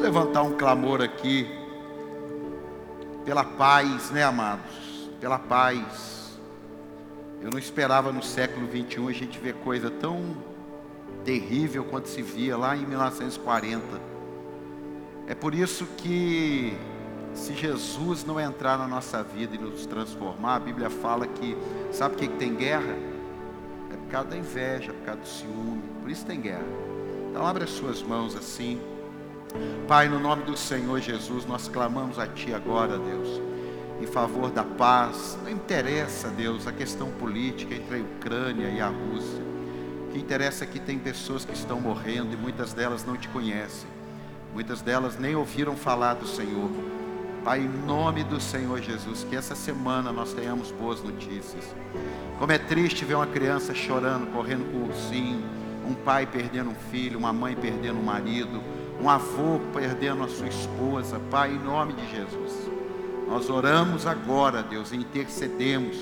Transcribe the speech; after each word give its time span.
Levantar 0.00 0.42
um 0.42 0.56
clamor 0.56 1.02
aqui 1.02 1.46
pela 3.24 3.44
paz, 3.44 4.10
né, 4.10 4.22
amados? 4.22 5.10
Pela 5.20 5.38
paz. 5.38 6.38
Eu 7.42 7.50
não 7.50 7.58
esperava 7.58 8.12
no 8.12 8.22
século 8.22 8.66
21 8.66 9.08
a 9.08 9.12
gente 9.12 9.38
ver 9.38 9.54
coisa 9.56 9.90
tão 9.90 10.36
terrível 11.24 11.84
quanto 11.84 12.08
se 12.08 12.22
via 12.22 12.56
lá 12.56 12.76
em 12.76 12.86
1940. 12.86 13.82
É 15.26 15.34
por 15.34 15.52
isso 15.52 15.84
que 15.96 16.74
se 17.34 17.52
Jesus 17.54 18.24
não 18.24 18.40
entrar 18.40 18.78
na 18.78 18.88
nossa 18.88 19.22
vida 19.22 19.56
e 19.56 19.58
nos 19.58 19.84
transformar, 19.84 20.56
a 20.56 20.60
Bíblia 20.60 20.88
fala 20.88 21.26
que, 21.26 21.56
sabe 21.92 22.14
o 22.14 22.18
que, 22.18 22.28
que 22.28 22.36
tem 22.36 22.54
guerra? 22.54 22.96
É 23.92 23.96
por 23.96 24.10
causa 24.10 24.28
da 24.28 24.36
inveja, 24.36 24.92
por 24.92 25.04
causa 25.04 25.20
do 25.20 25.28
ciúme, 25.28 25.82
por 26.00 26.10
isso 26.10 26.24
tem 26.24 26.40
guerra. 26.40 26.64
Então 27.30 27.46
abre 27.46 27.64
as 27.64 27.70
suas 27.70 28.02
mãos 28.02 28.34
assim. 28.34 28.80
Pai, 29.86 30.08
no 30.08 30.18
nome 30.18 30.42
do 30.42 30.56
Senhor 30.56 31.00
Jesus, 31.00 31.46
nós 31.46 31.68
clamamos 31.68 32.18
a 32.18 32.26
Ti 32.26 32.52
agora, 32.52 32.98
Deus, 32.98 33.40
em 34.00 34.06
favor 34.06 34.50
da 34.50 34.62
paz. 34.62 35.38
Não 35.42 35.50
interessa, 35.50 36.28
Deus, 36.28 36.66
a 36.66 36.72
questão 36.72 37.10
política 37.12 37.74
entre 37.74 37.96
a 37.96 38.00
Ucrânia 38.00 38.68
e 38.68 38.80
a 38.80 38.88
Rússia. 38.88 39.42
O 40.08 40.12
que 40.12 40.18
interessa 40.18 40.64
é 40.64 40.66
que 40.66 40.78
tem 40.78 40.98
pessoas 40.98 41.44
que 41.44 41.54
estão 41.54 41.80
morrendo 41.80 42.34
e 42.34 42.36
muitas 42.36 42.72
delas 42.72 43.04
não 43.04 43.16
te 43.16 43.28
conhecem. 43.28 43.88
Muitas 44.52 44.82
delas 44.82 45.18
nem 45.18 45.34
ouviram 45.34 45.76
falar 45.76 46.14
do 46.14 46.26
Senhor. 46.26 46.70
Pai, 47.44 47.60
em 47.60 47.86
nome 47.86 48.24
do 48.24 48.40
Senhor 48.40 48.80
Jesus, 48.82 49.24
que 49.24 49.36
essa 49.36 49.54
semana 49.54 50.12
nós 50.12 50.32
tenhamos 50.32 50.70
boas 50.70 51.02
notícias. 51.02 51.64
Como 52.38 52.52
é 52.52 52.58
triste 52.58 53.04
ver 53.04 53.14
uma 53.14 53.26
criança 53.26 53.74
chorando, 53.74 54.30
correndo 54.32 54.70
com 54.70 54.78
o 54.78 54.88
ursinho, 54.88 55.42
um 55.86 55.94
pai 55.94 56.26
perdendo 56.26 56.70
um 56.70 56.74
filho, 56.90 57.18
uma 57.18 57.32
mãe 57.32 57.56
perdendo 57.56 57.98
um 57.98 58.02
marido, 58.02 58.62
um 59.00 59.08
avô 59.08 59.60
perdendo 59.72 60.24
a 60.24 60.28
sua 60.28 60.48
esposa. 60.48 61.20
Pai, 61.30 61.52
em 61.52 61.58
nome 61.58 61.92
de 61.92 62.10
Jesus, 62.10 62.52
nós 63.28 63.48
oramos 63.50 64.06
agora, 64.06 64.62
Deus, 64.62 64.92
e 64.92 64.96
intercedemos 64.96 65.96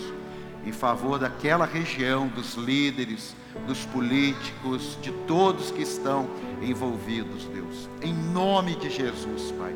em 0.65 0.73
favor 0.73 1.19
daquela 1.19 1.65
região, 1.65 2.27
dos 2.27 2.55
líderes, 2.55 3.37
dos 3.67 3.85
políticos, 3.87 4.99
de 5.01 5.13
todos 5.27 5.71
que 5.71 5.83
estão 5.83 6.29
envolvidos, 6.61 7.45
Deus. 7.45 7.89
Em 8.03 8.13
nome 8.13 8.75
de 8.75 8.91
Jesus, 8.91 9.53
Pai. 9.53 9.75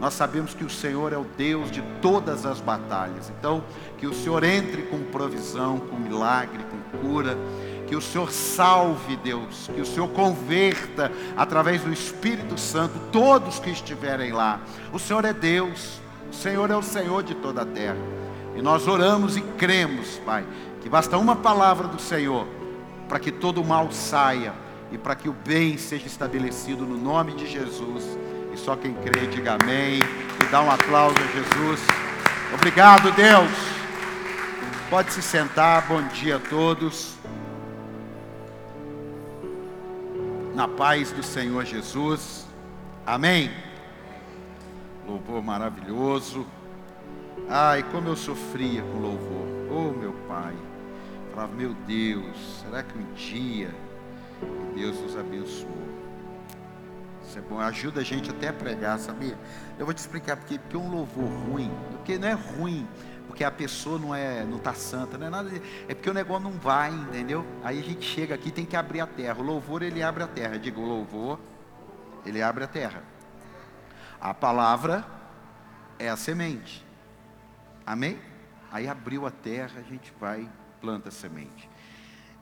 Nós 0.00 0.14
sabemos 0.14 0.52
que 0.52 0.64
o 0.64 0.70
Senhor 0.70 1.12
é 1.12 1.16
o 1.16 1.24
Deus 1.36 1.70
de 1.70 1.80
todas 2.02 2.44
as 2.44 2.60
batalhas. 2.60 3.30
Então, 3.38 3.62
que 3.96 4.06
o 4.06 4.12
Senhor 4.12 4.42
entre 4.42 4.82
com 4.82 4.98
provisão, 5.04 5.78
com 5.78 5.96
milagre, 5.96 6.64
com 6.64 6.98
cura. 6.98 7.38
Que 7.86 7.96
o 7.96 8.00
Senhor 8.00 8.30
salve, 8.30 9.16
Deus. 9.16 9.70
Que 9.74 9.80
o 9.80 9.86
Senhor 9.86 10.08
converta, 10.08 11.12
através 11.36 11.82
do 11.82 11.92
Espírito 11.92 12.58
Santo, 12.58 12.98
todos 13.12 13.58
que 13.58 13.70
estiverem 13.70 14.32
lá. 14.32 14.60
O 14.92 14.98
Senhor 14.98 15.24
é 15.24 15.32
Deus. 15.32 16.00
O 16.30 16.34
Senhor 16.34 16.70
é 16.70 16.76
o 16.76 16.82
Senhor 16.82 17.22
de 17.22 17.34
toda 17.34 17.62
a 17.62 17.66
terra. 17.66 17.96
E 18.56 18.62
nós 18.62 18.86
oramos 18.86 19.36
e 19.36 19.40
cremos, 19.40 20.20
Pai, 20.24 20.44
que 20.80 20.88
basta 20.88 21.18
uma 21.18 21.36
palavra 21.36 21.88
do 21.88 22.00
Senhor 22.00 22.46
para 23.08 23.18
que 23.18 23.30
todo 23.30 23.60
o 23.60 23.64
mal 23.64 23.90
saia 23.92 24.52
e 24.90 24.98
para 24.98 25.14
que 25.14 25.28
o 25.28 25.32
bem 25.32 25.76
seja 25.76 26.06
estabelecido 26.06 26.84
no 26.86 26.96
nome 26.96 27.34
de 27.34 27.46
Jesus. 27.46 28.18
E 28.52 28.58
só 28.58 28.76
quem 28.76 28.94
crê, 28.94 29.26
diga 29.26 29.56
amém. 29.60 29.98
E 30.40 30.44
dá 30.50 30.62
um 30.62 30.70
aplauso 30.70 31.16
a 31.18 31.26
Jesus. 31.26 31.80
Obrigado, 32.54 33.10
Deus. 33.12 33.50
Pode 34.88 35.12
se 35.12 35.22
sentar. 35.22 35.86
Bom 35.88 36.02
dia 36.08 36.36
a 36.36 36.40
todos. 36.40 37.16
Na 40.54 40.68
paz 40.68 41.10
do 41.10 41.22
Senhor 41.22 41.64
Jesus. 41.64 42.46
Amém. 43.04 43.50
Louvor 45.04 45.42
maravilhoso. 45.42 46.46
Ai, 47.48 47.82
como 47.90 48.08
eu 48.08 48.16
sofria 48.16 48.80
com 48.82 49.00
louvor. 49.00 49.46
Oh, 49.68 49.98
meu 49.98 50.12
Pai. 50.28 50.54
Falava, 51.30 51.52
meu 51.52 51.74
Deus, 51.88 52.62
será 52.62 52.84
que 52.84 52.96
um 52.96 53.12
dia 53.14 53.74
Deus 54.76 54.96
nos 55.00 55.16
abençoou? 55.16 55.84
Isso 57.26 57.36
é 57.36 57.42
bom, 57.42 57.58
ajuda 57.58 58.02
a 58.02 58.04
gente 58.04 58.30
até 58.30 58.48
a 58.48 58.52
pregar, 58.52 59.00
sabia? 59.00 59.36
Eu 59.76 59.84
vou 59.84 59.92
te 59.92 59.98
explicar 59.98 60.36
porque, 60.36 60.56
porque 60.56 60.76
um 60.76 60.88
louvor 60.88 61.28
ruim, 61.48 61.70
porque 61.90 62.16
não 62.16 62.28
é 62.28 62.32
ruim, 62.32 62.86
porque 63.26 63.42
a 63.42 63.50
pessoa 63.50 63.98
não 63.98 64.14
é, 64.14 64.44
não 64.44 64.58
está 64.58 64.74
santa, 64.74 65.18
não 65.18 65.26
é 65.26 65.30
nada, 65.30 65.50
é 65.88 65.94
porque 65.94 66.08
o 66.08 66.14
negócio 66.14 66.44
não 66.44 66.52
vai, 66.52 66.90
entendeu? 66.90 67.44
Aí 67.62 67.78
a 67.78 67.82
gente 67.82 68.04
chega 68.04 68.34
aqui 68.34 68.50
tem 68.50 68.64
que 68.64 68.76
abrir 68.76 69.00
a 69.00 69.06
terra. 69.06 69.40
O 69.40 69.42
louvor 69.42 69.82
ele 69.82 70.02
abre 70.02 70.22
a 70.22 70.26
terra. 70.26 70.58
Digo, 70.58 70.80
louvor 70.80 71.38
ele 72.24 72.42
abre 72.42 72.64
a 72.64 72.66
terra. 72.66 73.02
A 74.20 74.32
palavra 74.32 75.04
é 75.98 76.08
a 76.08 76.16
semente. 76.16 76.84
Amém? 77.86 78.18
Aí 78.70 78.88
abriu 78.88 79.26
a 79.26 79.30
terra, 79.30 79.78
a 79.78 79.82
gente 79.82 80.12
vai 80.18 80.48
planta 80.80 81.08
a 81.08 81.12
semente. 81.12 81.68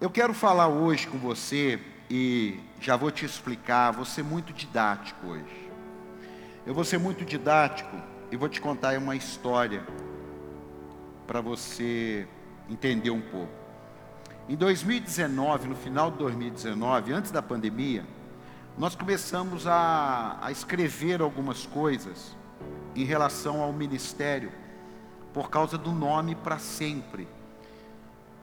Eu 0.00 0.10
quero 0.10 0.34
falar 0.34 0.68
hoje 0.68 1.06
com 1.06 1.18
você 1.18 1.80
e 2.10 2.60
já 2.80 2.96
vou 2.96 3.10
te 3.10 3.24
explicar, 3.24 3.92
vou 3.92 4.04
ser 4.04 4.22
muito 4.22 4.52
didático 4.52 5.26
hoje. 5.26 5.70
Eu 6.66 6.74
vou 6.74 6.84
ser 6.84 6.98
muito 6.98 7.24
didático 7.24 7.96
e 8.30 8.36
vou 8.36 8.48
te 8.48 8.60
contar 8.60 8.96
uma 8.98 9.14
história 9.16 9.84
para 11.32 11.40
você 11.40 12.28
entender 12.68 13.08
um 13.08 13.22
pouco. 13.22 13.50
Em 14.46 14.54
2019, 14.54 15.66
no 15.66 15.74
final 15.74 16.10
de 16.10 16.18
2019, 16.18 17.10
antes 17.10 17.30
da 17.30 17.40
pandemia, 17.40 18.04
nós 18.76 18.94
começamos 18.94 19.66
a, 19.66 20.36
a 20.42 20.52
escrever 20.52 21.22
algumas 21.22 21.64
coisas 21.64 22.36
em 22.94 23.04
relação 23.04 23.62
ao 23.62 23.72
ministério, 23.72 24.52
por 25.32 25.48
causa 25.48 25.78
do 25.78 25.90
nome 25.90 26.34
para 26.34 26.58
sempre. 26.58 27.26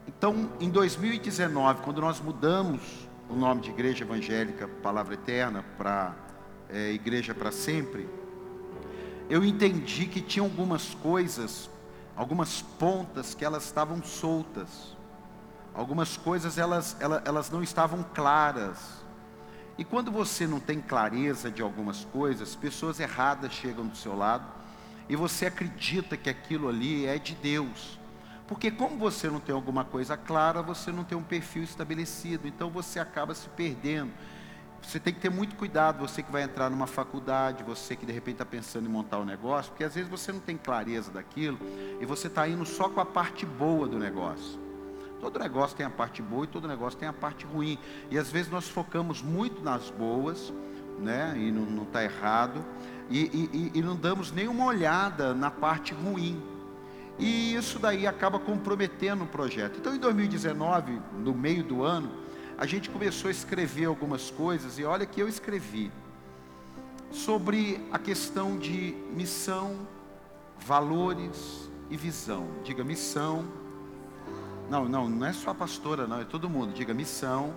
Então, 0.08 0.50
em 0.58 0.68
2019, 0.68 1.82
quando 1.82 2.00
nós 2.00 2.20
mudamos 2.20 3.08
o 3.28 3.36
nome 3.36 3.60
de 3.60 3.70
Igreja 3.70 4.02
Evangélica 4.02 4.66
Palavra 4.66 5.14
Eterna 5.14 5.64
para 5.78 6.16
é, 6.68 6.90
Igreja 6.90 7.36
para 7.36 7.52
Sempre, 7.52 8.08
eu 9.28 9.44
entendi 9.44 10.06
que 10.06 10.20
tinha 10.20 10.44
algumas 10.44 10.92
coisas, 10.92 11.70
algumas 12.20 12.60
pontas 12.60 13.32
que 13.32 13.46
elas 13.46 13.64
estavam 13.64 14.02
soltas, 14.02 14.94
algumas 15.72 16.18
coisas 16.18 16.58
elas, 16.58 16.94
elas, 17.00 17.22
elas 17.24 17.50
não 17.50 17.62
estavam 17.62 18.04
claras. 18.14 18.76
E 19.78 19.84
quando 19.86 20.12
você 20.12 20.46
não 20.46 20.60
tem 20.60 20.82
clareza 20.82 21.50
de 21.50 21.62
algumas 21.62 22.04
coisas, 22.04 22.54
pessoas 22.54 23.00
erradas 23.00 23.54
chegam 23.54 23.86
do 23.86 23.96
seu 23.96 24.14
lado 24.14 24.44
e 25.08 25.16
você 25.16 25.46
acredita 25.46 26.14
que 26.14 26.28
aquilo 26.28 26.68
ali 26.68 27.06
é 27.06 27.18
de 27.18 27.34
Deus. 27.34 27.98
Porque 28.46 28.70
como 28.70 28.98
você 28.98 29.30
não 29.30 29.40
tem 29.40 29.54
alguma 29.54 29.82
coisa 29.82 30.14
clara, 30.14 30.60
você 30.60 30.92
não 30.92 31.04
tem 31.04 31.16
um 31.16 31.22
perfil 31.22 31.62
estabelecido, 31.62 32.46
então 32.46 32.68
você 32.68 33.00
acaba 33.00 33.34
se 33.34 33.48
perdendo. 33.48 34.12
Você 34.82 34.98
tem 34.98 35.12
que 35.12 35.20
ter 35.20 35.30
muito 35.30 35.54
cuidado, 35.56 36.00
você 36.00 36.22
que 36.22 36.32
vai 36.32 36.42
entrar 36.42 36.68
numa 36.70 36.86
faculdade, 36.86 37.62
você 37.62 37.94
que 37.94 38.04
de 38.04 38.12
repente 38.12 38.36
está 38.36 38.44
pensando 38.44 38.86
em 38.86 38.88
montar 38.88 39.18
um 39.18 39.24
negócio, 39.24 39.70
porque 39.70 39.84
às 39.84 39.94
vezes 39.94 40.10
você 40.10 40.32
não 40.32 40.40
tem 40.40 40.56
clareza 40.56 41.10
daquilo 41.10 41.58
e 42.00 42.06
você 42.06 42.26
está 42.26 42.48
indo 42.48 42.64
só 42.64 42.88
com 42.88 43.00
a 43.00 43.04
parte 43.04 43.46
boa 43.46 43.86
do 43.86 43.98
negócio. 43.98 44.58
Todo 45.20 45.38
negócio 45.38 45.76
tem 45.76 45.84
a 45.84 45.90
parte 45.90 46.22
boa 46.22 46.44
e 46.44 46.48
todo 46.48 46.66
negócio 46.66 46.98
tem 46.98 47.08
a 47.08 47.12
parte 47.12 47.44
ruim. 47.44 47.78
E 48.10 48.18
às 48.18 48.30
vezes 48.30 48.50
nós 48.50 48.68
focamos 48.68 49.20
muito 49.20 49.62
nas 49.62 49.90
boas, 49.90 50.52
né? 50.98 51.34
E 51.36 51.52
não 51.52 51.82
está 51.82 52.02
errado. 52.02 52.64
E, 53.10 53.70
e, 53.74 53.78
e 53.78 53.82
não 53.82 53.94
damos 53.94 54.32
nenhuma 54.32 54.64
olhada 54.64 55.34
na 55.34 55.50
parte 55.50 55.92
ruim. 55.92 56.42
E 57.18 57.54
isso 57.54 57.78
daí 57.78 58.06
acaba 58.06 58.38
comprometendo 58.38 59.24
o 59.24 59.26
projeto. 59.26 59.78
Então, 59.78 59.94
em 59.94 59.98
2019, 59.98 61.00
no 61.18 61.34
meio 61.34 61.62
do 61.62 61.84
ano, 61.84 62.10
a 62.60 62.66
gente 62.66 62.90
começou 62.90 63.28
a 63.28 63.30
escrever 63.30 63.86
algumas 63.86 64.30
coisas, 64.30 64.78
e 64.78 64.84
olha 64.84 65.06
que 65.06 65.18
eu 65.18 65.26
escrevi 65.26 65.90
sobre 67.10 67.80
a 67.90 67.98
questão 67.98 68.58
de 68.58 68.94
missão, 69.14 69.74
valores 70.58 71.70
e 71.88 71.96
visão. 71.96 72.46
Diga 72.62 72.84
missão. 72.84 73.46
Não, 74.68 74.86
não, 74.86 75.08
não 75.08 75.26
é 75.26 75.32
só 75.32 75.52
a 75.52 75.54
pastora, 75.54 76.06
não, 76.06 76.20
é 76.20 76.24
todo 76.26 76.50
mundo. 76.50 76.74
Diga 76.74 76.92
missão, 76.92 77.54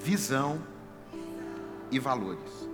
visão 0.00 0.62
e 1.90 1.98
valores. 1.98 2.68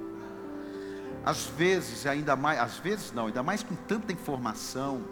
Às 1.24 1.46
vezes, 1.46 2.04
ainda 2.06 2.36
mais, 2.36 2.60
às 2.60 2.76
vezes 2.76 3.10
não, 3.10 3.28
ainda 3.28 3.42
mais 3.42 3.62
com 3.62 3.74
tanta 3.74 4.12
informação 4.12 5.02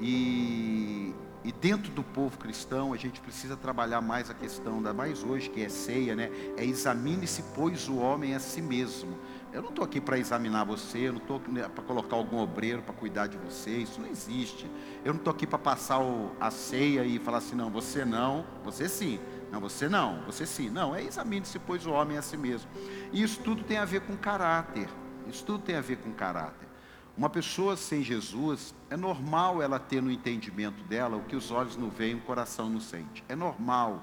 e, 0.00 1.14
e 1.44 1.52
dentro 1.52 1.92
do 1.92 2.02
povo 2.02 2.38
cristão, 2.38 2.94
a 2.94 2.96
gente 2.96 3.20
precisa 3.20 3.54
trabalhar 3.54 4.00
mais 4.00 4.30
a 4.30 4.34
questão, 4.34 4.76
ainda 4.76 4.94
mais 4.94 5.22
hoje 5.22 5.50
que 5.50 5.62
é 5.62 5.68
ceia, 5.68 6.16
né? 6.16 6.30
É 6.56 6.64
examine-se, 6.64 7.44
pois 7.54 7.86
o 7.86 7.96
homem 7.96 8.34
a 8.34 8.40
si 8.40 8.62
mesmo. 8.62 9.18
Eu 9.52 9.60
não 9.60 9.68
estou 9.68 9.84
aqui 9.84 10.00
para 10.00 10.18
examinar 10.18 10.64
você, 10.64 11.08
eu 11.08 11.12
não 11.12 11.20
estou 11.20 11.38
para 11.38 11.84
colocar 11.84 12.16
algum 12.16 12.38
obreiro 12.38 12.80
para 12.80 12.94
cuidar 12.94 13.26
de 13.26 13.36
você, 13.36 13.76
isso 13.76 14.00
não 14.00 14.08
existe. 14.08 14.70
Eu 15.04 15.12
não 15.12 15.18
estou 15.18 15.32
aqui 15.32 15.46
para 15.46 15.58
passar 15.58 16.00
o, 16.00 16.32
a 16.40 16.50
ceia 16.50 17.04
e 17.04 17.18
falar 17.18 17.38
assim, 17.38 17.54
não, 17.54 17.70
você 17.70 18.06
não, 18.06 18.46
você 18.64 18.88
sim. 18.88 19.20
Não, 19.52 19.60
você 19.60 19.86
não, 19.86 20.22
você 20.22 20.46
sim. 20.46 20.70
Não, 20.70 20.96
é 20.96 21.02
examine-se, 21.02 21.58
pois 21.58 21.86
o 21.86 21.90
homem 21.90 22.16
a 22.16 22.22
si 22.22 22.38
mesmo. 22.38 22.70
E 23.12 23.22
isso 23.22 23.40
tudo 23.42 23.62
tem 23.62 23.76
a 23.76 23.84
ver 23.84 24.00
com 24.00 24.16
caráter. 24.16 24.88
Isso 25.28 25.44
tudo 25.44 25.62
tem 25.62 25.76
a 25.76 25.82
ver 25.82 25.98
com 25.98 26.10
caráter. 26.10 26.73
Uma 27.16 27.30
pessoa 27.30 27.76
sem 27.76 28.02
Jesus, 28.02 28.74
é 28.90 28.96
normal 28.96 29.62
ela 29.62 29.78
ter 29.78 30.02
no 30.02 30.10
entendimento 30.10 30.82
dela 30.84 31.16
o 31.16 31.22
que 31.22 31.36
os 31.36 31.50
olhos 31.52 31.76
não 31.76 31.88
veem, 31.88 32.16
o 32.16 32.20
coração 32.20 32.68
não 32.68 32.80
sente. 32.80 33.22
É 33.28 33.36
normal. 33.36 34.02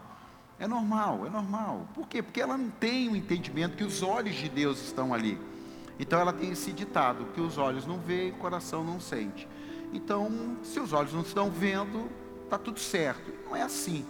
É 0.58 0.66
normal, 0.66 1.26
é 1.26 1.30
normal. 1.30 1.90
Por 1.94 2.08
quê? 2.08 2.22
Porque 2.22 2.40
ela 2.40 2.58
não 2.58 2.70
tem 2.70 3.10
o 3.10 3.16
entendimento 3.16 3.76
que 3.76 3.84
os 3.84 4.02
olhos 4.02 4.36
de 4.36 4.48
Deus 4.48 4.82
estão 4.82 5.14
ali. 5.14 5.38
Então 6.00 6.20
ela 6.20 6.32
tem 6.32 6.52
esse 6.52 6.72
ditado, 6.72 7.26
que 7.34 7.42
os 7.42 7.58
olhos 7.58 7.86
não 7.86 8.00
veem, 8.00 8.32
o 8.32 8.36
coração 8.36 8.84
não 8.84 9.00
sente. 9.00 9.48
Então, 9.92 10.58
se 10.64 10.80
os 10.80 10.94
olhos 10.94 11.12
não 11.14 11.22
estão 11.22 11.50
vendo, 11.50 12.10
está 12.46 12.58
tudo 12.58 12.80
certo. 12.80 13.34
Não 13.46 13.56
é 13.56 13.62
assim. 13.62 14.06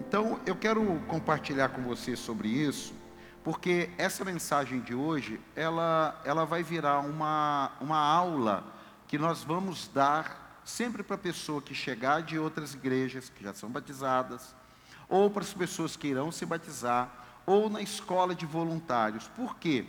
Então, 0.00 0.40
eu 0.46 0.56
quero 0.56 1.00
compartilhar 1.06 1.68
com 1.68 1.82
você 1.82 2.16
sobre 2.16 2.48
isso, 2.48 2.94
porque 3.44 3.90
essa 3.98 4.24
mensagem 4.24 4.80
de 4.80 4.94
hoje, 4.94 5.40
ela, 5.56 6.20
ela 6.24 6.44
vai 6.44 6.62
virar 6.62 7.00
uma, 7.00 7.72
uma 7.80 7.98
aula 7.98 8.64
que 9.08 9.18
nós 9.18 9.42
vamos 9.42 9.88
dar 9.88 10.60
sempre 10.64 11.02
para 11.02 11.16
a 11.16 11.18
pessoa 11.18 11.60
que 11.60 11.74
chegar 11.74 12.22
de 12.22 12.38
outras 12.38 12.74
igrejas, 12.74 13.28
que 13.28 13.42
já 13.42 13.52
são 13.52 13.68
batizadas, 13.68 14.54
ou 15.08 15.28
para 15.28 15.42
as 15.42 15.52
pessoas 15.52 15.96
que 15.96 16.08
irão 16.08 16.30
se 16.30 16.46
batizar, 16.46 17.10
ou 17.44 17.68
na 17.68 17.82
escola 17.82 18.34
de 18.34 18.46
voluntários. 18.46 19.26
Por 19.28 19.56
quê? 19.56 19.84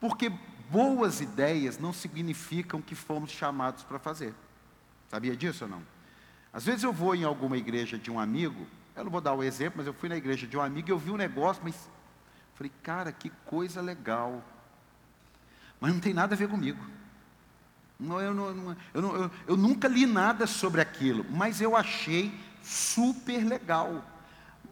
Porque 0.00 0.30
boas 0.68 1.20
ideias 1.20 1.78
não 1.78 1.92
significam 1.92 2.82
que 2.82 2.94
fomos 2.94 3.30
chamados 3.30 3.84
para 3.84 3.98
fazer. 3.98 4.34
Sabia 5.08 5.36
disso 5.36 5.64
ou 5.64 5.70
não? 5.70 5.82
Às 6.52 6.64
vezes 6.64 6.82
eu 6.82 6.92
vou 6.92 7.14
em 7.14 7.24
alguma 7.24 7.56
igreja 7.56 7.96
de 7.96 8.10
um 8.10 8.18
amigo, 8.18 8.66
eu 8.96 9.04
não 9.04 9.10
vou 9.10 9.20
dar 9.20 9.34
o 9.34 9.42
exemplo, 9.42 9.74
mas 9.76 9.86
eu 9.86 9.94
fui 9.94 10.08
na 10.08 10.16
igreja 10.16 10.46
de 10.46 10.56
um 10.56 10.60
amigo 10.60 10.88
e 10.88 10.92
eu 10.92 10.98
vi 10.98 11.10
um 11.10 11.16
negócio, 11.16 11.62
mas 11.64 11.88
falei, 12.62 12.72
cara, 12.82 13.12
que 13.12 13.30
coisa 13.44 13.80
legal. 13.80 14.42
Mas 15.80 15.92
não 15.92 16.00
tem 16.00 16.14
nada 16.14 16.34
a 16.34 16.38
ver 16.38 16.48
comigo. 16.48 16.84
Não, 17.98 18.20
eu, 18.20 18.34
não, 18.34 18.76
eu, 18.94 19.02
não, 19.02 19.16
eu, 19.16 19.30
eu 19.48 19.56
nunca 19.56 19.88
li 19.88 20.06
nada 20.06 20.46
sobre 20.46 20.80
aquilo, 20.80 21.26
mas 21.30 21.60
eu 21.60 21.76
achei 21.76 22.32
super 22.62 23.44
legal. 23.44 24.04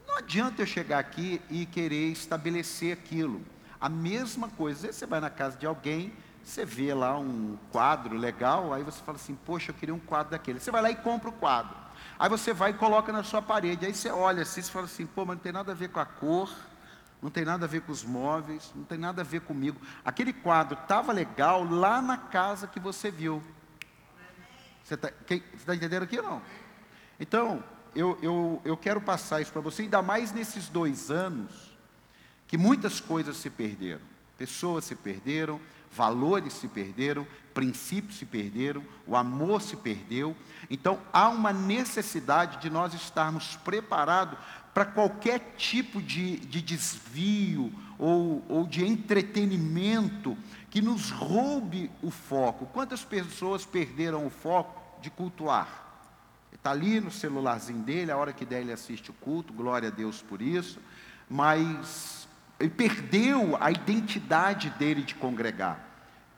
Não 0.06 0.18
adianta 0.18 0.62
eu 0.62 0.66
chegar 0.66 0.98
aqui 0.98 1.40
e 1.50 1.66
querer 1.66 2.10
estabelecer 2.12 2.92
aquilo. 2.92 3.42
A 3.80 3.88
mesma 3.88 4.48
coisa, 4.48 4.92
você 4.92 5.06
vai 5.06 5.20
na 5.20 5.30
casa 5.30 5.56
de 5.56 5.66
alguém, 5.66 6.12
você 6.44 6.64
vê 6.64 6.92
lá 6.94 7.18
um 7.18 7.56
quadro 7.72 8.16
legal, 8.16 8.72
aí 8.72 8.82
você 8.82 9.02
fala 9.02 9.16
assim, 9.16 9.34
poxa, 9.34 9.70
eu 9.70 9.74
queria 9.74 9.94
um 9.94 10.00
quadro 10.00 10.32
daquele. 10.32 10.60
Você 10.60 10.70
vai 10.70 10.82
lá 10.82 10.90
e 10.90 10.96
compra 10.96 11.28
o 11.28 11.32
quadro. 11.32 11.76
Aí 12.18 12.28
você 12.28 12.52
vai 12.52 12.70
e 12.70 12.74
coloca 12.74 13.12
na 13.12 13.22
sua 13.22 13.42
parede. 13.42 13.86
Aí 13.86 13.94
você 13.94 14.10
olha 14.10 14.42
assim, 14.42 14.62
você 14.62 14.70
fala 14.70 14.86
assim, 14.86 15.06
pô, 15.06 15.24
mas 15.24 15.36
não 15.36 15.42
tem 15.42 15.52
nada 15.52 15.72
a 15.72 15.74
ver 15.74 15.88
com 15.88 16.00
a 16.00 16.04
cor, 16.04 16.52
não 17.22 17.30
tem 17.30 17.44
nada 17.44 17.66
a 17.66 17.68
ver 17.68 17.82
com 17.82 17.92
os 17.92 18.02
móveis, 18.02 18.72
não 18.74 18.84
tem 18.84 18.98
nada 18.98 19.20
a 19.22 19.24
ver 19.24 19.42
comigo. 19.42 19.80
Aquele 20.04 20.32
quadro 20.32 20.78
estava 20.80 21.12
legal 21.12 21.64
lá 21.64 22.00
na 22.00 22.16
casa 22.16 22.66
que 22.66 22.80
você 22.80 23.10
viu. 23.10 23.42
Você 24.82 24.94
está 24.94 25.10
tá 25.66 25.74
entendendo 25.74 26.02
aqui 26.02 26.18
ou 26.18 26.24
não? 26.24 26.42
Então, 27.18 27.62
eu, 27.94 28.18
eu, 28.22 28.62
eu 28.64 28.76
quero 28.76 29.00
passar 29.00 29.40
isso 29.40 29.52
para 29.52 29.60
você, 29.60 29.82
ainda 29.82 30.00
mais 30.00 30.32
nesses 30.32 30.68
dois 30.68 31.10
anos, 31.10 31.76
que 32.46 32.56
muitas 32.56 33.00
coisas 33.00 33.36
se 33.36 33.50
perderam. 33.50 34.00
Pessoas 34.38 34.86
se 34.86 34.94
perderam, 34.94 35.60
valores 35.92 36.54
se 36.54 36.68
perderam, 36.68 37.26
princípios 37.52 38.16
se 38.16 38.24
perderam, 38.24 38.82
o 39.06 39.16
amor 39.16 39.60
se 39.60 39.76
perdeu. 39.76 40.36
Então 40.70 41.00
há 41.12 41.28
uma 41.28 41.52
necessidade 41.52 42.58
de 42.58 42.70
nós 42.70 42.94
estarmos 42.94 43.56
preparados 43.56 44.38
para 44.72 44.84
qualquer 44.84 45.54
tipo 45.56 46.00
de, 46.00 46.36
de 46.38 46.62
desvio 46.62 47.72
ou, 47.98 48.44
ou 48.48 48.66
de 48.66 48.84
entretenimento 48.84 50.36
que 50.70 50.80
nos 50.80 51.10
roube 51.10 51.90
o 52.02 52.10
foco. 52.10 52.66
Quantas 52.66 53.04
pessoas 53.04 53.64
perderam 53.64 54.26
o 54.26 54.30
foco 54.30 54.80
de 55.02 55.10
cultuar? 55.10 55.88
Está 56.52 56.70
ali 56.70 57.00
no 57.00 57.10
celularzinho 57.10 57.82
dele, 57.82 58.12
a 58.12 58.16
hora 58.16 58.32
que 58.32 58.44
der 58.44 58.60
ele 58.60 58.72
assiste 58.72 59.10
o 59.10 59.14
culto, 59.14 59.52
glória 59.52 59.88
a 59.88 59.92
Deus 59.92 60.22
por 60.22 60.42
isso, 60.42 60.78
mas 61.28 62.28
ele 62.58 62.70
perdeu 62.70 63.56
a 63.58 63.70
identidade 63.70 64.70
dele 64.70 65.02
de 65.02 65.14
congregar, 65.14 65.80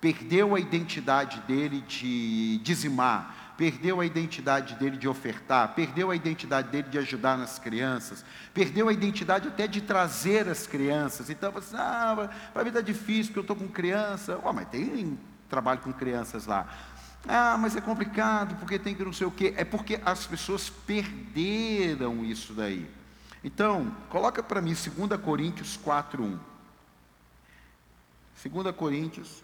perdeu 0.00 0.54
a 0.54 0.60
identidade 0.60 1.40
dele 1.40 1.80
de 1.80 2.58
dizimar, 2.58 3.41
perdeu 3.56 4.00
a 4.00 4.06
identidade 4.06 4.74
dele 4.74 4.96
de 4.96 5.08
ofertar, 5.08 5.74
perdeu 5.74 6.10
a 6.10 6.16
identidade 6.16 6.68
dele 6.68 6.88
de 6.88 6.98
ajudar 6.98 7.36
nas 7.36 7.58
crianças, 7.58 8.24
perdeu 8.52 8.88
a 8.88 8.92
identidade 8.92 9.48
até 9.48 9.66
de 9.66 9.80
trazer 9.80 10.48
as 10.48 10.66
crianças. 10.66 11.30
Então 11.30 11.52
você, 11.52 11.76
ah, 11.76 12.30
para 12.52 12.62
mim 12.62 12.68
está 12.68 12.80
difícil 12.80 13.32
porque 13.32 13.38
eu 13.38 13.54
estou 13.54 13.56
com 13.56 13.68
criança. 13.68 14.40
Oh, 14.42 14.52
mas 14.52 14.68
tem 14.68 15.18
trabalho 15.48 15.80
com 15.80 15.92
crianças 15.92 16.46
lá. 16.46 16.66
Ah, 17.28 17.56
mas 17.58 17.76
é 17.76 17.80
complicado 17.80 18.56
porque 18.56 18.78
tem 18.78 18.94
que 18.94 19.04
não 19.04 19.12
sei 19.12 19.26
o 19.26 19.30
quê. 19.30 19.54
É 19.56 19.64
porque 19.64 20.00
as 20.04 20.26
pessoas 20.26 20.68
perderam 20.68 22.24
isso 22.24 22.52
daí. 22.52 22.88
Então, 23.44 23.94
coloca 24.08 24.42
para 24.42 24.60
mim 24.60 24.74
2 24.74 25.20
Coríntios 25.20 25.76
4:1. 25.76 26.38
2 28.42 28.74
Coríntios 28.74 29.42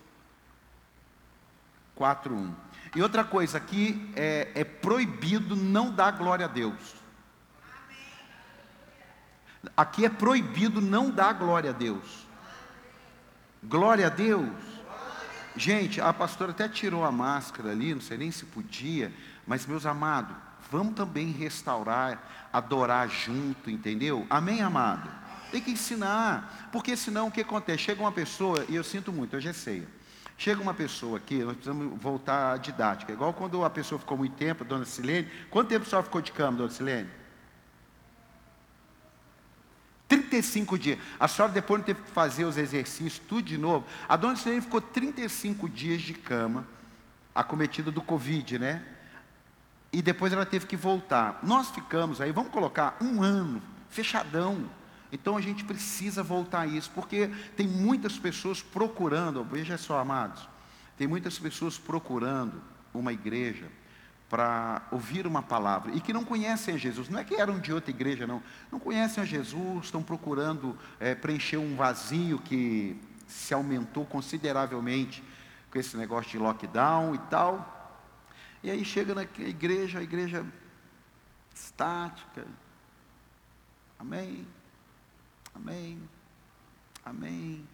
4:1. 1.99 2.55
E 2.95 3.03
outra 3.03 3.25
coisa, 3.25 3.59
aqui 3.59 4.11
é, 4.15 4.53
é 4.55 4.65
proibido 4.65 5.57
não 5.57 5.91
dar 5.91 6.13
glória 6.13 6.47
a 6.47 6.49
Deus. 6.49 6.97
Aqui 9.77 10.05
é 10.05 10.09
proibido 10.09 10.81
não 10.81 11.11
dar 11.11 11.33
glória 11.35 11.71
a 11.71 11.73
Deus. 11.73 12.27
Glória 13.63 14.07
a 14.07 14.11
Deus. 14.11 14.49
Gente, 15.57 16.01
a 16.01 16.13
pastora 16.13 16.53
até 16.53 16.69
tirou 16.69 17.05
a 17.05 17.11
máscara 17.11 17.73
ali, 17.73 17.93
não 17.93 18.01
sei 18.01 18.17
nem 18.17 18.31
se 18.31 18.45
podia, 18.45 19.13
mas 19.45 19.67
meus 19.67 19.85
amados, 19.85 20.37
vamos 20.71 20.95
também 20.95 21.33
restaurar, 21.33 22.49
adorar 22.53 23.09
junto, 23.09 23.69
entendeu? 23.69 24.25
Amém, 24.31 24.63
amado? 24.63 25.11
Tem 25.51 25.61
que 25.61 25.73
ensinar, 25.73 26.69
porque 26.71 26.97
senão 26.97 27.27
o 27.27 27.31
que 27.31 27.41
acontece? 27.41 27.83
Chega 27.83 28.01
uma 28.01 28.13
pessoa, 28.13 28.65
e 28.69 28.77
eu 28.77 28.85
sinto 28.85 29.13
muito, 29.13 29.37
hoje 29.37 29.49
é 29.49 29.53
ceia. 29.53 29.98
Chega 30.39 30.63
uma 30.63 30.73
pessoa 30.73 31.19
aqui, 31.19 31.43
nós 31.43 31.57
precisamos 31.57 32.01
voltar 32.01 32.53
à 32.53 32.57
didática. 32.57 33.13
Igual 33.13 33.35
quando 33.35 33.65
a 33.65 33.69
pessoa 33.69 33.99
ficou 33.99 34.17
muito 34.17 34.37
tempo, 34.37 34.65
dona 34.65 34.85
Silene. 34.85 35.29
Quanto 35.51 35.69
tempo 35.69 35.85
só 35.85 36.01
ficou 36.01 36.21
de 36.21 36.31
cama, 36.31 36.59
dona 36.59 36.71
Silene? 36.71 37.11
35 40.07 40.79
dias. 40.79 40.99
A 41.19 41.27
senhora 41.27 41.53
depois 41.53 41.81
não 41.81 41.85
teve 41.85 42.03
que 42.03 42.11
fazer 42.13 42.45
os 42.45 42.57
exercícios, 42.57 43.19
tudo 43.19 43.43
de 43.43 43.59
novo. 43.59 43.85
A 44.09 44.15
dona 44.15 44.37
Silene 44.37 44.61
ficou 44.61 44.81
35 44.81 45.69
dias 45.69 46.01
de 46.01 46.15
cama, 46.15 46.65
acometida 47.35 47.91
do 47.91 48.01
Covid, 48.01 48.61
né? 48.61 48.81
E 49.93 50.01
depois 50.01 50.33
ela 50.33 50.47
teve 50.47 50.67
que 50.67 50.77
voltar. 50.77 51.41
Nós 51.43 51.69
ficamos 51.71 52.21
aí, 52.21 52.31
vamos 52.31 52.53
colocar 52.53 52.97
um 53.01 53.25
ano, 53.25 53.61
fechadão. 53.89 54.71
Então 55.11 55.37
a 55.37 55.41
gente 55.41 55.65
precisa 55.65 56.23
voltar 56.23 56.61
a 56.61 56.67
isso, 56.67 56.91
porque 56.95 57.29
tem 57.57 57.67
muitas 57.67 58.19
pessoas 58.19 58.63
procurando, 58.63 59.43
veja 59.45 59.79
só, 59.79 59.99
amados, 59.99 60.49
tem 60.97 61.07
muitas 61.07 61.39
pessoas 61.39 61.79
procurando 61.79 62.61
uma 62.93 63.13
igreja 63.13 63.67
para 64.29 64.87
ouvir 64.91 65.27
uma 65.27 65.43
palavra 65.43 65.95
e 65.95 66.01
que 66.01 66.13
não 66.13 66.25
conhecem 66.25 66.75
a 66.75 66.79
Jesus. 66.79 67.09
Não 67.09 67.19
é 67.19 67.25
que 67.25 67.35
eram 67.35 67.59
de 67.59 67.73
outra 67.73 67.91
igreja, 67.91 68.27
não. 68.27 68.43
Não 68.71 68.79
conhecem 68.79 69.23
a 69.23 69.27
Jesus, 69.27 69.87
estão 69.87 70.03
procurando 70.03 70.77
é, 71.01 71.15
preencher 71.15 71.57
um 71.57 71.77
vazio 71.77 72.39
que 72.39 73.01
se 73.27 73.55
aumentou 73.55 74.05
consideravelmente 74.05 75.23
com 75.71 75.79
esse 75.79 75.97
negócio 75.97 76.31
de 76.31 76.39
lockdown 76.39 77.15
e 77.15 77.19
tal. 77.31 77.75
E 78.63 78.71
aí 78.71 78.85
chega 78.85 79.15
na 79.15 79.23
igreja, 79.23 80.01
a 80.01 80.03
igreja 80.03 80.45
estática. 81.55 82.47
Amém. 83.99 84.47
Amém. 85.59 85.99
Amém. 87.05 87.67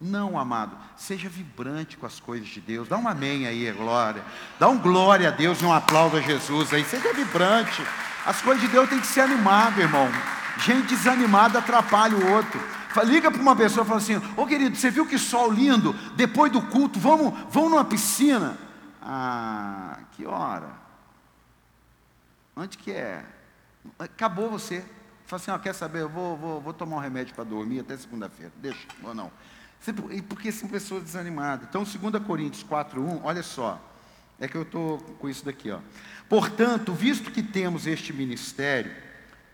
Não, 0.00 0.38
amado, 0.38 0.76
seja 0.96 1.28
vibrante 1.28 1.96
com 1.96 2.04
as 2.04 2.20
coisas 2.20 2.48
de 2.48 2.60
Deus. 2.60 2.88
Dá 2.88 2.98
um 2.98 3.08
amém 3.08 3.46
aí, 3.46 3.70
glória. 3.72 4.22
Dá 4.58 4.68
um 4.68 4.78
glória 4.78 5.28
a 5.28 5.30
Deus 5.30 5.60
e 5.60 5.64
um 5.64 5.72
aplauso 5.72 6.16
a 6.16 6.20
Jesus 6.20 6.72
aí. 6.74 6.84
Seja 6.84 7.12
vibrante. 7.14 7.82
As 8.26 8.42
coisas 8.42 8.62
de 8.62 8.68
Deus 8.68 8.88
tem 8.88 9.00
que 9.00 9.06
ser 9.06 9.22
animado, 9.22 9.80
irmão. 9.80 10.08
Gente 10.58 10.88
desanimada 10.88 11.58
atrapalha 11.58 12.16
o 12.16 12.32
outro. 12.32 12.60
Liga 13.04 13.30
para 13.30 13.40
uma 13.40 13.56
pessoa 13.56 13.84
e 13.84 13.88
fala 13.88 13.98
assim: 13.98 14.16
Ô 14.16 14.42
oh, 14.42 14.46
querido, 14.46 14.76
você 14.76 14.90
viu 14.90 15.06
que 15.06 15.18
sol 15.18 15.50
lindo? 15.50 15.92
Depois 16.14 16.52
do 16.52 16.60
culto, 16.60 16.98
vamos, 16.98 17.32
vamos 17.50 17.70
numa 17.70 17.84
piscina. 17.84 18.56
Ah, 19.02 19.98
que 20.12 20.26
hora? 20.26 20.70
Onde 22.54 22.78
que 22.78 22.92
é? 22.92 23.24
Acabou 23.98 24.50
você. 24.50 24.84
Fala 25.34 25.42
assim, 25.42 25.50
ó, 25.50 25.58
quer 25.58 25.74
saber, 25.74 26.02
eu 26.02 26.08
vou, 26.08 26.36
vou, 26.36 26.60
vou 26.60 26.72
tomar 26.72 26.96
um 26.96 27.00
remédio 27.00 27.34
para 27.34 27.42
dormir 27.42 27.80
até 27.80 27.96
segunda-feira. 27.96 28.52
Deixa, 28.56 28.86
ou 29.02 29.12
não. 29.12 29.32
Porque 30.28 30.52
são 30.52 30.68
pessoas 30.68 31.02
desanimadas. 31.02 31.66
Então, 31.68 31.82
2 31.82 32.24
Coríntios 32.24 32.62
4.1, 32.62 33.20
olha 33.24 33.42
só. 33.42 33.80
É 34.38 34.46
que 34.46 34.56
eu 34.56 34.62
estou 34.62 34.98
com 35.18 35.28
isso 35.28 35.44
daqui, 35.44 35.72
ó. 35.72 35.80
Portanto, 36.28 36.92
visto 36.92 37.32
que 37.32 37.42
temos 37.42 37.84
este 37.86 38.12
ministério, 38.12 38.94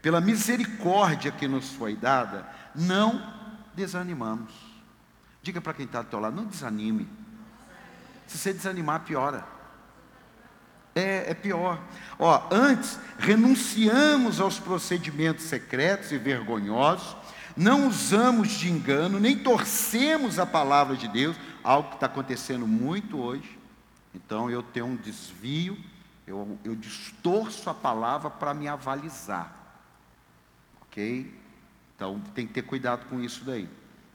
pela 0.03 0.21
misericórdia 0.21 1.33
que 1.33 1.49
nos 1.49 1.71
foi 1.71 1.97
dada, 1.97 2.47
não 2.75 3.33
desanimamos. 3.75 4.53
Diga 5.43 5.63
para 5.63 5.73
quem 5.73 5.87
está 5.87 6.03
do 6.03 6.09
teu 6.09 6.21
lado, 6.21 6.37
não 6.37 6.45
desanime. 6.45 7.09
Se 8.27 8.37
você 8.37 8.53
desanimar, 8.53 9.01
piora. 9.01 9.47
É, 10.95 11.31
é 11.31 11.35
pior. 11.35 11.81
Ó, 12.19 12.49
antes, 12.51 12.99
renunciamos 13.19 14.41
aos 14.41 14.59
procedimentos 14.59 15.45
secretos 15.45 16.11
e 16.13 16.19
vergonhosos, 16.19 17.17
não 17.57 17.89
usamos 17.89 18.49
de 18.51 18.71
engano, 18.71 19.21
nem 19.21 19.37
torcemos 19.37 20.39
a 20.39 20.47
palavra 20.47 20.97
de 20.97 21.09
Deus, 21.09 21.37
algo 21.63 21.91
que 21.91 21.95
está 21.97 22.07
acontecendo 22.07 22.67
muito 22.67 23.19
hoje. 23.19 23.59
Então 24.15 24.51
eu 24.51 24.63
tenho 24.63 24.87
um 24.87 24.97
desvio, 24.97 25.79
eu, 26.27 26.59
eu 26.65 26.75
distorço 26.75 27.69
a 27.71 27.75
palavra 27.75 28.31
para 28.31 28.55
me 28.55 28.67
avalizar. 28.67 29.55
Ok? 30.83 31.33
Então 31.95 32.21
tem 32.35 32.47
que 32.47 32.53
ter 32.53 32.63
cuidado 32.63 33.07
com 33.09 33.21
isso 33.21 33.45
daí. 33.45 33.69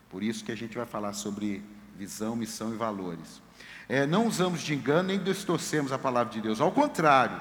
Por 0.09 0.23
isso 0.23 0.43
que 0.43 0.51
a 0.51 0.55
gente 0.55 0.75
vai 0.77 0.85
falar 0.85 1.13
sobre 1.13 1.63
visão, 1.97 2.35
missão 2.35 2.73
e 2.73 2.77
valores. 2.77 3.41
É, 3.87 4.05
não 4.05 4.27
usamos 4.27 4.61
de 4.61 4.73
engano 4.73 5.09
nem 5.09 5.19
distorcemos 5.19 5.91
a 5.91 5.99
palavra 5.99 6.33
de 6.33 6.41
Deus. 6.41 6.59
Ao 6.59 6.71
contrário, 6.71 7.39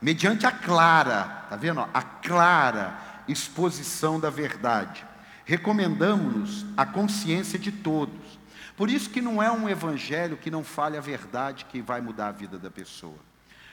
mediante 0.00 0.46
a 0.46 0.52
clara, 0.52 1.24
tá 1.48 1.56
vendo? 1.56 1.80
A 1.80 2.02
clara 2.02 2.98
exposição 3.28 4.18
da 4.18 4.30
verdade, 4.30 5.04
recomendamos-nos 5.44 6.66
a 6.76 6.84
consciência 6.86 7.58
de 7.58 7.72
todos. 7.72 8.38
Por 8.76 8.88
isso 8.88 9.10
que 9.10 9.20
não 9.20 9.42
é 9.42 9.50
um 9.50 9.68
evangelho 9.68 10.36
que 10.36 10.50
não 10.50 10.64
fale 10.64 10.96
a 10.96 11.00
verdade 11.00 11.66
que 11.66 11.82
vai 11.82 12.00
mudar 12.00 12.28
a 12.28 12.32
vida 12.32 12.58
da 12.58 12.70
pessoa. 12.70 13.18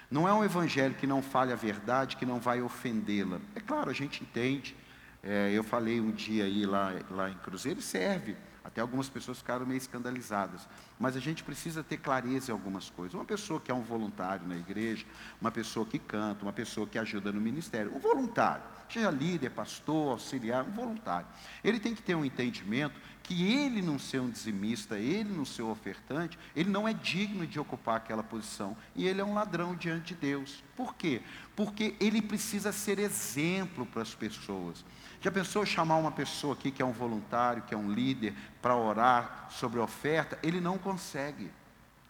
Não 0.09 0.27
é 0.27 0.33
um 0.33 0.43
evangelho 0.43 0.95
que 0.95 1.07
não 1.07 1.21
fale 1.21 1.51
a 1.51 1.55
verdade 1.55 2.15
que 2.15 2.25
não 2.25 2.39
vai 2.39 2.61
ofendê-la. 2.61 3.39
É 3.55 3.59
claro, 3.59 3.89
a 3.89 3.93
gente 3.93 4.23
entende. 4.23 4.75
É, 5.21 5.51
eu 5.53 5.63
falei 5.63 5.99
um 5.99 6.11
dia 6.11 6.45
aí 6.45 6.65
lá, 6.65 6.93
lá 7.09 7.29
em 7.29 7.35
Cruzeiro, 7.35 7.81
serve. 7.81 8.35
Até 8.67 8.81
algumas 8.81 9.07
pessoas 9.07 9.37
ficaram 9.37 9.65
meio 9.65 9.77
escandalizadas. 9.77 10.67
Mas 10.99 11.15
a 11.15 11.21
gente 11.21 11.41
precisa 11.41 11.81
ter 11.81 11.95
clareza 11.95 12.51
em 12.51 12.53
algumas 12.53 12.89
coisas. 12.89 13.13
Uma 13.13 13.23
pessoa 13.23 13.61
que 13.61 13.71
é 13.71 13.73
um 13.73 13.81
voluntário 13.81 14.45
na 14.45 14.57
igreja, 14.57 15.05
uma 15.39 15.49
pessoa 15.49 15.85
que 15.85 15.97
canta, 15.97 16.43
uma 16.43 16.51
pessoa 16.51 16.85
que 16.85 16.99
ajuda 16.99 17.31
no 17.31 17.39
ministério, 17.39 17.95
um 17.95 17.99
voluntário, 17.99 18.63
seja 18.89 19.09
líder, 19.09 19.51
pastor, 19.51 20.11
auxiliar, 20.11 20.65
um 20.65 20.71
voluntário. 20.71 21.25
Ele 21.63 21.79
tem 21.79 21.95
que 21.95 22.01
ter 22.01 22.13
um 22.13 22.25
entendimento 22.25 22.99
que 23.27 23.53
ele 23.53 23.81
não 23.81 23.99
ser 23.99 24.21
um 24.21 24.29
dizimista, 24.29 24.97
ele 24.97 25.29
não 25.29 25.43
ser 25.43 25.61
um 25.61 25.69
ofertante, 25.69 26.39
ele 26.55 26.69
não 26.69 26.87
é 26.87 26.93
digno 26.93 27.45
de 27.45 27.59
ocupar 27.59 27.97
aquela 27.97 28.23
posição. 28.23 28.75
E 28.95 29.05
ele 29.05 29.19
é 29.19 29.25
um 29.25 29.33
ladrão 29.33 29.75
diante 29.75 30.13
de 30.13 30.21
Deus. 30.21 30.63
Por 30.77 30.95
quê? 30.95 31.21
Porque 31.53 31.93
ele 31.99 32.21
precisa 32.21 32.71
ser 32.71 32.99
exemplo 32.99 33.85
para 33.85 34.01
as 34.01 34.15
pessoas. 34.15 34.85
Já 35.19 35.29
pensou 35.29 35.65
chamar 35.65 35.97
uma 35.97 36.11
pessoa 36.11 36.53
aqui 36.53 36.71
que 36.71 36.81
é 36.81 36.85
um 36.85 36.93
voluntário, 36.93 37.63
que 37.63 37.73
é 37.73 37.77
um 37.77 37.91
líder, 37.91 38.33
para 38.61 38.77
orar 38.77 39.47
sobre 39.49 39.81
oferta? 39.81 40.39
Ele 40.41 40.61
não 40.61 40.77
consegue. 40.77 41.51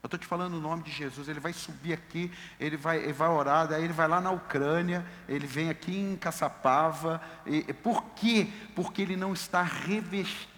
Eu 0.04 0.08
estou 0.08 0.20
te 0.20 0.28
falando 0.28 0.54
o 0.54 0.62
nome 0.62 0.84
de 0.84 0.92
Jesus, 0.92 1.28
ele 1.28 1.40
vai 1.40 1.52
subir 1.52 1.94
aqui, 1.94 2.32
ele 2.60 2.78
vai, 2.78 3.00
ele 3.00 3.14
vai 3.14 3.28
orar, 3.28 3.68
daí 3.68 3.84
ele 3.84 3.92
vai 3.92 4.08
lá 4.08 4.22
na 4.22 4.30
Ucrânia, 4.30 5.04
ele 5.28 5.48
vem 5.48 5.72
aqui 5.72 5.98
em 5.98 6.16
Caçapava. 6.16 7.20
E, 7.44 7.74
por 7.74 8.04
quê? 8.16 8.48
Porque 8.76 9.02
ele 9.02 9.18
não 9.18 9.34
está 9.34 9.64
revestido 9.64 10.57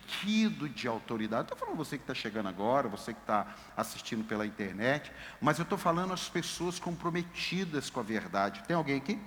de 0.73 0.87
autoridade. 0.87 1.43
Estou 1.43 1.57
falando 1.57 1.77
você 1.77 1.97
que 1.97 2.03
está 2.03 2.13
chegando 2.13 2.49
agora, 2.49 2.87
você 2.87 3.13
que 3.13 3.19
está 3.19 3.55
assistindo 3.75 4.23
pela 4.23 4.45
internet, 4.45 5.11
mas 5.39 5.59
eu 5.59 5.63
estou 5.63 5.77
falando 5.77 6.13
as 6.13 6.27
pessoas 6.27 6.79
comprometidas 6.79 7.89
com 7.89 7.99
a 7.99 8.03
verdade. 8.03 8.63
Tem 8.67 8.75
alguém 8.75 8.97
aqui? 8.97 9.19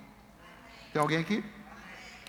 Tem 0.92 1.00
alguém 1.00 1.18
aqui? 1.18 1.44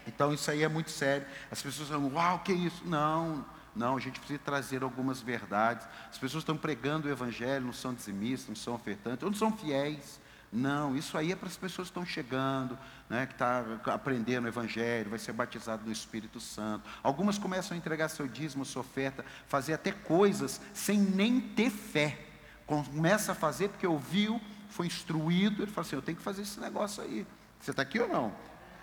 Então 0.08 0.34
isso 0.34 0.50
aí 0.52 0.64
é 0.64 0.68
muito 0.68 0.92
sério. 0.92 1.26
As 1.52 1.62
pessoas 1.62 1.90
falam, 1.90 2.14
uau, 2.14 2.40
que 2.40 2.54
isso? 2.54 2.84
Não, 2.86 3.46
não, 3.76 3.98
a 3.98 4.00
gente 4.00 4.20
precisa 4.20 4.40
trazer 4.40 4.84
algumas 4.84 5.22
verdades. 5.22 5.88
As 6.10 6.18
pessoas 6.18 6.42
estão 6.42 6.58
pregando 6.58 7.08
o 7.08 7.12
evangelho, 7.12 7.66
não 7.66 7.74
são 7.74 7.94
dizimistas, 7.94 8.50
não 8.50 8.56
são 8.56 8.76
ofertantes, 8.76 9.24
ou 9.24 9.32
não 9.32 9.38
são 9.38 9.52
fiéis. 9.52 10.22
Não, 10.52 10.96
isso 10.96 11.18
aí 11.18 11.32
é 11.32 11.36
para 11.36 11.48
as 11.48 11.58
pessoas 11.58 11.88
que 11.88 11.92
estão 11.92 12.06
chegando, 12.06 12.78
né, 13.14 13.28
que 13.28 13.34
estão 13.34 13.78
tá 13.84 13.94
aprendendo 13.94 14.46
o 14.46 14.48
Evangelho, 14.48 15.12
vai 15.12 15.20
ser 15.20 15.34
batizado 15.34 15.86
no 15.86 15.92
Espírito 15.92 16.40
Santo. 16.40 16.90
Algumas 17.04 17.38
começam 17.38 17.76
a 17.76 17.78
entregar 17.78 18.10
seu 18.10 18.28
dízimo, 18.28 18.66
sua 18.66 18.82
oferta, 18.82 19.24
fazer 19.48 19.74
até 19.74 19.92
coisas 19.92 20.60
sem 20.74 21.00
nem 21.00 21.40
ter 21.40 21.70
fé. 21.70 22.18
Começa 22.66 23.34
a 23.34 23.36
fazer 23.36 23.70
porque 23.70 23.86
ouviu, 23.86 24.42
foi 24.68 24.88
instruído, 24.88 25.62
ele 25.62 25.72
fala 25.72 25.86
assim, 25.86 25.96
eu 25.96 26.02
tenho 26.02 26.18
que 26.18 26.24
fazer 26.24 26.42
esse 26.42 26.60
negócio 26.60 27.04
aí. 27.04 27.28
Você 27.60 27.70
está 27.70 27.84
aqui 27.84 28.00
ou 28.00 28.08
não? 28.08 28.34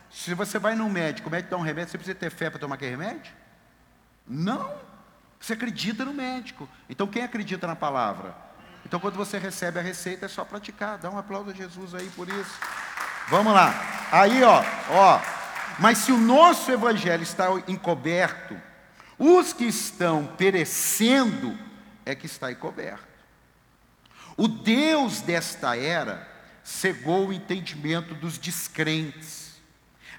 Se 0.08 0.32
você 0.32 0.60
vai 0.60 0.76
no 0.76 0.88
médico, 0.88 1.28
o 1.28 1.32
médico 1.32 1.50
dá 1.50 1.56
um 1.56 1.62
remédio, 1.62 1.90
você 1.90 1.99
precisa 1.99 2.16
ter 2.16 2.30
fé 2.30 2.49
para 2.49 2.60
tomar 2.60 2.76
aquele 2.76 2.92
remédio? 2.92 3.32
Não. 4.28 4.72
Você 5.40 5.54
acredita 5.54 6.04
no 6.04 6.14
médico. 6.14 6.68
Então 6.88 7.08
quem 7.08 7.25
acredita 7.25 7.66
na 7.66 7.75
palavra? 7.75 8.37
Então 8.87 9.00
quando 9.00 9.16
você 9.16 9.38
recebe 9.38 9.80
a 9.80 9.82
receita 9.82 10.26
é 10.26 10.28
só 10.28 10.44
praticar. 10.44 10.99
Dá 10.99 11.10
um 11.10 11.18
aplauso 11.18 11.50
a 11.50 11.52
Jesus 11.52 11.96
aí 11.96 12.08
por 12.10 12.28
isso. 12.28 12.60
Vamos 13.30 13.52
lá. 13.52 14.08
Aí, 14.10 14.42
ó, 14.42 14.62
ó. 14.90 15.20
Mas 15.78 15.99
se 15.99 16.10
o 16.12 16.18
nosso 16.18 16.70
evangelho 16.70 17.22
está 17.22 17.46
encoberto, 17.68 18.60
os 19.16 19.52
que 19.52 19.64
estão 19.64 20.26
perecendo 20.26 21.56
é 22.04 22.14
que 22.14 22.26
está 22.26 22.50
encoberto. 22.50 23.08
O 24.37 24.49
Deus 24.49 25.20
desta 25.20 25.76
era 25.76 26.28
cegou 26.64 27.28
o 27.28 27.32
entendimento 27.32 28.14
dos 28.14 28.37
descrentes 28.37 29.50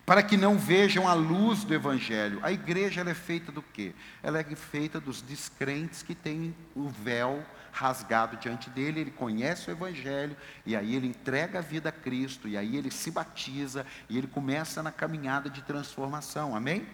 para 0.05 0.23
que 0.23 0.35
não 0.35 0.57
vejam 0.57 1.07
a 1.07 1.13
luz 1.13 1.63
do 1.63 1.73
Evangelho. 1.73 2.39
A 2.43 2.51
igreja 2.51 3.01
é 3.01 3.13
feita 3.13 3.51
do 3.51 3.61
quê? 3.61 3.93
Ela 4.21 4.39
é 4.39 4.43
feita 4.43 4.99
dos 4.99 5.21
descrentes 5.21 6.03
que 6.03 6.15
têm 6.15 6.55
o 6.75 6.89
véu 6.89 7.45
rasgado 7.71 8.37
diante 8.37 8.69
dele, 8.69 9.01
ele 9.01 9.11
conhece 9.11 9.69
o 9.69 9.71
Evangelho, 9.71 10.35
e 10.65 10.75
aí 10.75 10.95
ele 10.95 11.07
entrega 11.07 11.59
a 11.59 11.61
vida 11.61 11.89
a 11.89 11.91
Cristo, 11.91 12.47
e 12.47 12.57
aí 12.57 12.75
ele 12.75 12.91
se 12.91 13.11
batiza, 13.11 13.85
e 14.09 14.17
ele 14.17 14.27
começa 14.27 14.83
na 14.83 14.91
caminhada 14.91 15.49
de 15.49 15.61
transformação. 15.61 16.55
Amém? 16.55 16.85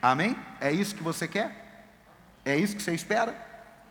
Amém? 0.00 0.36
É 0.60 0.70
isso 0.70 0.94
que 0.94 1.02
você 1.02 1.26
quer? 1.26 1.86
É 2.44 2.56
isso 2.56 2.76
que 2.76 2.82
você 2.82 2.92
espera? 2.92 3.32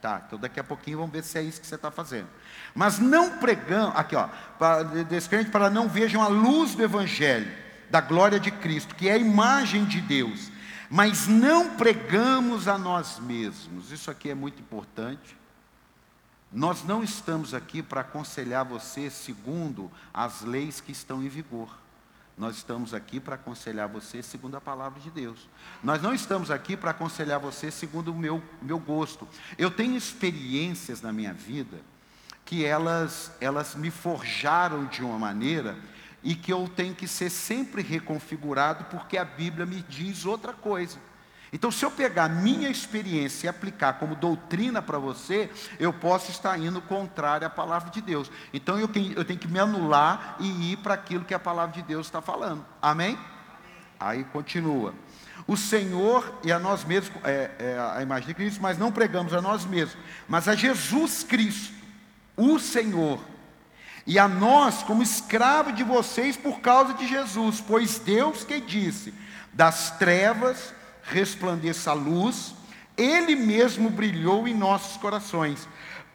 Tá, 0.02 0.24
então 0.26 0.40
daqui 0.40 0.60
a 0.60 0.64
pouquinho 0.64 0.98
vamos 0.98 1.12
ver 1.12 1.24
se 1.24 1.38
é 1.38 1.44
isso 1.44 1.62
que 1.62 1.68
você 1.68 1.76
está 1.76 1.92
fazendo. 1.92 2.28
Mas 2.74 2.98
não 2.98 3.38
pregando, 3.38 3.96
aqui 3.96 4.16
ó, 4.16 4.28
para, 4.58 4.84
descrente 5.04 5.52
para 5.52 5.70
não 5.70 5.88
vejam 5.88 6.22
a 6.22 6.28
luz 6.28 6.74
do 6.74 6.84
Evangelho 6.84 7.52
da 7.92 8.02
glória 8.02 8.40
de 8.40 8.50
Cristo, 8.50 8.96
que 8.96 9.10
é 9.10 9.14
a 9.14 9.18
imagem 9.18 9.84
de 9.84 10.00
Deus, 10.00 10.50
mas 10.90 11.28
não 11.28 11.76
pregamos 11.76 12.68
a 12.68 12.78
nós 12.78 13.20
mesmos. 13.20 13.92
Isso 13.92 14.10
aqui 14.10 14.30
é 14.30 14.34
muito 14.34 14.62
importante. 14.62 15.38
Nós 16.52 16.84
não 16.84 17.02
estamos 17.02 17.54
aqui 17.54 17.82
para 17.82 18.02
aconselhar 18.02 18.66
você 18.66 19.10
segundo 19.10 19.90
as 20.14 20.42
leis 20.42 20.82
que 20.82 20.92
estão 20.92 21.24
em 21.24 21.30
vigor. 21.30 21.70
Nós 22.38 22.58
estamos 22.58 22.94
aqui 22.94 23.20
para 23.20 23.36
aconselhar 23.36 23.88
você 23.88 24.22
segundo 24.22 24.56
a 24.58 24.62
palavra 24.62 25.00
de 25.00 25.10
Deus. 25.10 25.48
Nós 25.82 26.02
não 26.02 26.14
estamos 26.14 26.52
aqui 26.52 26.76
para 26.76 26.92
aconselhar 26.92 27.40
você 27.40 27.72
segundo 27.72 28.12
o 28.12 28.16
meu, 28.16 28.44
meu 28.62 28.80
gosto. 28.80 29.28
Eu 29.58 29.72
tenho 29.72 29.96
experiências 29.96 31.02
na 31.02 31.14
minha 31.14 31.34
vida 31.34 31.80
que 32.44 32.66
elas, 32.66 33.32
elas 33.40 33.76
me 33.76 33.90
forjaram 33.90 34.86
de 34.86 35.04
uma 35.04 35.18
maneira 35.18 35.78
e 36.22 36.36
que 36.36 36.52
eu 36.52 36.70
tenho 36.76 36.94
que 36.94 37.08
ser 37.08 37.30
sempre 37.30 37.82
reconfigurado 37.82 38.86
porque 38.86 39.18
a 39.18 39.24
Bíblia 39.24 39.66
me 39.66 39.82
diz 39.84 40.26
outra 40.26 40.52
coisa. 40.52 40.98
Então, 41.54 41.70
se 41.70 41.84
eu 41.84 41.92
pegar 41.92 42.30
minha 42.30 42.70
experiência 42.70 43.46
e 43.46 43.50
aplicar 43.50 43.94
como 43.94 44.16
doutrina 44.16 44.82
para 44.82 44.98
você, 44.98 45.50
eu 45.78 45.92
posso 45.92 46.32
estar 46.32 46.58
indo 46.58 46.82
contrário 46.82 47.46
à 47.46 47.50
palavra 47.50 47.90
de 47.90 48.00
Deus. 48.00 48.32
Então, 48.54 48.80
eu 48.80 48.88
tenho, 48.88 49.26
que 49.38 49.48
me 49.50 49.60
anular 49.60 50.38
e 50.40 50.72
ir 50.72 50.78
para 50.78 50.94
aquilo 50.94 51.26
que 51.26 51.34
a 51.34 51.40
palavra 51.40 51.76
de 51.76 51.82
Deus 51.82 52.08
está 52.08 52.22
falando. 52.22 52.66
Amém? 52.82 53.18
Aí 54.00 54.24
continua. 54.24 54.94
O 55.46 55.58
Senhor 55.58 56.40
e 56.42 56.54
a 56.54 56.58
nós 56.58 56.86
mesmos, 56.86 57.12
é, 57.26 57.52
é 57.60 57.98
a 57.98 58.02
imagem 58.02 58.30
de 58.30 58.34
Cristo, 58.34 58.62
mas 58.62 58.78
não 58.78 58.92
pregamos 58.92 59.34
a 59.34 59.42
nós 59.42 59.66
mesmos, 59.66 59.98
mas 60.30 60.48
a 60.48 60.56
Jesus 60.56 61.24
Cristo, 61.24 61.74
o 62.38 62.60
Senhor, 62.60 63.20
e 64.08 64.18
a 64.18 64.28
nós 64.28 64.84
como 64.84 65.04
escravo 65.04 65.74
de 65.74 65.84
vocês 65.84 66.38
por 66.38 66.62
causa 66.62 66.94
de 66.94 67.08
Jesus, 67.08 67.60
pois 67.60 68.00
Deus 68.00 68.44
que 68.44 68.62
disse: 68.62 69.14
das 69.54 69.92
trevas 69.98 70.74
resplandeça 71.04 71.92
a 71.92 71.94
luz, 71.94 72.54
Ele 72.98 73.36
mesmo 73.36 73.90
brilhou 73.90 74.48
em 74.48 74.54
nossos 74.54 74.98
corações, 74.98 75.68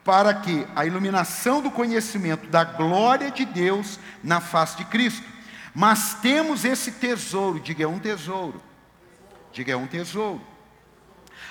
para 0.05 0.35
que 0.35 0.66
a 0.76 0.87
iluminação 0.87 1.61
do 1.61 1.71
conhecimento 1.71 2.47
da 2.49 2.62
glória 2.62 3.31
de 3.31 3.45
Deus 3.45 3.99
na 4.23 4.40
face 4.40 4.76
de 4.76 4.85
Cristo. 4.85 5.26
Mas 5.75 6.14
temos 6.14 6.64
esse 6.64 6.93
tesouro, 6.93 7.61
diga 7.61 7.85
é 7.85 7.87
um 7.87 7.99
tesouro, 7.99 8.62
diga 9.52 9.73
é 9.73 9.76
um 9.76 9.87
tesouro. 9.87 10.40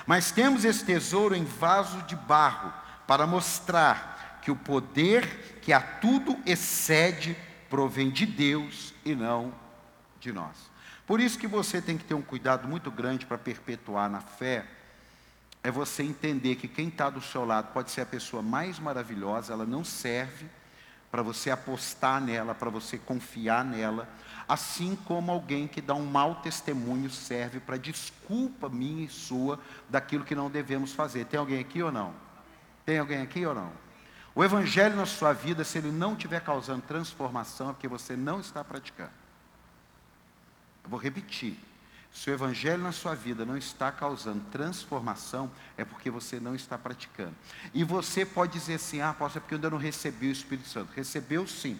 Mas 0.07 0.31
temos 0.31 0.63
esse 0.63 0.85
tesouro 0.85 1.35
em 1.35 1.43
vaso 1.43 2.01
de 2.03 2.15
barro, 2.15 2.71
para 3.07 3.27
mostrar 3.27 4.39
que 4.41 4.51
o 4.51 4.55
poder 4.55 5.59
que 5.61 5.73
a 5.73 5.81
tudo 5.81 6.37
excede 6.45 7.35
provém 7.69 8.09
de 8.09 8.25
Deus 8.25 8.93
e 9.03 9.15
não 9.15 9.53
de 10.19 10.31
nós. 10.31 10.55
Por 11.05 11.19
isso 11.19 11.37
que 11.37 11.47
você 11.47 11.81
tem 11.81 11.97
que 11.97 12.03
ter 12.03 12.15
um 12.15 12.21
cuidado 12.21 12.67
muito 12.67 12.89
grande 12.89 13.25
para 13.25 13.37
perpetuar 13.37 14.09
na 14.09 14.21
fé, 14.21 14.65
é 15.63 15.71
você 15.71 16.03
entender 16.03 16.55
que 16.55 16.67
quem 16.67 16.87
está 16.87 17.09
do 17.09 17.21
seu 17.21 17.43
lado 17.43 17.73
pode 17.73 17.91
ser 17.91 18.01
a 18.01 18.05
pessoa 18.05 18.41
mais 18.41 18.79
maravilhosa, 18.79 19.53
ela 19.53 19.65
não 19.65 19.83
serve 19.83 20.47
para 21.11 21.21
você 21.21 21.49
apostar 21.49 22.19
nela, 22.19 22.53
para 22.53 22.69
você 22.69 22.97
confiar 22.97 23.63
nela, 23.63 24.07
assim 24.47 24.95
como 25.05 25.31
alguém 25.31 25.67
que 25.67 25.81
dá 25.81 25.93
um 25.93 26.05
mau 26.05 26.35
testemunho 26.35 27.09
serve 27.09 27.59
para 27.59 27.77
desculpa 27.77 28.69
minha 28.69 29.05
e 29.05 29.09
sua 29.09 29.59
daquilo 29.89 30.25
que 30.25 30.35
não 30.35 30.49
devemos 30.49 30.91
fazer. 30.91 31.25
Tem 31.25 31.39
alguém 31.39 31.59
aqui 31.59 31.81
ou 31.81 31.91
não? 31.91 32.13
Tem 32.85 32.99
alguém 32.99 33.21
aqui 33.21 33.45
ou 33.45 33.55
não? 33.55 33.71
O 34.35 34.43
evangelho 34.43 34.95
na 34.95 35.05
sua 35.05 35.33
vida, 35.33 35.63
se 35.63 35.77
ele 35.77 35.91
não 35.91 36.13
estiver 36.13 36.41
causando 36.41 36.81
transformação, 36.81 37.69
é 37.69 37.73
porque 37.73 37.87
você 37.87 38.15
não 38.15 38.39
está 38.41 38.63
praticando. 38.63 39.24
Eu 40.85 40.89
vou 40.89 40.99
repetir. 40.99 41.59
Se 42.13 42.29
o 42.29 42.33
evangelho 42.33 42.81
na 42.81 42.93
sua 42.93 43.13
vida 43.13 43.43
não 43.43 43.57
está 43.57 43.91
causando 43.91 44.39
transformação, 44.49 45.51
é 45.77 45.83
porque 45.83 46.09
você 46.09 46.39
não 46.39 46.55
está 46.55 46.77
praticando. 46.77 47.35
E 47.73 47.83
você 47.83 48.25
pode 48.25 48.53
dizer 48.53 48.75
assim: 48.75 49.01
ah, 49.01 49.09
apóstolo, 49.09 49.39
é 49.39 49.41
porque 49.41 49.55
eu 49.55 49.57
ainda 49.57 49.69
não 49.69 49.77
recebi 49.77 50.29
o 50.29 50.31
Espírito 50.31 50.69
Santo. 50.69 50.93
Recebeu 50.95 51.45
sim. 51.45 51.77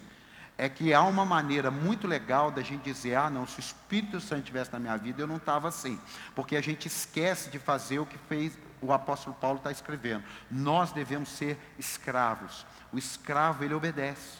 É 0.58 0.68
que 0.68 0.92
há 0.92 1.02
uma 1.02 1.24
maneira 1.24 1.70
muito 1.70 2.06
legal 2.06 2.50
da 2.50 2.60
gente 2.60 2.82
dizer: 2.82 3.14
ah, 3.14 3.30
não, 3.30 3.46
se 3.46 3.58
o 3.58 3.60
Espírito 3.60 4.20
Santo 4.20 4.40
estivesse 4.40 4.72
na 4.72 4.78
minha 4.78 4.96
vida, 4.98 5.22
eu 5.22 5.26
não 5.26 5.36
estava 5.36 5.68
assim. 5.68 5.98
Porque 6.34 6.54
a 6.54 6.60
gente 6.60 6.86
esquece 6.86 7.48
de 7.48 7.58
fazer 7.58 7.98
o 7.98 8.04
que 8.04 8.18
fez 8.28 8.58
o 8.80 8.92
apóstolo 8.92 9.34
Paulo 9.40 9.58
está 9.58 9.70
escrevendo. 9.70 10.24
Nós 10.50 10.92
devemos 10.92 11.30
ser 11.30 11.58
escravos. 11.78 12.66
O 12.92 12.98
escravo, 12.98 13.64
ele 13.64 13.74
obedece. 13.74 14.38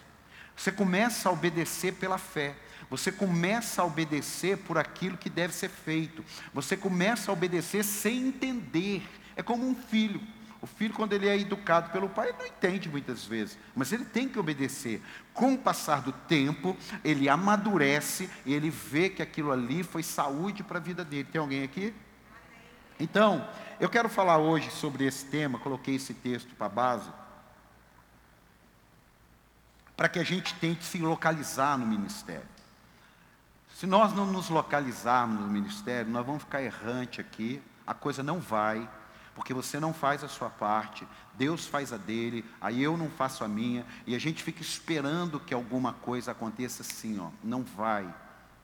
Você 0.55 0.73
começa 0.73 1.29
a 1.29 1.33
obedecer 1.33 1.95
pela 1.95 2.19
fé. 2.19 2.57
Você 2.89 3.11
começa 3.11 3.83
a 3.83 3.85
obedecer 3.85 4.59
por 4.59 4.79
aquilo 4.79 5.17
que 5.17 5.29
deve 5.29 5.53
ser 5.53 5.69
feito. 5.69 6.25
Você 6.55 6.77
começa 6.77 7.31
a 7.31 7.35
obedecer 7.35 7.85
sem 7.85 8.29
entender. 8.29 9.03
É 9.35 9.43
como 9.43 9.69
um 9.69 9.75
filho. 9.75 10.21
O 10.61 10.67
filho, 10.67 10.95
quando 10.95 11.13
ele 11.13 11.29
é 11.29 11.39
educado 11.39 11.91
pelo 11.91 12.09
pai, 12.09 12.29
ele 12.29 12.39
não 12.39 12.47
entende 12.47 12.89
muitas 12.89 13.25
vezes, 13.25 13.59
mas 13.75 13.93
ele 13.93 14.05
tem 14.05 14.29
que 14.29 14.39
obedecer. 14.39 15.03
Com 15.35 15.55
o 15.55 15.59
passar 15.59 16.01
do 16.01 16.13
tempo, 16.13 16.77
ele 17.05 17.29
amadurece 17.29 18.31
e 18.45 18.55
ele 18.55 18.71
vê 18.71 19.11
que 19.11 19.23
aquilo 19.23 19.53
ali 19.53 19.83
foi 19.83 20.03
saúde 20.03 20.63
para 20.63 20.79
a 20.79 20.81
vida 20.81 21.05
dele. 21.05 21.29
Tem 21.31 21.41
alguém 21.41 21.63
aqui? 21.63 21.95
Então, 22.99 23.47
eu 23.79 23.89
quero 23.89 24.09
falar 24.09 24.39
hoje 24.39 24.71
sobre 24.71 25.05
esse 25.05 25.27
tema, 25.27 25.59
coloquei 25.59 25.97
esse 25.97 26.15
texto 26.15 26.55
para 26.55 26.69
base, 26.69 27.11
para 29.95 30.09
que 30.09 30.19
a 30.19 30.25
gente 30.25 30.55
tente 30.55 30.85
se 30.85 30.99
localizar 30.99 31.79
no 31.79 31.87
ministério. 31.87 32.56
Se 33.77 33.87
nós 33.87 34.15
não 34.15 34.25
nos 34.25 34.49
localizarmos 34.49 35.39
no 35.39 35.49
ministério, 35.49 36.11
nós 36.11 36.25
vamos 36.25 36.45
ficar 36.45 36.63
errante 36.63 37.21
aqui, 37.21 37.61
a 37.87 37.93
coisa 37.93 38.23
não 38.23 38.41
vai, 38.41 38.89
porque 39.35 39.53
você 39.53 39.79
não 39.79 39.93
faz 39.93 40.25
a 40.25 40.29
sua 40.29 40.49
parte, 40.49 41.07
Deus 41.35 41.67
faz 41.67 41.93
a 41.93 41.99
dele, 41.99 42.43
aí 42.59 42.83
eu 42.83 42.97
não 42.97 43.11
faço 43.11 43.45
a 43.45 43.49
minha, 43.49 43.85
e 44.07 44.15
a 44.15 44.19
gente 44.19 44.43
fica 44.43 44.63
esperando 44.63 45.39
que 45.39 45.53
alguma 45.53 45.93
coisa 45.93 46.31
aconteça 46.31 46.81
assim, 46.81 47.21
ó, 47.21 47.29
não 47.45 47.65
vai. 47.65 48.09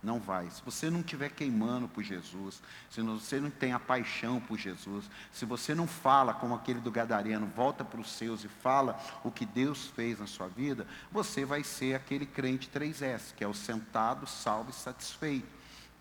Não 0.02 0.18
vai. 0.18 0.50
Se 0.50 0.60
você 0.64 0.90
não 0.90 0.98
estiver 0.98 1.30
queimando 1.30 1.86
por 1.86 2.02
Jesus, 2.02 2.60
se 2.90 3.00
você 3.00 3.38
não 3.38 3.50
tem 3.50 3.72
a 3.72 3.78
paixão 3.78 4.40
por 4.40 4.58
Jesus, 4.58 5.08
se 5.30 5.44
você 5.44 5.76
não 5.76 5.86
fala 5.86 6.34
como 6.34 6.56
aquele 6.56 6.80
do 6.80 6.90
Gadareno, 6.90 7.46
volta 7.46 7.84
para 7.84 8.00
os 8.00 8.10
seus 8.10 8.42
e 8.42 8.48
fala 8.48 8.98
o 9.22 9.30
que 9.30 9.46
Deus 9.46 9.86
fez 9.86 10.18
na 10.18 10.26
sua 10.26 10.48
vida, 10.48 10.88
você 11.12 11.44
vai 11.44 11.62
ser 11.62 11.94
aquele 11.94 12.26
crente 12.26 12.68
3S, 12.68 13.32
que 13.36 13.44
é 13.44 13.46
o 13.46 13.54
sentado, 13.54 14.26
salvo 14.26 14.70
e 14.70 14.74
satisfeito. 14.74 15.46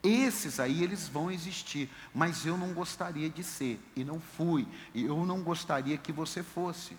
Esses 0.02 0.60
aí, 0.60 0.84
eles 0.84 1.08
vão 1.08 1.30
existir, 1.30 1.88
mas 2.12 2.44
eu 2.44 2.58
não 2.58 2.74
gostaria 2.74 3.30
de 3.30 3.44
ser, 3.44 3.80
e 3.96 4.04
não 4.04 4.20
fui, 4.20 4.68
e 4.96 5.06
eu 5.06 5.24
não 5.28 5.44
gostaria 5.44 5.96
que 5.96 6.12
você 6.12 6.42
fosse. 6.42 6.98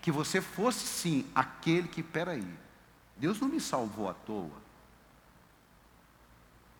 Que 0.00 0.12
você 0.12 0.40
fosse 0.40 0.86
sim 0.86 1.26
aquele 1.34 1.88
que, 1.88 2.00
peraí, 2.00 2.46
Deus 3.16 3.40
não 3.40 3.48
me 3.48 3.60
salvou 3.60 4.08
à 4.08 4.14
toa. 4.14 4.63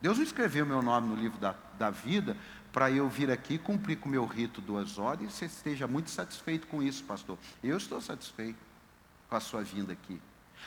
Deus 0.04 0.18
não 0.18 0.24
escreveu 0.24 0.66
meu 0.66 0.82
nome 0.82 1.08
no 1.08 1.14
livro 1.14 1.38
da, 1.38 1.54
da 1.78 1.88
vida 1.88 2.36
para 2.70 2.90
eu 2.90 3.08
vir 3.08 3.30
aqui 3.30 3.56
cumprir 3.56 3.96
com 3.96 4.06
o 4.06 4.12
meu 4.12 4.26
rito 4.26 4.60
duas 4.60 4.98
horas 4.98 5.22
e 5.22 5.30
você 5.30 5.46
esteja 5.46 5.86
muito 5.86 6.10
satisfeito 6.10 6.66
com 6.66 6.82
isso, 6.82 7.02
pastor. 7.04 7.38
Eu 7.62 7.78
estou 7.78 8.02
satisfeito 8.02 8.58
com 9.30 9.34
a 9.34 9.40
sua 9.40 9.62
vinda 9.62 9.94
aqui. 9.94 10.20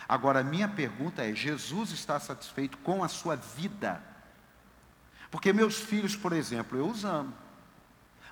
Agora, 0.09 0.39
a 0.39 0.43
minha 0.43 0.67
pergunta 0.67 1.23
é: 1.23 1.35
Jesus 1.35 1.91
está 1.91 2.19
satisfeito 2.19 2.79
com 2.79 3.03
a 3.03 3.07
sua 3.07 3.35
vida? 3.35 4.01
Porque 5.29 5.53
meus 5.53 5.75
filhos, 5.75 6.15
por 6.15 6.33
exemplo, 6.33 6.75
eu 6.75 6.89
os 6.89 7.05
amo. 7.05 7.31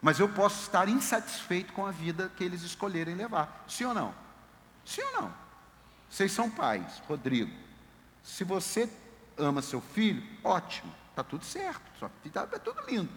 Mas 0.01 0.19
eu 0.19 0.27
posso 0.27 0.63
estar 0.63 0.89
insatisfeito 0.89 1.71
com 1.73 1.85
a 1.85 1.91
vida 1.91 2.31
que 2.35 2.43
eles 2.43 2.63
escolherem 2.63 3.13
levar. 3.13 3.63
Sim 3.67 3.85
ou 3.85 3.93
não? 3.93 4.15
Sim 4.83 5.03
ou 5.03 5.21
não? 5.21 5.33
Vocês 6.09 6.31
são 6.31 6.49
pais, 6.49 6.99
Rodrigo. 7.07 7.55
Se 8.23 8.43
você 8.43 8.89
ama 9.37 9.61
seu 9.61 9.81
filho, 9.81 10.23
ótimo, 10.43 10.91
está 11.09 11.23
tudo 11.23 11.45
certo, 11.45 11.81
está 12.25 12.47
é 12.51 12.59
tudo 12.59 12.81
lindo. 12.87 13.09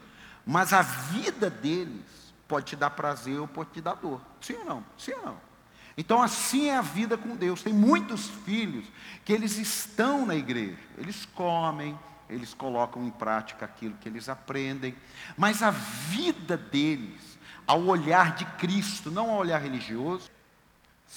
Mas 0.45 0.73
a 0.73 0.83
vida 0.83 1.51
deles 1.51 2.35
pode 2.47 2.67
te 2.67 2.77
dar 2.77 2.91
prazer 2.91 3.39
ou 3.39 3.47
pode 3.47 3.71
te 3.71 3.81
dar 3.81 3.95
dor. 3.95 4.21
Sim 4.41 4.55
ou 4.55 4.65
não? 4.65 4.85
Sim 4.97 5.13
ou 5.13 5.23
não? 5.27 5.49
Então 5.97 6.23
assim 6.23 6.69
é 6.69 6.77
a 6.77 6.81
vida 6.81 7.19
com 7.19 7.37
Deus. 7.37 7.63
Tem 7.63 7.73
muitos 7.73 8.29
filhos 8.29 8.87
que 9.25 9.33
eles 9.33 9.59
estão 9.59 10.25
na 10.25 10.37
igreja, 10.37 10.79
eles 10.97 11.27
comem, 11.27 11.99
eles 12.29 12.55
colocam 12.55 13.05
em 13.05 13.11
prática 13.11 13.65
aquilo 13.65 13.95
que 13.97 14.09
eles 14.09 14.29
aprendem, 14.29 14.95
mas 15.37 15.63
a 15.63 15.71
vida 15.71 16.57
deles, 16.57 17.39
ao 17.67 17.83
olhar 17.83 18.35
de 18.35 18.45
Cristo, 18.45 19.11
não 19.11 19.31
ao 19.31 19.39
olhar 19.39 19.61
religioso, 19.61 20.31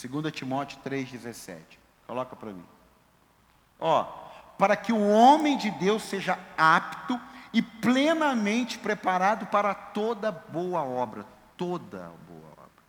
2 0.02 0.34
Timóteo 0.34 0.80
3,17. 0.84 1.60
Coloca 2.08 2.36
para 2.36 2.52
mim. 2.52 2.66
Ó, 3.80 4.31
para 4.62 4.76
que 4.76 4.94
o 4.94 5.10
homem 5.10 5.58
de 5.58 5.72
Deus 5.72 6.04
seja 6.04 6.38
apto 6.56 7.20
e 7.52 7.64
plenamente 7.64 8.78
preparado 8.78 9.48
para 9.48 9.74
toda 9.74 10.32
boa 10.32 10.84
obra. 10.84 11.26
Toda 11.58 12.12
boa 12.28 12.52
obra. 12.52 12.84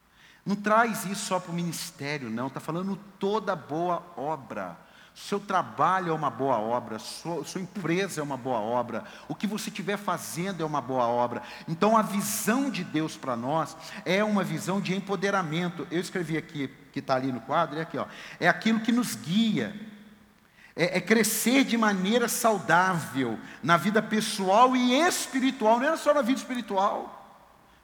Não 0.44 0.54
traz 0.54 1.06
isso 1.06 1.24
só 1.24 1.40
para 1.40 1.50
o 1.50 1.54
ministério, 1.54 2.28
não. 2.28 2.48
Está 2.48 2.60
falando 2.60 2.94
toda 3.18 3.56
boa 3.56 4.02
obra. 4.18 4.76
Seu 5.14 5.40
trabalho 5.40 6.10
é 6.10 6.12
uma 6.14 6.28
boa 6.28 6.58
obra, 6.58 6.98
sua, 6.98 7.42
sua, 7.42 7.62
empresa 7.62 8.20
é 8.20 8.22
uma 8.22 8.36
boa 8.36 8.60
obra, 8.60 9.04
o 9.28 9.34
que 9.34 9.46
você 9.46 9.68
estiver 9.68 9.98
fazendo 9.98 10.62
é 10.62 10.66
uma 10.66 10.80
boa 10.80 11.06
obra. 11.06 11.42
Então 11.66 11.96
a 11.96 12.02
visão 12.02 12.70
de 12.70 12.84
Deus 12.84 13.16
para 13.16 13.34
nós 13.34 13.76
é 14.04 14.22
uma 14.22 14.44
visão 14.44 14.78
de 14.78 14.94
empoderamento. 14.94 15.86
Eu 15.90 16.00
escrevi 16.00 16.36
aqui, 16.36 16.68
que 16.92 16.98
está 16.98 17.14
ali 17.14 17.32
no 17.32 17.40
quadro, 17.40 17.78
é 17.78 17.82
aqui, 17.82 17.96
ó, 17.96 18.06
é 18.40 18.48
aquilo 18.48 18.80
que 18.80 18.90
nos 18.90 19.14
guia, 19.14 19.74
é, 20.74 20.98
é, 20.98 21.00
crescer 21.00 21.64
de 21.64 21.76
maneira 21.76 22.28
saudável 22.28 23.38
na 23.62 23.76
vida 23.76 24.02
pessoal 24.02 24.74
e 24.74 24.94
espiritual, 24.94 25.78
não 25.78 25.92
é 25.92 25.96
só 25.96 26.14
na 26.14 26.22
vida 26.22 26.38
espiritual. 26.38 27.18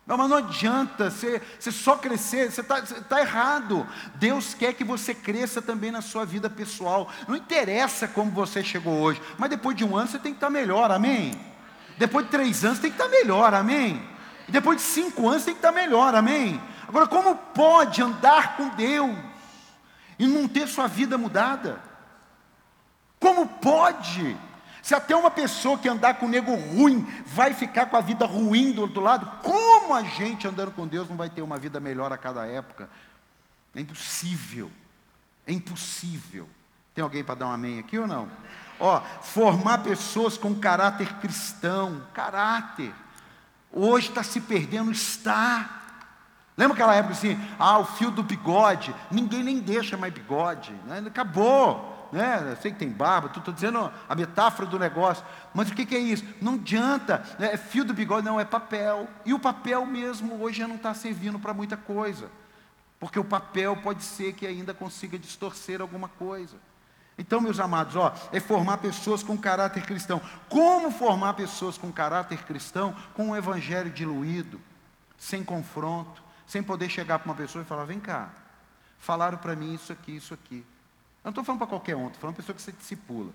Não, 0.06 0.16
mas 0.16 0.30
não 0.30 0.38
adianta 0.38 1.10
você, 1.10 1.42
você 1.60 1.70
só 1.70 1.96
crescer, 1.96 2.50
você 2.50 2.62
está 2.62 2.80
tá 2.80 3.20
errado. 3.20 3.86
Deus 4.14 4.54
quer 4.54 4.72
que 4.72 4.82
você 4.82 5.14
cresça 5.14 5.60
também 5.60 5.90
na 5.90 6.00
sua 6.00 6.24
vida 6.24 6.48
pessoal. 6.48 7.12
Não 7.28 7.36
interessa 7.36 8.08
como 8.08 8.30
você 8.30 8.64
chegou 8.64 8.94
hoje, 9.02 9.20
mas 9.36 9.50
depois 9.50 9.76
de 9.76 9.84
um 9.84 9.94
ano 9.94 10.08
você 10.08 10.18
tem 10.18 10.32
que 10.32 10.38
estar 10.38 10.46
tá 10.46 10.52
melhor, 10.52 10.90
amém? 10.90 11.38
Depois 11.98 12.24
de 12.24 12.30
três 12.30 12.64
anos 12.64 12.78
você 12.78 12.82
tem 12.82 12.90
que 12.90 12.96
estar 12.96 13.10
tá 13.10 13.18
melhor, 13.18 13.52
amém? 13.52 14.02
E 14.48 14.50
depois 14.50 14.78
de 14.78 14.82
cinco 14.84 15.28
anos 15.28 15.42
você 15.42 15.46
tem 15.46 15.54
que 15.56 15.58
estar 15.58 15.72
tá 15.72 15.78
melhor, 15.78 16.14
amém? 16.14 16.58
Agora, 16.88 17.06
como 17.06 17.36
pode 17.36 18.00
andar 18.00 18.56
com 18.56 18.70
Deus 18.70 19.14
e 20.18 20.26
não 20.26 20.48
ter 20.48 20.66
sua 20.68 20.86
vida 20.86 21.18
mudada? 21.18 21.87
Como 23.18 23.46
pode? 23.46 24.36
Se 24.82 24.94
até 24.94 25.14
uma 25.14 25.30
pessoa 25.30 25.76
que 25.76 25.88
andar 25.88 26.14
com 26.14 26.28
nego 26.28 26.54
ruim 26.54 27.06
vai 27.26 27.52
ficar 27.52 27.86
com 27.86 27.96
a 27.96 28.00
vida 28.00 28.24
ruim 28.24 28.72
do 28.72 28.82
outro 28.82 29.02
lado, 29.02 29.30
como 29.42 29.94
a 29.94 30.02
gente 30.02 30.46
andando 30.46 30.70
com 30.70 30.86
Deus 30.86 31.08
não 31.08 31.16
vai 31.16 31.28
ter 31.28 31.42
uma 31.42 31.58
vida 31.58 31.78
melhor 31.78 32.12
a 32.12 32.16
cada 32.16 32.46
época? 32.46 32.88
É 33.74 33.80
impossível. 33.80 34.70
É 35.46 35.52
impossível. 35.52 36.48
Tem 36.94 37.02
alguém 37.02 37.22
para 37.22 37.34
dar 37.34 37.48
um 37.48 37.52
amém 37.52 37.78
aqui 37.78 37.98
ou 37.98 38.06
não? 38.06 38.30
Ó, 38.80 39.00
formar 39.20 39.78
pessoas 39.78 40.38
com 40.38 40.54
caráter 40.54 41.12
cristão, 41.16 42.02
caráter. 42.14 42.94
Hoje 43.70 44.08
está 44.08 44.22
se 44.22 44.40
perdendo, 44.40 44.90
está. 44.90 45.82
Lembra 46.56 46.74
aquela 46.74 46.94
época 46.94 47.12
assim, 47.12 47.38
ah, 47.58 47.78
o 47.78 47.84
fio 47.84 48.10
do 48.10 48.22
bigode, 48.22 48.94
ninguém 49.10 49.42
nem 49.42 49.60
deixa 49.60 49.96
mais 49.96 50.12
bigode, 50.12 50.72
né? 50.86 51.02
acabou 51.06 51.97
né? 52.12 52.52
Eu 52.52 52.56
sei 52.56 52.72
que 52.72 52.78
tem 52.78 52.90
barba, 52.90 53.28
estou 53.28 53.52
dizendo 53.52 53.92
a 54.08 54.14
metáfora 54.14 54.68
do 54.68 54.78
negócio. 54.78 55.24
Mas 55.54 55.70
o 55.70 55.74
que, 55.74 55.84
que 55.84 55.94
é 55.94 55.98
isso? 55.98 56.24
Não 56.40 56.54
adianta, 56.54 57.22
né? 57.38 57.52
é 57.52 57.56
fio 57.56 57.84
do 57.84 57.94
bigode, 57.94 58.24
não, 58.24 58.40
é 58.40 58.44
papel. 58.44 59.08
E 59.24 59.34
o 59.34 59.38
papel 59.38 59.84
mesmo 59.86 60.42
hoje 60.42 60.58
já 60.58 60.68
não 60.68 60.76
está 60.76 60.94
servindo 60.94 61.38
para 61.38 61.54
muita 61.54 61.76
coisa. 61.76 62.30
Porque 62.98 63.18
o 63.18 63.24
papel 63.24 63.76
pode 63.76 64.02
ser 64.02 64.32
que 64.32 64.46
ainda 64.46 64.74
consiga 64.74 65.18
distorcer 65.18 65.80
alguma 65.80 66.08
coisa. 66.08 66.56
Então, 67.16 67.40
meus 67.40 67.58
amados, 67.58 67.96
ó, 67.96 68.14
é 68.32 68.38
formar 68.38 68.78
pessoas 68.78 69.22
com 69.22 69.36
caráter 69.36 69.84
cristão. 69.84 70.20
Como 70.48 70.90
formar 70.90 71.34
pessoas 71.34 71.76
com 71.76 71.90
caráter 71.92 72.44
cristão? 72.44 72.94
Com 73.12 73.30
um 73.30 73.36
evangelho 73.36 73.90
diluído, 73.90 74.60
sem 75.16 75.44
confronto, 75.44 76.22
sem 76.46 76.62
poder 76.62 76.88
chegar 76.88 77.18
para 77.18 77.30
uma 77.30 77.36
pessoa 77.36 77.62
e 77.62 77.66
falar: 77.66 77.84
vem 77.84 77.98
cá, 77.98 78.30
falaram 78.98 79.36
para 79.36 79.56
mim 79.56 79.74
isso 79.74 79.92
aqui, 79.92 80.16
isso 80.16 80.32
aqui. 80.32 80.64
Eu 81.24 81.28
não 81.28 81.30
estou 81.30 81.44
falando 81.44 81.58
para 81.58 81.66
qualquer 81.66 81.96
um, 81.96 82.06
estou 82.06 82.20
falando 82.20 82.36
para 82.36 82.42
pessoa 82.42 82.56
que 82.56 82.62
você 82.62 82.72
discipula. 82.72 83.32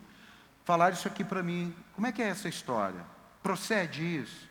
Falaram 0.64 0.94
isso 0.94 1.08
aqui 1.08 1.24
para 1.24 1.44
mim, 1.44 1.76
como 1.94 2.08
é 2.08 2.12
que 2.12 2.22
é 2.22 2.28
essa 2.28 2.48
história? 2.48 3.04
Procede 3.42 4.04
isso? 4.04 4.48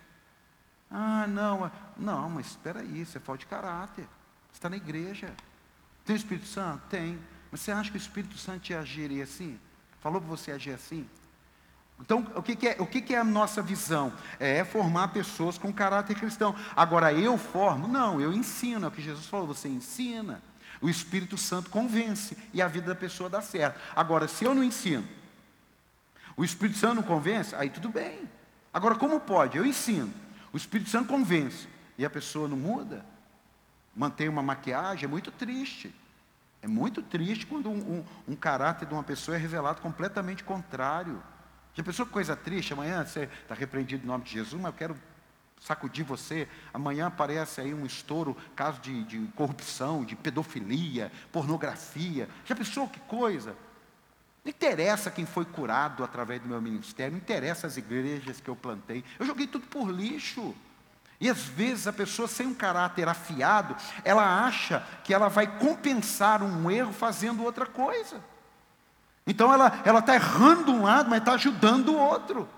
Ah, 0.91 1.27
não, 1.27 1.71
não, 1.97 2.29
mas 2.29 2.49
espera 2.49 2.81
aí, 2.81 3.05
você 3.05 3.17
é 3.17 3.21
falta 3.21 3.41
de 3.41 3.47
caráter. 3.47 4.05
Você 4.51 4.59
está 4.59 4.69
na 4.69 4.77
igreja. 4.77 5.33
Tem 6.05 6.15
o 6.15 6.19
Espírito 6.19 6.47
Santo? 6.47 6.83
Tem. 6.91 7.19
Mas 7.51 7.61
você 7.61 7.73
acha 7.73 7.91
que 7.91 7.97
o 7.97 7.99
Espírito 7.99 8.37
Santo 8.37 8.69
ia 8.71 8.81
agir 8.81 9.23
assim? 9.23 9.59
Falou 10.01 10.21
para 10.21 10.29
você 10.29 10.53
agir 10.53 10.73
assim? 10.73 11.09
Então, 11.99 12.27
o 12.35 12.43
que, 12.43 12.57
que 12.57 12.69
é, 12.69 12.77
o 12.81 12.87
que, 12.87 13.01
que, 13.01 13.15
é 13.15 13.19
a 13.19 13.25
nossa 13.25 13.63
visão? 13.63 14.13
É 14.39 14.65
formar 14.65 15.09
pessoas 15.09 15.57
com 15.57 15.73
caráter 15.73 16.17
cristão. 16.17 16.55
Agora, 16.75 17.13
eu 17.13 17.39
formo? 17.39 17.87
Não, 17.87 18.21
eu 18.21 18.33
ensino. 18.33 18.85
É 18.85 18.89
o 18.89 18.91
que 18.91 19.01
Jesus 19.01 19.27
falou, 19.27 19.47
você 19.47 19.69
ensina. 19.69 20.43
O 20.83 20.91
Espírito 20.91 21.39
Santo 21.39 21.71
convence 21.71 22.37
e 22.53 22.61
a 22.61 22.67
vida 22.67 22.89
da 22.89 22.95
pessoa 22.95 23.31
dá 23.31 23.41
certo. 23.41 23.81
Agora, 23.95 24.27
se 24.27 24.45
eu 24.45 24.53
não 24.53 24.65
ensino, 24.65 25.07
o 26.37 26.45
Espírito 26.45 26.79
Santo 26.79 26.97
não 26.97 27.03
convence, 27.05 27.55
aí 27.55 27.71
tudo 27.71 27.89
bem. 27.89 28.29
Agora, 28.75 28.97
como 28.97 29.21
pode? 29.21 29.57
Eu 29.57 29.65
ensino. 29.65 30.13
O 30.53 30.57
Espírito 30.57 30.91
Santo 30.91 31.09
convence 31.09 31.69
e 31.97 32.05
a 32.05 32.11
pessoa 32.11 32.49
não 32.49 32.57
muda, 32.57 33.07
mantém 33.95 34.29
uma 34.29 34.43
maquiagem, 34.43 35.05
é 35.05 35.09
muito 35.09 35.31
triste. 35.31 35.95
É 36.61 36.67
muito 36.67 37.01
triste 37.01 37.47
quando 37.47 37.71
um, 37.71 37.79
um, 37.99 38.05
um 38.29 38.37
caráter 38.37 38.87
de 38.87 38.93
uma 38.93 39.03
pessoa 39.05 39.37
é 39.37 39.39
revelado 39.39 39.81
completamente 39.81 40.43
contrário. 40.43 41.23
Já 41.75 41.83
pensou 41.83 42.05
que 42.05 42.13
coisa 42.13 42.35
triste? 42.35 42.73
Amanhã 42.73 43.05
você 43.05 43.29
está 43.43 43.55
repreendido 43.55 44.05
em 44.05 44.07
nome 44.07 44.25
de 44.25 44.33
Jesus, 44.33 44.61
mas 44.61 44.73
eu 44.73 44.79
quero 44.79 44.97
sacudir 45.63 46.05
você. 46.05 46.49
Amanhã 46.75 47.07
aparece 47.07 47.61
aí 47.61 47.73
um 47.73 47.87
estouro, 47.87 48.37
caso 48.55 48.81
de, 48.81 49.05
de 49.05 49.19
corrupção, 49.35 50.05
de 50.05 50.17
pedofilia, 50.17 51.11
pornografia. 51.31 52.29
Já 52.45 52.55
pensou 52.55 52.89
que 52.89 53.01
coisa? 53.01 53.57
Não 54.45 54.51
interessa 54.51 55.11
quem 55.11 55.25
foi 55.25 55.45
curado 55.45 56.03
através 56.03 56.43
do 56.43 56.49
meu 56.49 56.61
ministério, 56.61 57.13
não 57.13 57.19
interessa 57.19 57.67
as 57.67 57.77
igrejas 57.77 58.41
que 58.41 58.51
eu 58.51 58.57
plantei. 58.57 59.05
Eu 59.19 59.25
joguei 59.25 59.47
tudo 59.47 59.67
por 59.69 59.89
lixo. 59.89 60.55
E 61.21 61.31
às 61.31 61.45
vezes 61.45 61.87
a 61.87 61.93
pessoa 61.93 62.27
sem 62.27 62.49
um 62.49 62.55
caráter 62.55 63.09
afiado, 63.09 63.77
ela 64.03 64.45
acha 64.45 64.85
que 65.05 65.15
ela 65.15 65.29
vai 65.29 65.47
compensar 65.47 66.43
um 66.43 66.69
erro 66.69 66.93
fazendo 66.93 67.45
outra 67.45 67.65
coisa. 67.65 68.21
Então 69.25 69.53
ela 69.55 70.01
está 70.01 70.17
errando 70.17 70.73
um 70.73 70.83
lado, 70.83 71.09
mas 71.09 71.21
está 71.21 71.35
ajudando 71.35 71.91
o 71.91 71.97
outro. 71.97 72.49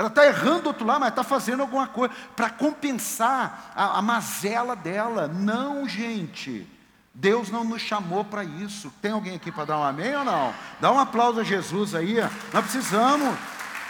Ela 0.00 0.08
está 0.08 0.24
errando 0.24 0.62
do 0.62 0.66
outro 0.68 0.86
lado, 0.86 1.00
mas 1.00 1.10
está 1.10 1.22
fazendo 1.22 1.60
alguma 1.60 1.86
coisa 1.86 2.14
para 2.34 2.48
compensar 2.48 3.70
a, 3.76 3.98
a 3.98 4.00
mazela 4.00 4.74
dela. 4.74 5.28
Não, 5.28 5.86
gente. 5.86 6.66
Deus 7.12 7.50
não 7.50 7.64
nos 7.64 7.82
chamou 7.82 8.24
para 8.24 8.42
isso. 8.42 8.90
Tem 9.02 9.12
alguém 9.12 9.36
aqui 9.36 9.52
para 9.52 9.66
dar 9.66 9.78
um 9.78 9.84
amém 9.84 10.16
ou 10.16 10.24
não? 10.24 10.54
Dá 10.80 10.90
um 10.90 10.98
aplauso 10.98 11.40
a 11.40 11.44
Jesus 11.44 11.94
aí. 11.94 12.16
Nós 12.50 12.62
precisamos. 12.62 13.36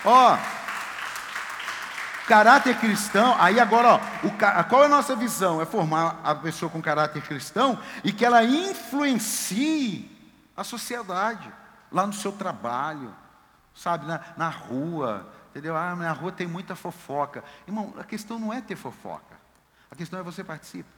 Ó, 0.04 0.36
Caráter 2.26 2.76
cristão, 2.78 3.36
aí 3.38 3.60
agora, 3.60 3.94
ó, 3.94 4.26
o, 4.26 4.64
qual 4.68 4.82
é 4.82 4.86
a 4.86 4.88
nossa 4.88 5.14
visão? 5.14 5.60
É 5.60 5.64
formar 5.64 6.20
a 6.24 6.34
pessoa 6.34 6.70
com 6.70 6.82
caráter 6.82 7.22
cristão 7.22 7.78
e 8.02 8.12
que 8.12 8.24
ela 8.24 8.42
influencie 8.44 10.10
a 10.56 10.64
sociedade, 10.64 11.52
lá 11.90 12.06
no 12.06 12.12
seu 12.12 12.30
trabalho, 12.32 13.14
sabe, 13.74 14.06
na, 14.06 14.20
na 14.36 14.48
rua, 14.48 15.26
entendeu? 15.50 15.76
Ah, 15.76 15.94
na 15.94 16.12
rua 16.12 16.32
tem 16.32 16.46
muita 16.46 16.74
fofoca. 16.74 17.44
Irmão, 17.66 17.92
a 17.98 18.04
questão 18.04 18.38
não 18.38 18.52
é 18.52 18.60
ter 18.60 18.76
fofoca, 18.76 19.36
a 19.90 19.96
questão 19.96 20.18
é 20.18 20.22
você 20.22 20.42
participar. 20.42 20.88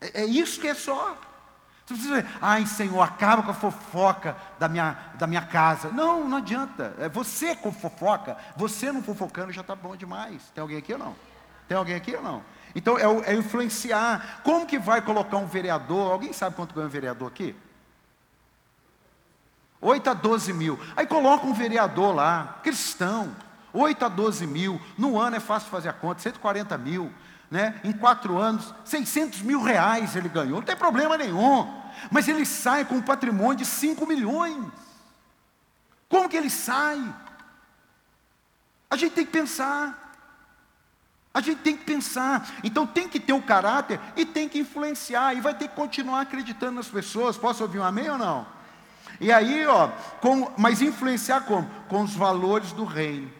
É, 0.00 0.22
é 0.22 0.24
isso 0.24 0.60
que 0.60 0.68
é 0.68 0.74
só. 0.74 1.16
Você 1.84 1.94
precisa 1.94 2.22
dizer, 2.22 2.38
ai 2.40 2.66
Senhor, 2.66 3.02
acaba 3.02 3.42
com 3.42 3.50
a 3.50 3.54
fofoca 3.54 4.36
da 4.58 4.68
minha, 4.68 4.96
da 5.14 5.26
minha 5.26 5.42
casa. 5.42 5.90
Não, 5.90 6.28
não 6.28 6.38
adianta. 6.38 6.94
É 6.98 7.08
você 7.08 7.56
com 7.56 7.72
fofoca, 7.72 8.36
você 8.56 8.92
não 8.92 9.02
fofocando 9.02 9.52
já 9.52 9.62
está 9.62 9.74
bom 9.74 9.96
demais. 9.96 10.50
Tem 10.54 10.62
alguém 10.62 10.78
aqui 10.78 10.92
ou 10.92 10.98
não? 10.98 11.16
Tem 11.66 11.76
alguém 11.76 11.94
aqui 11.94 12.14
ou 12.14 12.22
não? 12.22 12.42
Então 12.74 12.98
é, 12.98 13.32
é, 13.32 13.34
influenciar. 13.34 14.40
Como 14.42 14.66
que 14.66 14.78
vai 14.78 15.02
colocar 15.02 15.36
um 15.36 15.46
vereador? 15.46 16.12
Alguém 16.12 16.32
sabe 16.32 16.56
quanto 16.56 16.74
ganha 16.74 16.86
um 16.86 16.90
vereador 16.90 17.28
aqui? 17.28 17.56
8 19.82 20.08
a 20.08 20.14
12 20.14 20.52
mil. 20.54 20.80
Aí 20.96 21.06
coloca 21.06 21.44
um 21.44 21.52
vereador 21.52 22.14
lá, 22.14 22.60
cristão. 22.62 23.36
8 23.74 24.04
a 24.04 24.08
12 24.08 24.46
mil. 24.46 24.80
No 24.96 25.20
ano 25.20 25.36
é 25.36 25.40
fácil 25.40 25.68
fazer 25.68 25.90
a 25.90 25.92
conta, 25.92 26.22
140 26.22 26.78
mil 26.78 27.12
né? 27.52 27.78
em 27.84 27.92
quatro 27.92 28.38
anos, 28.38 28.74
600 28.82 29.42
mil 29.42 29.60
reais 29.60 30.16
ele 30.16 30.30
ganhou, 30.30 30.56
não 30.56 30.62
tem 30.62 30.74
problema 30.74 31.18
nenhum. 31.18 31.70
Mas 32.10 32.26
ele 32.26 32.46
sai 32.46 32.86
com 32.86 32.94
um 32.94 33.02
patrimônio 33.02 33.56
de 33.56 33.66
5 33.66 34.06
milhões. 34.06 34.56
Como 36.08 36.30
que 36.30 36.36
ele 36.36 36.48
sai? 36.48 37.14
A 38.88 38.96
gente 38.96 39.12
tem 39.12 39.26
que 39.26 39.32
pensar. 39.32 39.98
A 41.34 41.42
gente 41.42 41.58
tem 41.58 41.76
que 41.76 41.84
pensar. 41.84 42.54
Então 42.64 42.86
tem 42.86 43.06
que 43.06 43.20
ter 43.20 43.34
o 43.34 43.42
caráter 43.42 44.00
e 44.16 44.24
tem 44.24 44.48
que 44.48 44.58
influenciar. 44.58 45.34
E 45.34 45.40
vai 45.42 45.54
ter 45.54 45.68
que 45.68 45.74
continuar 45.74 46.22
acreditando 46.22 46.76
nas 46.76 46.88
pessoas. 46.88 47.36
Posso 47.36 47.62
ouvir 47.62 47.80
um 47.80 47.84
amém 47.84 48.08
ou 48.08 48.16
não? 48.16 48.46
E 49.20 49.30
aí, 49.32 49.66
ó, 49.66 49.88
com, 50.20 50.52
mas 50.56 50.82
influenciar 50.82 51.42
como? 51.42 51.68
Com 51.88 52.02
os 52.02 52.14
valores 52.14 52.72
do 52.72 52.84
reino. 52.84 53.30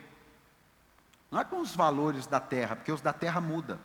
Não 1.30 1.40
é 1.40 1.44
com 1.44 1.60
os 1.60 1.74
valores 1.74 2.26
da 2.26 2.38
terra, 2.38 2.76
porque 2.76 2.92
os 2.92 3.00
da 3.00 3.12
terra 3.12 3.40
mudam. 3.40 3.78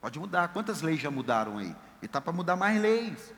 Pode 0.00 0.18
mudar. 0.18 0.48
Quantas 0.48 0.82
leis 0.82 1.00
já 1.00 1.10
mudaram 1.10 1.58
aí? 1.58 1.74
E 2.02 2.06
está 2.06 2.20
para 2.20 2.32
mudar 2.32 2.56
mais 2.56 2.80
leis. 2.80 3.32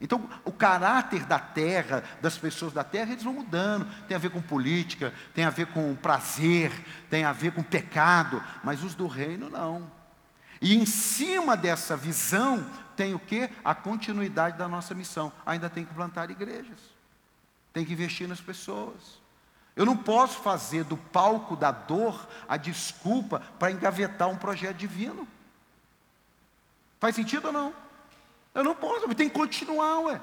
Então, 0.00 0.28
o 0.44 0.52
caráter 0.52 1.24
da 1.24 1.38
terra, 1.38 2.04
das 2.20 2.36
pessoas 2.38 2.72
da 2.72 2.84
terra, 2.84 3.12
eles 3.12 3.22
vão 3.22 3.32
mudando. 3.32 3.86
Tem 4.06 4.16
a 4.16 4.20
ver 4.20 4.30
com 4.30 4.40
política, 4.40 5.12
tem 5.34 5.44
a 5.44 5.50
ver 5.50 5.66
com 5.66 5.94
prazer, 5.96 6.72
tem 7.08 7.24
a 7.24 7.32
ver 7.32 7.52
com 7.52 7.62
pecado, 7.62 8.42
mas 8.62 8.82
os 8.82 8.94
do 8.94 9.06
reino 9.06 9.48
não. 9.48 9.90
E 10.60 10.76
em 10.76 10.86
cima 10.86 11.56
dessa 11.56 11.96
visão 11.96 12.68
tem 12.96 13.14
o 13.14 13.18
que? 13.18 13.48
A 13.64 13.74
continuidade 13.74 14.58
da 14.58 14.68
nossa 14.68 14.94
missão. 14.94 15.32
Ainda 15.46 15.70
tem 15.70 15.84
que 15.84 15.94
plantar 15.94 16.30
igrejas, 16.30 16.80
tem 17.78 17.84
que 17.84 17.92
investir 17.92 18.26
nas 18.26 18.40
pessoas. 18.40 19.20
Eu 19.76 19.86
não 19.86 19.96
posso 19.96 20.40
fazer 20.40 20.82
do 20.82 20.96
palco 20.96 21.54
da 21.54 21.70
dor 21.70 22.28
a 22.48 22.56
desculpa 22.56 23.40
para 23.56 23.70
engavetar 23.70 24.28
um 24.28 24.36
projeto 24.36 24.76
divino. 24.76 25.28
Faz 26.98 27.14
sentido 27.14 27.46
ou 27.46 27.52
não? 27.52 27.72
Eu 28.52 28.64
não 28.64 28.74
posso, 28.74 29.06
tem 29.14 29.28
que 29.28 29.38
continuar, 29.38 30.00
ué. 30.00 30.20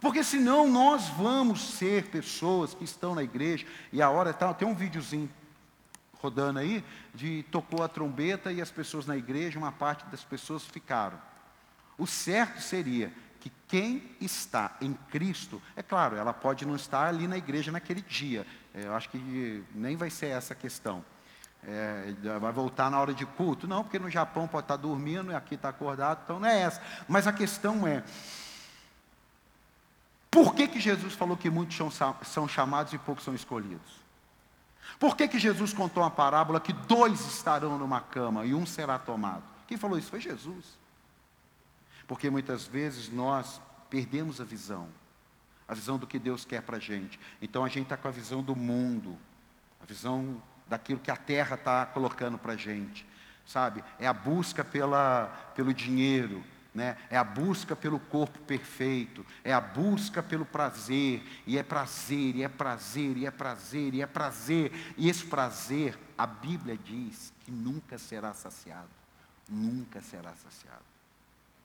Porque 0.00 0.24
senão 0.24 0.68
nós 0.68 1.06
vamos 1.10 1.60
ser 1.74 2.08
pessoas 2.08 2.74
que 2.74 2.82
estão 2.82 3.14
na 3.14 3.22
igreja, 3.22 3.64
e 3.92 4.02
a 4.02 4.10
hora 4.10 4.34
tá, 4.34 4.52
tem 4.52 4.66
um 4.66 4.74
videozinho 4.74 5.30
rodando 6.20 6.58
aí, 6.58 6.84
de 7.14 7.44
tocou 7.52 7.84
a 7.84 7.88
trombeta 7.88 8.50
e 8.50 8.60
as 8.60 8.72
pessoas 8.72 9.06
na 9.06 9.16
igreja, 9.16 9.56
uma 9.56 9.70
parte 9.70 10.04
das 10.06 10.24
pessoas 10.24 10.64
ficaram. 10.64 11.22
O 11.96 12.08
certo 12.08 12.60
seria 12.60 13.12
que 13.48 13.52
quem 13.68 14.02
está 14.20 14.76
em 14.80 14.94
Cristo, 15.10 15.60
é 15.74 15.82
claro, 15.82 16.16
ela 16.16 16.32
pode 16.32 16.66
não 16.66 16.76
estar 16.76 17.06
ali 17.06 17.28
na 17.28 17.36
igreja 17.36 17.70
naquele 17.70 18.02
dia, 18.02 18.46
eu 18.74 18.94
acho 18.94 19.08
que 19.08 19.64
nem 19.74 19.96
vai 19.96 20.10
ser 20.10 20.26
essa 20.26 20.52
a 20.52 20.56
questão 20.56 21.04
é, 21.66 22.14
vai 22.38 22.52
voltar 22.52 22.90
na 22.90 23.00
hora 23.00 23.12
de 23.12 23.26
culto. 23.26 23.66
Não, 23.66 23.82
porque 23.82 23.98
no 23.98 24.08
Japão 24.08 24.46
pode 24.46 24.64
estar 24.64 24.76
dormindo 24.76 25.32
e 25.32 25.34
aqui 25.34 25.56
está 25.56 25.68
acordado, 25.68 26.20
então 26.24 26.38
não 26.38 26.48
é 26.48 26.60
essa. 26.60 26.80
Mas 27.08 27.26
a 27.26 27.32
questão 27.32 27.86
é, 27.86 28.04
por 30.30 30.54
que, 30.54 30.68
que 30.68 30.80
Jesus 30.80 31.14
falou 31.14 31.36
que 31.36 31.50
muitos 31.50 31.76
são, 31.76 31.90
são 32.22 32.48
chamados 32.48 32.92
e 32.92 32.98
poucos 32.98 33.24
são 33.24 33.34
escolhidos? 33.34 34.06
Por 35.00 35.16
que, 35.16 35.26
que 35.26 35.38
Jesus 35.38 35.72
contou 35.72 36.02
uma 36.02 36.10
parábola 36.10 36.60
que 36.60 36.72
dois 36.72 37.20
estarão 37.26 37.76
numa 37.76 38.00
cama 38.00 38.44
e 38.46 38.54
um 38.54 38.64
será 38.64 38.98
tomado? 38.98 39.42
Quem 39.66 39.76
falou 39.76 39.98
isso 39.98 40.10
foi 40.10 40.20
Jesus. 40.20 40.64
Porque 42.06 42.30
muitas 42.30 42.66
vezes 42.66 43.10
nós 43.10 43.60
perdemos 43.90 44.40
a 44.40 44.44
visão, 44.44 44.88
a 45.66 45.74
visão 45.74 45.98
do 45.98 46.06
que 46.06 46.18
Deus 46.18 46.44
quer 46.44 46.62
para 46.62 46.76
a 46.76 46.80
gente. 46.80 47.18
Então 47.40 47.64
a 47.64 47.68
gente 47.68 47.84
está 47.84 47.96
com 47.96 48.08
a 48.08 48.12
visão 48.12 48.42
do 48.42 48.54
mundo, 48.54 49.18
a 49.80 49.84
visão 49.84 50.40
daquilo 50.68 51.00
que 51.00 51.10
a 51.10 51.16
terra 51.16 51.54
está 51.54 51.86
colocando 51.86 52.38
para 52.38 52.52
a 52.54 52.56
gente, 52.56 53.06
sabe? 53.44 53.82
É 53.98 54.06
a 54.06 54.12
busca 54.12 54.64
pela, 54.64 55.26
pelo 55.54 55.72
dinheiro, 55.72 56.44
né? 56.74 56.96
é 57.08 57.16
a 57.16 57.24
busca 57.24 57.74
pelo 57.74 57.98
corpo 57.98 58.38
perfeito, 58.40 59.24
é 59.42 59.52
a 59.52 59.60
busca 59.60 60.22
pelo 60.22 60.44
prazer, 60.44 61.22
e 61.46 61.56
é 61.56 61.62
prazer, 61.62 62.36
e 62.36 62.42
é 62.42 62.48
prazer, 62.48 63.16
e 63.16 63.26
é 63.26 63.30
prazer, 63.30 63.94
e 63.94 64.02
é 64.02 64.06
prazer, 64.06 64.94
e 64.96 65.08
esse 65.08 65.24
prazer, 65.24 65.98
a 66.18 66.26
Bíblia 66.26 66.76
diz 66.76 67.32
que 67.40 67.50
nunca 67.50 67.96
será 67.96 68.34
saciado, 68.34 68.90
nunca 69.48 70.02
será 70.02 70.34
saciado. 70.34 70.95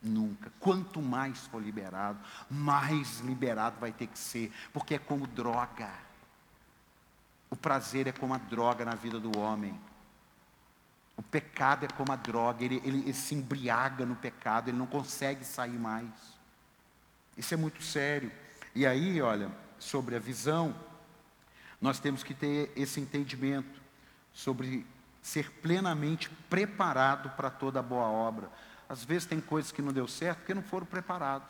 Nunca. 0.01 0.51
Quanto 0.59 1.01
mais 1.01 1.45
for 1.47 1.61
liberado, 1.61 2.19
mais 2.49 3.19
liberado 3.19 3.79
vai 3.79 3.91
ter 3.91 4.07
que 4.07 4.17
ser, 4.17 4.51
porque 4.73 4.95
é 4.95 4.99
como 4.99 5.27
droga. 5.27 5.91
O 7.49 7.55
prazer 7.55 8.07
é 8.07 8.11
como 8.11 8.33
a 8.33 8.37
droga 8.37 8.83
na 8.83 8.95
vida 8.95 9.19
do 9.19 9.37
homem. 9.37 9.79
O 11.15 11.21
pecado 11.21 11.85
é 11.85 11.87
como 11.87 12.11
a 12.11 12.15
droga, 12.15 12.63
ele, 12.63 12.81
ele, 12.83 12.99
ele, 12.99 13.13
se 13.13 13.35
embriaga 13.35 14.05
no 14.05 14.15
pecado, 14.15 14.69
ele 14.69 14.77
não 14.77 14.87
consegue 14.87 15.45
sair 15.45 15.77
mais. 15.77 16.09
Isso 17.37 17.53
é 17.53 17.57
muito 17.57 17.83
sério. 17.83 18.31
E 18.73 18.87
aí, 18.87 19.21
olha, 19.21 19.51
sobre 19.77 20.15
a 20.15 20.19
visão, 20.19 20.75
nós 21.79 21.99
temos 21.99 22.23
que 22.23 22.33
ter 22.33 22.71
esse 22.75 22.99
entendimento 22.99 23.81
sobre 24.33 24.85
ser 25.21 25.51
plenamente 25.61 26.29
preparado 26.49 27.29
para 27.31 27.49
toda 27.49 27.81
boa 27.83 28.07
obra. 28.07 28.49
Às 28.91 29.05
vezes 29.05 29.25
tem 29.25 29.39
coisas 29.39 29.71
que 29.71 29.81
não 29.81 29.93
deu 29.93 30.05
certo 30.05 30.39
porque 30.39 30.53
não 30.53 30.61
foram 30.61 30.85
preparados. 30.85 31.47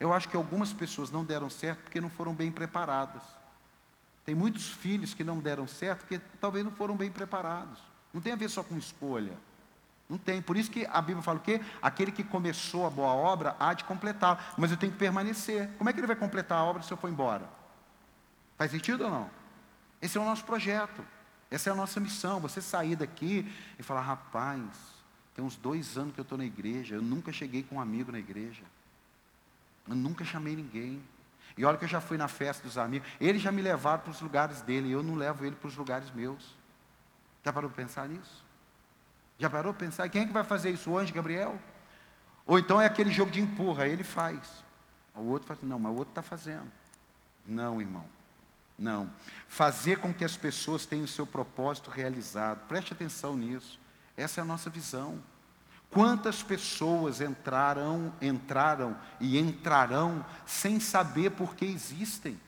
Eu 0.00 0.12
acho 0.12 0.28
que 0.28 0.36
algumas 0.36 0.72
pessoas 0.72 1.08
não 1.08 1.24
deram 1.24 1.48
certo 1.48 1.82
porque 1.82 2.00
não 2.00 2.10
foram 2.10 2.34
bem 2.34 2.50
preparadas. 2.50 3.22
Tem 4.24 4.34
muitos 4.34 4.68
filhos 4.68 5.14
que 5.14 5.22
não 5.22 5.38
deram 5.38 5.68
certo 5.68 6.00
porque 6.00 6.20
talvez 6.40 6.64
não 6.64 6.72
foram 6.72 6.96
bem 6.96 7.12
preparados. 7.12 7.78
Não 8.12 8.20
tem 8.20 8.32
a 8.32 8.36
ver 8.36 8.48
só 8.48 8.64
com 8.64 8.76
escolha. 8.76 9.34
Não 10.08 10.18
tem. 10.18 10.42
Por 10.42 10.56
isso 10.56 10.68
que 10.68 10.84
a 10.86 11.00
Bíblia 11.00 11.22
fala 11.22 11.38
o 11.38 11.42
quê? 11.42 11.60
Aquele 11.80 12.10
que 12.10 12.24
começou 12.24 12.84
a 12.84 12.90
boa 12.90 13.12
obra 13.12 13.54
há 13.60 13.72
de 13.72 13.84
completar. 13.84 14.54
Mas 14.58 14.72
eu 14.72 14.76
tenho 14.76 14.90
que 14.90 14.98
permanecer. 14.98 15.70
Como 15.78 15.88
é 15.88 15.92
que 15.92 16.00
ele 16.00 16.08
vai 16.08 16.16
completar 16.16 16.58
a 16.58 16.64
obra 16.64 16.82
se 16.82 16.90
eu 16.90 16.96
for 16.96 17.08
embora? 17.08 17.48
Faz 18.56 18.72
sentido 18.72 19.04
ou 19.04 19.10
não? 19.10 19.30
Esse 20.02 20.18
é 20.18 20.20
o 20.20 20.24
nosso 20.24 20.42
projeto. 20.44 21.04
Essa 21.52 21.70
é 21.70 21.72
a 21.72 21.76
nossa 21.76 22.00
missão. 22.00 22.40
Você 22.40 22.60
sair 22.60 22.96
daqui 22.96 23.48
e 23.78 23.82
falar, 23.84 24.00
rapaz, 24.00 24.97
tem 25.38 25.44
uns 25.44 25.54
dois 25.54 25.96
anos 25.96 26.12
que 26.12 26.18
eu 26.18 26.22
estou 26.22 26.36
na 26.36 26.44
igreja. 26.44 26.96
Eu 26.96 27.00
nunca 27.00 27.32
cheguei 27.32 27.62
com 27.62 27.76
um 27.76 27.80
amigo 27.80 28.10
na 28.10 28.18
igreja. 28.18 28.64
Eu 29.86 29.94
nunca 29.94 30.24
chamei 30.24 30.56
ninguém. 30.56 31.00
E 31.56 31.64
olha 31.64 31.78
que 31.78 31.84
eu 31.84 31.88
já 31.88 32.00
fui 32.00 32.18
na 32.18 32.26
festa 32.26 32.64
dos 32.64 32.76
amigos. 32.76 33.08
Eles 33.20 33.40
já 33.40 33.52
me 33.52 33.62
levaram 33.62 34.02
para 34.02 34.10
os 34.10 34.20
lugares 34.20 34.62
dele. 34.62 34.90
Eu 34.90 35.00
não 35.00 35.14
levo 35.14 35.46
ele 35.46 35.54
para 35.54 35.68
os 35.68 35.76
lugares 35.76 36.10
meus. 36.10 36.56
Já 37.44 37.52
parou 37.52 37.70
para 37.70 37.84
pensar 37.84 38.08
nisso? 38.08 38.44
Já 39.38 39.48
parou 39.48 39.72
para 39.72 39.86
pensar? 39.86 40.08
Quem 40.08 40.22
é 40.22 40.26
que 40.26 40.32
vai 40.32 40.42
fazer 40.42 40.70
isso? 40.70 40.98
Anjo 40.98 41.14
Gabriel? 41.14 41.56
Ou 42.44 42.58
então 42.58 42.80
é 42.80 42.86
aquele 42.86 43.12
jogo 43.12 43.30
de 43.30 43.40
empurra, 43.40 43.86
ele 43.86 44.02
faz. 44.02 44.64
O 45.14 45.22
outro 45.22 45.46
faz, 45.46 45.62
não, 45.62 45.78
mas 45.78 45.92
o 45.92 45.98
outro 45.98 46.10
está 46.10 46.22
fazendo. 46.22 46.66
Não, 47.46 47.80
irmão. 47.80 48.06
Não. 48.76 49.08
Fazer 49.46 50.00
com 50.00 50.12
que 50.12 50.24
as 50.24 50.36
pessoas 50.36 50.84
tenham 50.84 51.04
o 51.04 51.08
seu 51.08 51.24
propósito 51.24 51.90
realizado. 51.90 52.66
Preste 52.66 52.92
atenção 52.92 53.36
nisso. 53.36 53.78
Essa 54.18 54.40
é 54.40 54.42
a 54.42 54.44
nossa 54.44 54.68
visão. 54.68 55.22
Quantas 55.90 56.42
pessoas 56.42 57.20
entraram, 57.20 58.12
entraram 58.20 58.96
e 59.20 59.38
entrarão 59.38 60.26
sem 60.44 60.80
saber 60.80 61.30
por 61.30 61.54
que 61.54 61.64
existem? 61.64 62.38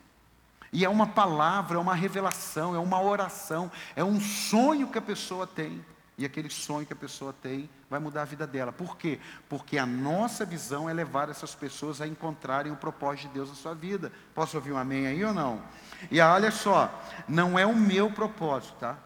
E 0.73 0.83
é 0.83 0.89
uma 0.89 1.07
palavra, 1.07 1.77
é 1.77 1.79
uma 1.81 1.95
revelação, 1.95 2.75
é 2.75 2.77
uma 2.77 3.01
oração, 3.01 3.71
é 3.95 4.03
um 4.03 4.19
sonho 4.19 4.87
que 4.87 4.97
a 4.97 5.01
pessoa 5.01 5.47
tem. 5.47 5.83
E 6.17 6.25
aquele 6.25 6.49
sonho 6.49 6.85
que 6.85 6.93
a 6.93 6.95
pessoa 6.95 7.33
tem 7.33 7.69
vai 7.89 7.99
mudar 7.99 8.23
a 8.23 8.25
vida 8.25 8.45
dela. 8.45 8.71
Por 8.73 8.97
quê? 8.97 9.19
Porque 9.49 9.77
a 9.77 9.85
nossa 9.85 10.45
visão 10.45 10.89
é 10.89 10.93
levar 10.93 11.29
essas 11.29 11.55
pessoas 11.55 12.01
a 12.01 12.07
encontrarem 12.07 12.71
o 12.71 12.75
propósito 12.75 13.29
de 13.29 13.33
Deus 13.35 13.49
na 13.49 13.55
sua 13.55 13.73
vida. 13.73 14.11
Posso 14.35 14.57
ouvir 14.57 14.73
um 14.73 14.77
amém 14.77 15.07
aí 15.07 15.23
ou 15.23 15.33
não? 15.33 15.63
E 16.11 16.19
olha 16.19 16.51
só, 16.51 16.93
não 17.27 17.57
é 17.57 17.65
o 17.65 17.75
meu 17.75 18.11
propósito, 18.11 18.75
tá? 18.77 18.97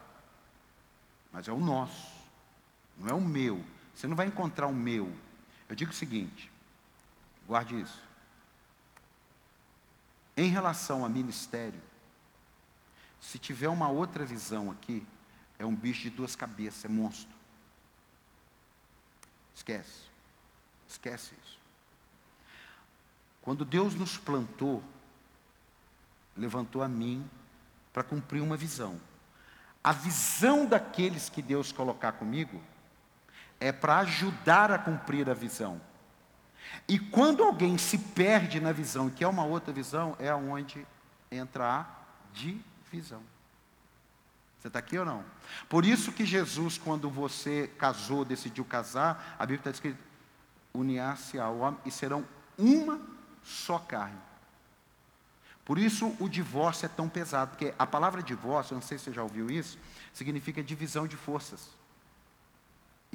Mas 1.32 1.46
é 1.48 1.52
o 1.52 1.58
nosso. 1.58 2.15
Não 2.96 3.08
é 3.08 3.14
o 3.14 3.20
meu. 3.20 3.64
Você 3.94 4.06
não 4.06 4.16
vai 4.16 4.26
encontrar 4.26 4.66
o 4.66 4.74
meu. 4.74 5.12
Eu 5.68 5.74
digo 5.74 5.90
o 5.90 5.94
seguinte, 5.94 6.50
guarde 7.46 7.80
isso. 7.80 8.02
Em 10.36 10.48
relação 10.48 11.04
a 11.04 11.08
ministério, 11.08 11.80
se 13.20 13.38
tiver 13.38 13.68
uma 13.68 13.88
outra 13.88 14.24
visão 14.24 14.70
aqui, 14.70 15.06
é 15.58 15.64
um 15.64 15.74
bicho 15.74 16.02
de 16.02 16.10
duas 16.10 16.36
cabeças, 16.36 16.84
é 16.84 16.88
monstro. 16.88 17.34
Esquece. 19.54 20.02
Esquece 20.88 21.34
isso. 21.42 21.58
Quando 23.40 23.64
Deus 23.64 23.94
nos 23.94 24.18
plantou, 24.18 24.82
levantou 26.36 26.82
a 26.82 26.88
mim 26.88 27.28
para 27.92 28.02
cumprir 28.02 28.42
uma 28.42 28.56
visão. 28.56 29.00
A 29.82 29.92
visão 29.92 30.66
daqueles 30.66 31.30
que 31.30 31.40
Deus 31.40 31.72
colocar 31.72 32.12
comigo 32.12 32.60
é 33.58 33.72
para 33.72 33.98
ajudar 33.98 34.70
a 34.70 34.78
cumprir 34.78 35.28
a 35.28 35.34
visão. 35.34 35.80
E 36.88 36.98
quando 36.98 37.42
alguém 37.42 37.78
se 37.78 37.98
perde 37.98 38.60
na 38.60 38.72
visão, 38.72 39.10
que 39.10 39.24
é 39.24 39.28
uma 39.28 39.44
outra 39.44 39.72
visão, 39.72 40.16
é 40.18 40.34
onde 40.34 40.86
entra 41.30 41.80
a 41.80 41.86
divisão. 42.32 43.22
Você 44.58 44.68
está 44.68 44.78
aqui 44.78 44.98
ou 44.98 45.04
não? 45.04 45.24
Por 45.68 45.84
isso 45.84 46.12
que 46.12 46.24
Jesus, 46.24 46.78
quando 46.78 47.08
você 47.08 47.70
casou, 47.78 48.24
decidiu 48.24 48.64
casar, 48.64 49.36
a 49.38 49.42
Bíblia 49.42 49.58
está 49.58 49.70
escrito, 49.70 49.98
unir-se 50.74 51.38
ao 51.38 51.58
homem 51.58 51.80
e 51.84 51.90
serão 51.90 52.26
uma 52.58 53.00
só 53.42 53.78
carne. 53.78 54.18
Por 55.64 55.78
isso 55.78 56.16
o 56.20 56.28
divórcio 56.28 56.86
é 56.86 56.88
tão 56.88 57.08
pesado, 57.08 57.50
porque 57.50 57.74
a 57.78 57.86
palavra 57.86 58.22
divórcio, 58.22 58.72
eu 58.72 58.76
não 58.76 58.82
sei 58.82 58.98
se 58.98 59.04
você 59.04 59.12
já 59.12 59.22
ouviu 59.22 59.50
isso, 59.50 59.78
significa 60.12 60.62
divisão 60.62 61.06
de 61.06 61.16
forças. 61.16 61.68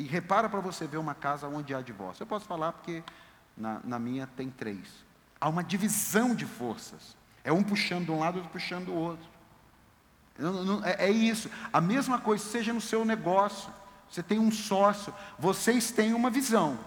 E 0.01 0.03
repara 0.05 0.49
para 0.49 0.59
você 0.59 0.87
ver 0.87 0.97
uma 0.97 1.13
casa 1.13 1.47
onde 1.47 1.75
há 1.75 1.79
divórcio. 1.79 2.23
Eu 2.23 2.27
posso 2.27 2.43
falar 2.45 2.71
porque 2.71 3.03
na, 3.55 3.79
na 3.83 3.99
minha 3.99 4.25
tem 4.25 4.49
três. 4.49 5.05
Há 5.39 5.47
uma 5.47 5.63
divisão 5.63 6.33
de 6.33 6.43
forças. 6.43 7.15
É 7.43 7.53
um 7.53 7.61
puxando 7.61 8.05
de 8.05 8.11
um 8.11 8.17
lado, 8.17 8.37
outro 8.37 8.49
puxando 8.49 8.85
do 8.85 8.95
outro. 8.95 9.29
Não, 10.39 10.65
não, 10.65 10.83
é, 10.83 11.05
é 11.05 11.11
isso. 11.11 11.51
A 11.71 11.79
mesma 11.79 12.17
coisa, 12.17 12.43
seja 12.43 12.73
no 12.73 12.81
seu 12.81 13.05
negócio. 13.05 13.71
Você 14.09 14.23
tem 14.23 14.39
um 14.39 14.51
sócio, 14.51 15.13
vocês 15.37 15.91
têm 15.91 16.15
uma 16.15 16.31
visão. 16.31 16.79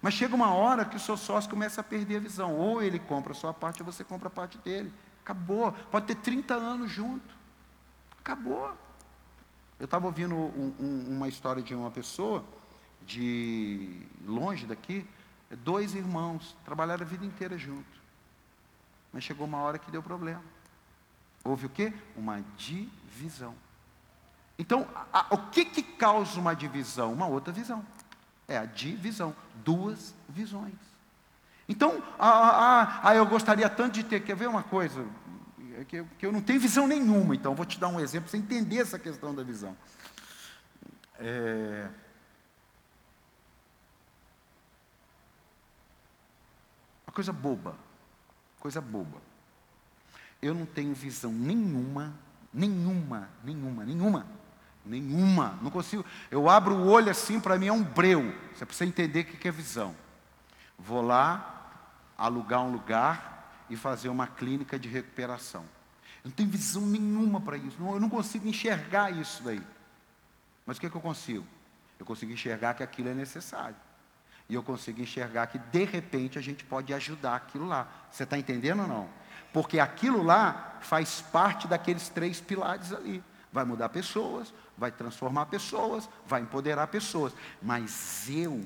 Mas 0.00 0.14
chega 0.14 0.32
uma 0.32 0.54
hora 0.54 0.84
que 0.84 0.94
o 0.94 1.00
seu 1.00 1.16
sócio 1.16 1.50
começa 1.50 1.80
a 1.80 1.84
perder 1.84 2.18
a 2.18 2.20
visão. 2.20 2.54
Ou 2.54 2.80
ele 2.80 3.00
compra 3.00 3.32
a 3.32 3.34
sua 3.34 3.52
parte, 3.52 3.82
ou 3.82 3.86
você 3.86 4.04
compra 4.04 4.28
a 4.28 4.30
parte 4.30 4.58
dele. 4.58 4.94
Acabou. 5.24 5.72
Pode 5.90 6.06
ter 6.06 6.14
30 6.14 6.54
anos 6.54 6.88
junto. 6.88 7.34
Acabou. 8.20 8.72
Eu 9.78 9.84
estava 9.84 10.06
ouvindo 10.06 10.34
um, 10.34 10.74
um, 10.78 11.16
uma 11.16 11.28
história 11.28 11.62
de 11.62 11.74
uma 11.74 11.90
pessoa, 11.90 12.44
de 13.06 14.00
longe 14.24 14.66
daqui, 14.66 15.06
dois 15.62 15.94
irmãos, 15.94 16.56
trabalharam 16.64 17.04
a 17.04 17.08
vida 17.08 17.24
inteira 17.24 17.58
junto. 17.58 18.02
Mas 19.12 19.24
chegou 19.24 19.46
uma 19.46 19.58
hora 19.58 19.78
que 19.78 19.90
deu 19.90 20.02
problema. 20.02 20.42
Houve 21.44 21.66
o 21.66 21.68
quê? 21.68 21.92
Uma 22.16 22.42
divisão. 22.56 23.54
Então, 24.58 24.86
a, 25.12 25.26
o 25.34 25.38
que, 25.50 25.64
que 25.64 25.82
causa 25.82 26.40
uma 26.40 26.54
divisão? 26.54 27.12
Uma 27.12 27.26
outra 27.26 27.52
visão. 27.52 27.84
É 28.48 28.56
a 28.56 28.64
divisão. 28.64 29.34
Duas 29.64 30.14
visões. 30.28 30.74
Então, 31.68 32.02
ah, 32.18 32.28
ah, 32.28 33.00
ah, 33.04 33.14
eu 33.14 33.26
gostaria 33.26 33.68
tanto 33.68 33.94
de 33.94 34.04
ter. 34.04 34.20
Quer 34.20 34.36
ver 34.36 34.48
uma 34.48 34.62
coisa? 34.62 35.04
Que, 35.88 36.04
que 36.04 36.26
eu 36.26 36.30
não 36.30 36.40
tenho 36.40 36.60
visão 36.60 36.86
nenhuma, 36.86 37.34
então 37.34 37.54
vou 37.54 37.66
te 37.66 37.80
dar 37.80 37.88
um 37.88 37.98
exemplo 37.98 38.30
para 38.30 38.30
você 38.30 38.36
entender 38.36 38.78
essa 38.78 38.98
questão 38.98 39.34
da 39.34 39.42
visão. 39.42 39.76
É, 41.18 41.88
uma 47.06 47.12
coisa 47.12 47.32
boba. 47.32 47.76
Coisa 48.60 48.80
boba. 48.80 49.20
Eu 50.40 50.54
não 50.54 50.64
tenho 50.64 50.94
visão 50.94 51.32
nenhuma, 51.32 52.14
nenhuma, 52.52 53.28
nenhuma, 53.42 53.84
nenhuma, 53.84 54.26
nenhuma. 54.84 55.58
Não 55.60 55.70
consigo. 55.70 56.04
Eu 56.30 56.48
abro 56.48 56.76
o 56.76 56.86
olho 56.88 57.10
assim, 57.10 57.40
para 57.40 57.58
mim 57.58 57.66
é 57.66 57.72
um 57.72 57.82
breu. 57.82 58.32
Você 58.54 58.64
precisa 58.64 58.88
entender 58.88 59.20
o 59.20 59.24
que 59.24 59.48
é 59.48 59.50
visão. 59.50 59.94
Vou 60.78 61.02
lá, 61.02 61.72
alugar 62.16 62.62
um 62.62 62.72
lugar 62.72 63.33
e 63.74 63.76
fazer 63.76 64.08
uma 64.08 64.26
clínica 64.26 64.78
de 64.78 64.88
recuperação. 64.88 65.62
Eu 66.22 66.28
não 66.28 66.30
tenho 66.30 66.48
visão 66.48 66.82
nenhuma 66.86 67.40
para 67.40 67.56
isso. 67.56 67.76
eu 67.78 68.00
não 68.00 68.08
consigo 68.08 68.48
enxergar 68.48 69.10
isso 69.10 69.42
daí. 69.42 69.62
Mas 70.64 70.76
o 70.76 70.80
que, 70.80 70.86
é 70.86 70.90
que 70.90 70.96
eu 70.96 71.00
consigo? 71.00 71.46
Eu 71.98 72.06
consigo 72.06 72.32
enxergar 72.32 72.74
que 72.74 72.82
aquilo 72.82 73.10
é 73.10 73.14
necessário. 73.14 73.76
E 74.48 74.54
eu 74.54 74.62
consigo 74.62 75.00
enxergar 75.00 75.48
que, 75.48 75.58
de 75.58 75.84
repente, 75.84 76.38
a 76.38 76.42
gente 76.42 76.64
pode 76.64 76.94
ajudar 76.94 77.36
aquilo 77.36 77.66
lá. 77.66 77.88
Você 78.10 78.22
está 78.22 78.38
entendendo 78.38 78.82
ou 78.82 78.88
não? 78.88 79.08
Porque 79.52 79.78
aquilo 79.78 80.22
lá 80.22 80.78
faz 80.80 81.20
parte 81.20 81.66
daqueles 81.66 82.08
três 82.08 82.40
pilares 82.40 82.92
ali. 82.92 83.22
Vai 83.52 83.64
mudar 83.64 83.88
pessoas, 83.88 84.52
vai 84.76 84.90
transformar 84.90 85.46
pessoas, 85.46 86.08
vai 86.26 86.42
empoderar 86.42 86.86
pessoas. 86.86 87.32
Mas 87.60 88.28
eu, 88.28 88.60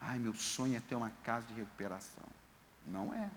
ai, 0.00 0.18
meu 0.18 0.34
sonho 0.34 0.76
é 0.76 0.80
ter 0.80 0.94
uma 0.94 1.10
casa 1.22 1.46
de 1.46 1.54
recuperação. 1.54 2.24
Não 2.86 3.14
é. 3.14 3.30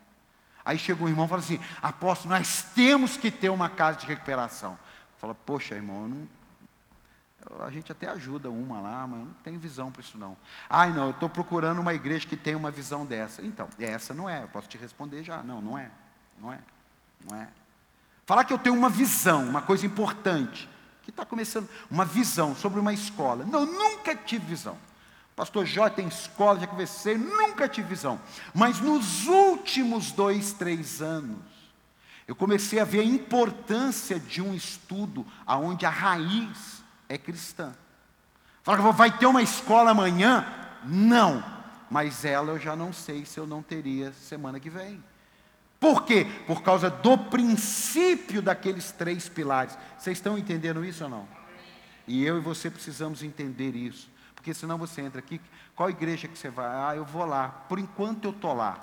Aí 0.66 0.80
chega 0.80 1.04
um 1.04 1.08
irmão 1.08 1.26
e 1.26 1.30
fala 1.30 1.42
assim: 1.42 1.60
apóstolo, 1.82 2.34
nós 2.34 2.64
temos 2.74 3.16
que 3.16 3.30
ter 3.30 3.50
uma 3.50 3.70
casa 3.70 4.00
de 4.00 4.08
recuperação. 4.08 4.78
Fala, 5.20 5.36
poxa, 5.36 5.76
irmão, 5.76 6.02
eu 6.02 6.08
não, 6.10 7.66
A 7.66 7.70
gente 7.70 7.92
até 7.92 8.10
ajuda 8.10 8.50
uma 8.50 8.82
lá, 8.82 9.06
mas 9.06 9.20
não 9.20 9.34
tem 9.44 9.58
visão 9.58 9.92
para 9.92 10.02
isso 10.02 10.18
não. 10.18 10.36
Ai, 10.68 10.92
não, 10.92 11.06
eu 11.06 11.12
estou 11.12 11.30
procurando 11.30 11.80
uma 11.80 11.94
igreja 11.94 12.28
que 12.28 12.36
tenha 12.36 12.58
uma 12.58 12.72
visão 12.72 13.06
dessa. 13.06 13.44
Então, 13.44 13.70
essa 13.80 14.14
não 14.14 14.28
é, 14.28 14.42
eu 14.44 14.48
posso 14.48 14.68
te 14.68 14.78
responder 14.78 15.24
já. 15.24 15.44
Não, 15.44 15.62
não 15.62 15.78
é. 15.78 15.92
Não 16.42 16.52
é. 16.52 16.60
Não 17.30 17.38
é. 17.38 17.48
Falar 18.26 18.44
que 18.44 18.52
eu 18.52 18.58
tenho 18.58 18.76
uma 18.76 18.90
visão, 18.90 19.48
uma 19.48 19.62
coisa 19.62 19.86
importante, 19.86 20.68
que 21.04 21.12
está 21.12 21.24
começando, 21.24 21.70
uma 21.92 22.04
visão 22.04 22.56
sobre 22.56 22.80
uma 22.80 22.92
escola. 22.92 23.46
Não, 23.46 23.66
nunca 23.68 24.16
tive 24.16 24.48
visão. 24.48 24.76
Pastor 25.36 25.66
Jó 25.66 25.90
tem 25.90 26.08
escola, 26.08 26.60
já 26.60 26.68
conversei, 26.68 27.18
nunca 27.18 27.68
tive 27.68 27.90
visão. 27.90 28.20
Mas 28.54 28.80
nos 28.80 29.28
últimos 29.28 30.12
dois, 30.12 30.54
três 30.54 31.02
anos, 31.02 31.44
eu 32.28 32.36
comecei 32.36 32.80
a 32.80 32.86
ver 32.86 33.02
a 33.02 33.04
importância 33.04 34.20
de 34.20 34.42
um 34.42 34.54
estudo 34.54 35.26
aonde 35.46 35.86
a 35.86 35.90
raiz 35.90 36.84
é 37.10 37.18
cristã. 37.18 37.74
Fala 38.64 38.92
vai 38.94 39.16
ter 39.16 39.26
uma 39.26 39.44
escola 39.44 39.92
amanhã? 39.92 40.46
Não. 40.86 41.44
Mas 41.92 42.26
ela 42.26 42.54
eu 42.54 42.60
já 42.60 42.76
não 42.76 42.92
sei 42.92 43.26
se 43.26 43.38
eu 43.38 43.46
não 43.46 43.62
teria 43.62 44.12
semana 44.14 44.60
que 44.60 44.70
vem. 44.70 45.04
Por 45.80 46.04
quê? 46.04 46.26
Por 46.48 46.64
causa 46.64 46.90
do 46.90 47.18
princípio 47.18 48.42
daqueles 48.42 48.92
três 48.92 49.30
pilares. 49.30 49.78
Vocês 50.00 50.18
estão 50.18 50.38
entendendo 50.38 50.84
isso 50.84 51.04
ou 51.04 51.10
não? 51.10 51.28
E 52.08 52.24
eu 52.24 52.38
e 52.38 52.42
você 52.42 52.72
precisamos 52.72 53.22
entender 53.22 53.76
isso. 53.76 54.10
Porque 54.46 54.54
senão 54.54 54.78
você 54.78 55.02
entra 55.02 55.18
aqui, 55.18 55.42
qual 55.76 55.90
igreja 55.90 56.28
que 56.28 56.38
você 56.38 56.52
vai? 56.52 56.68
Ah, 56.68 56.96
eu 56.96 57.04
vou 57.04 57.26
lá. 57.26 57.48
Por 57.68 57.80
enquanto 57.80 58.26
eu 58.26 58.30
estou 58.30 58.54
lá. 58.54 58.80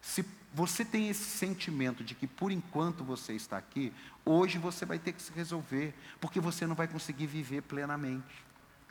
Se 0.00 0.24
você 0.52 0.84
tem 0.84 1.08
esse 1.08 1.22
sentimento 1.22 2.02
de 2.02 2.16
que 2.16 2.26
por 2.26 2.50
enquanto 2.50 3.04
você 3.04 3.32
está 3.32 3.56
aqui, 3.56 3.92
hoje 4.24 4.58
você 4.58 4.84
vai 4.84 4.98
ter 4.98 5.12
que 5.12 5.22
se 5.22 5.30
resolver, 5.32 5.94
porque 6.20 6.40
você 6.40 6.66
não 6.66 6.74
vai 6.74 6.88
conseguir 6.88 7.28
viver 7.28 7.62
plenamente. 7.62 8.44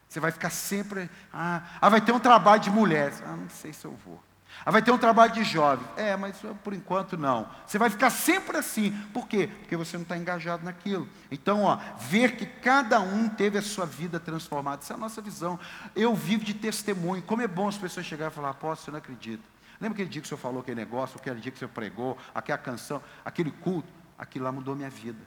Você 0.07 0.21
vai 0.21 0.31
ficar 0.31 0.49
sempre, 0.49 1.09
ah, 1.33 1.61
ah 1.81 1.89
vai 1.89 1.99
ter 1.99 2.13
um 2.13 2.21
trabalho 2.21 2.61
de 2.61 2.71
mulheres. 2.71 3.21
Ah, 3.25 3.35
não 3.35 3.49
sei 3.49 3.73
se 3.73 3.83
eu 3.83 3.91
vou. 4.05 4.23
Ah, 4.65 4.71
vai 4.71 4.81
ter 4.81 4.91
um 4.91 4.97
trabalho 4.97 5.31
de 5.31 5.43
jovem. 5.43 5.85
É, 5.95 6.15
mas 6.15 6.37
por 6.63 6.73
enquanto 6.73 7.17
não. 7.17 7.49
Você 7.65 7.77
vai 7.77 7.89
ficar 7.89 8.09
sempre 8.09 8.57
assim. 8.57 8.91
Por 9.13 9.27
quê? 9.27 9.47
Porque 9.47 9.75
você 9.75 9.97
não 9.97 10.03
está 10.03 10.17
engajado 10.17 10.63
naquilo. 10.63 11.07
Então, 11.31 11.63
ó, 11.63 11.77
ver 11.97 12.35
que 12.35 12.45
cada 12.45 12.99
um 12.99 13.27
teve 13.27 13.57
a 13.57 13.61
sua 13.61 13.85
vida 13.85 14.19
transformada. 14.19 14.81
Essa 14.81 14.93
é 14.93 14.95
a 14.95 14.99
nossa 14.99 15.21
visão. 15.21 15.59
Eu 15.95 16.13
vivo 16.13 16.43
de 16.43 16.53
testemunho. 16.53 17.23
Como 17.23 17.41
é 17.41 17.47
bom 17.47 17.67
as 17.67 17.77
pessoas 17.77 18.05
chegarem 18.05 18.31
e 18.31 18.35
falar, 18.35 18.51
apóstolo, 18.51 18.89
eu 18.89 18.91
não 18.93 18.99
acredito. 18.99 19.43
Lembra 19.79 19.95
aquele 19.95 20.09
dia 20.09 20.21
que 20.21 20.27
o 20.27 20.29
senhor 20.29 20.39
falou 20.39 20.61
aquele 20.61 20.79
negócio, 20.79 21.17
aquele 21.19 21.39
dia 21.39 21.51
que 21.51 21.55
o 21.55 21.59
senhor 21.59 21.71
pregou, 21.71 22.15
aquela 22.35 22.57
canção, 22.59 23.01
aquele 23.25 23.49
culto? 23.49 23.91
Aquilo 24.15 24.45
lá 24.45 24.51
mudou 24.51 24.75
minha 24.75 24.91
vida. 24.91 25.19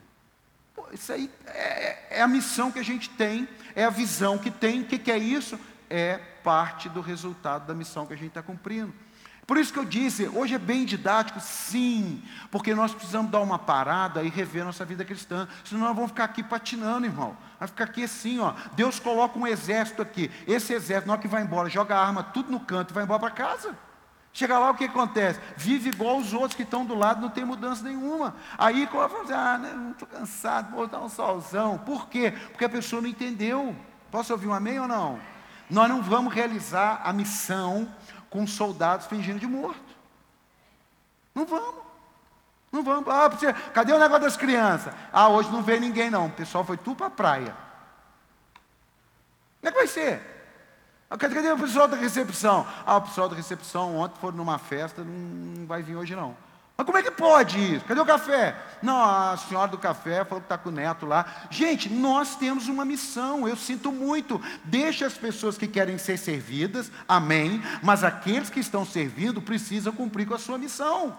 Pô, 0.76 0.86
isso 0.92 1.12
aí 1.12 1.28
é, 1.46 2.18
é, 2.18 2.22
a 2.22 2.28
missão 2.28 2.70
que 2.70 2.78
a 2.78 2.84
gente 2.84 3.10
tem, 3.10 3.48
é 3.74 3.84
a 3.84 3.90
visão 3.90 4.38
que 4.38 4.52
tem. 4.52 4.82
O 4.82 4.86
que, 4.86 4.96
que 4.96 5.10
é 5.10 5.18
isso? 5.18 5.58
É 5.90 6.18
parte 6.44 6.88
do 6.88 7.00
resultado 7.00 7.66
da 7.66 7.74
missão 7.74 8.06
que 8.06 8.12
a 8.12 8.16
gente 8.16 8.28
está 8.28 8.42
cumprindo. 8.42 8.94
Por 9.46 9.58
isso 9.58 9.72
que 9.72 9.78
eu 9.78 9.84
disse, 9.84 10.26
hoje 10.28 10.54
é 10.54 10.58
bem 10.58 10.84
didático, 10.84 11.38
sim, 11.38 12.22
porque 12.50 12.74
nós 12.74 12.94
precisamos 12.94 13.30
dar 13.30 13.40
uma 13.40 13.58
parada 13.58 14.22
e 14.22 14.28
rever 14.30 14.64
nossa 14.64 14.84
vida 14.84 15.04
cristã, 15.04 15.46
senão 15.64 15.86
nós 15.86 15.94
vamos 15.94 16.10
ficar 16.10 16.24
aqui 16.24 16.42
patinando, 16.42 17.06
irmão. 17.06 17.36
Vai 17.58 17.68
ficar 17.68 17.84
aqui 17.84 18.04
assim, 18.04 18.38
ó. 18.38 18.54
Deus 18.74 18.98
coloca 18.98 19.38
um 19.38 19.46
exército 19.46 20.00
aqui. 20.00 20.30
Esse 20.46 20.72
exército, 20.72 21.08
na 21.08 21.14
hora 21.14 21.22
que 21.22 21.28
vai 21.28 21.42
embora, 21.42 21.68
joga 21.68 21.94
a 21.94 22.06
arma 22.06 22.22
tudo 22.22 22.50
no 22.50 22.60
canto 22.60 22.90
e 22.90 22.94
vai 22.94 23.04
embora 23.04 23.20
para 23.20 23.30
casa. 23.30 23.76
Chega 24.32 24.58
lá, 24.58 24.70
o 24.70 24.74
que 24.74 24.84
acontece? 24.84 25.38
Vive 25.56 25.90
igual 25.90 26.18
os 26.18 26.32
outros 26.32 26.54
que 26.54 26.62
estão 26.62 26.84
do 26.84 26.94
lado, 26.94 27.20
não 27.20 27.28
tem 27.28 27.44
mudança 27.44 27.84
nenhuma. 27.84 28.34
Aí, 28.58 28.86
como 28.88 29.06
vai 29.06 29.20
fazer? 29.20 29.34
Ah, 29.34 29.58
não 29.58 29.92
estou 29.92 30.08
cansado, 30.08 30.74
vou 30.74 30.88
dar 30.88 31.00
um 31.00 31.08
solzão. 31.08 31.78
Por 31.78 32.08
quê? 32.08 32.32
Porque 32.50 32.64
a 32.64 32.68
pessoa 32.68 33.00
não 33.00 33.08
entendeu. 33.08 33.76
Posso 34.10 34.32
ouvir 34.32 34.48
um 34.48 34.54
amém 34.54 34.80
ou 34.80 34.88
não? 34.88 35.20
Nós 35.70 35.88
não 35.88 36.02
vamos 36.02 36.34
realizar 36.34 37.00
a 37.04 37.12
missão 37.12 37.88
com 38.34 38.48
soldados 38.48 39.06
fingindo 39.06 39.38
de 39.38 39.46
morto. 39.46 39.94
Não 41.32 41.46
vamos. 41.46 41.84
Não 42.72 42.82
vamos. 42.82 43.08
Ah, 43.08 43.30
cadê 43.72 43.92
o 43.92 43.98
negócio 43.98 44.24
das 44.24 44.36
crianças? 44.36 44.92
Ah, 45.12 45.28
hoje 45.28 45.52
não 45.52 45.62
veio 45.62 45.80
ninguém 45.80 46.10
não. 46.10 46.26
O 46.26 46.32
pessoal 46.32 46.64
foi 46.64 46.76
tudo 46.76 46.96
para 46.96 47.06
a 47.06 47.10
praia. 47.10 47.56
Como 49.60 49.68
é 49.68 49.70
que 49.70 49.78
vai 49.78 49.86
ser? 49.86 50.20
Ah, 51.08 51.16
cadê 51.16 51.48
o 51.52 51.56
pessoal 51.56 51.86
da 51.86 51.96
recepção? 51.96 52.66
Ah, 52.84 52.96
o 52.96 53.02
pessoal 53.02 53.28
da 53.28 53.36
recepção 53.36 53.98
ontem 53.98 54.18
foram 54.20 54.36
numa 54.36 54.58
festa, 54.58 55.04
não 55.04 55.64
vai 55.64 55.80
vir 55.80 55.94
hoje 55.94 56.16
não. 56.16 56.36
Mas 56.76 56.86
como 56.86 56.98
é 56.98 57.02
que 57.02 57.10
pode 57.10 57.76
isso? 57.76 57.84
Cadê 57.84 58.00
o 58.00 58.06
café? 58.06 58.56
Não, 58.82 59.00
a 59.00 59.36
senhora 59.36 59.70
do 59.70 59.78
café 59.78 60.24
falou 60.24 60.40
que 60.40 60.46
está 60.46 60.58
com 60.58 60.70
o 60.70 60.72
neto 60.72 61.06
lá. 61.06 61.24
Gente, 61.48 61.88
nós 61.88 62.34
temos 62.34 62.66
uma 62.66 62.84
missão, 62.84 63.46
eu 63.46 63.56
sinto 63.56 63.92
muito. 63.92 64.42
Deixa 64.64 65.06
as 65.06 65.14
pessoas 65.14 65.56
que 65.56 65.68
querem 65.68 65.98
ser 65.98 66.18
servidas, 66.18 66.90
amém. 67.06 67.62
Mas 67.80 68.02
aqueles 68.02 68.50
que 68.50 68.58
estão 68.58 68.84
servindo 68.84 69.40
precisam 69.40 69.92
cumprir 69.92 70.26
com 70.26 70.34
a 70.34 70.38
sua 70.38 70.58
missão. 70.58 71.16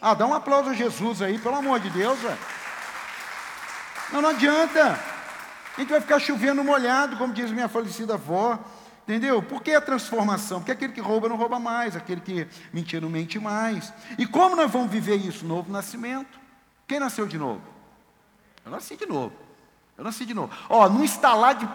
Ah, 0.00 0.14
dá 0.14 0.26
um 0.26 0.32
aplauso 0.32 0.70
a 0.70 0.74
Jesus 0.74 1.20
aí, 1.20 1.38
pelo 1.38 1.56
amor 1.56 1.80
de 1.80 1.90
Deus. 1.90 2.18
Não, 4.10 4.22
não 4.22 4.30
adianta. 4.30 4.98
A 5.76 5.80
gente 5.80 5.90
vai 5.90 6.00
ficar 6.00 6.18
chovendo 6.18 6.64
molhado, 6.64 7.16
como 7.18 7.34
diz 7.34 7.50
minha 7.50 7.68
falecida 7.68 8.14
avó. 8.14 8.58
Entendeu? 9.08 9.42
Por 9.42 9.62
que 9.62 9.72
a 9.72 9.80
transformação? 9.80 10.58
Porque 10.60 10.72
aquele 10.72 10.92
que 10.92 11.00
rouba 11.00 11.30
não 11.30 11.36
rouba 11.36 11.58
mais, 11.58 11.96
aquele 11.96 12.20
que 12.20 12.46
mentir 12.70 13.00
não 13.00 13.08
mente 13.08 13.38
mais. 13.38 13.90
E 14.18 14.26
como 14.26 14.54
nós 14.54 14.70
vamos 14.70 14.90
viver 14.90 15.16
isso? 15.16 15.46
Novo 15.46 15.72
nascimento. 15.72 16.38
Quem 16.86 17.00
nasceu 17.00 17.26
de 17.26 17.38
novo? 17.38 17.62
Eu 18.66 18.70
nasci 18.70 18.98
de 18.98 19.06
novo. 19.06 19.32
Eu 19.96 20.04
nasci 20.04 20.26
de 20.26 20.34
novo. 20.34 20.54
Ó, 20.68 20.86
num 20.90 21.02
estalar 21.02 21.54
de 21.54 21.66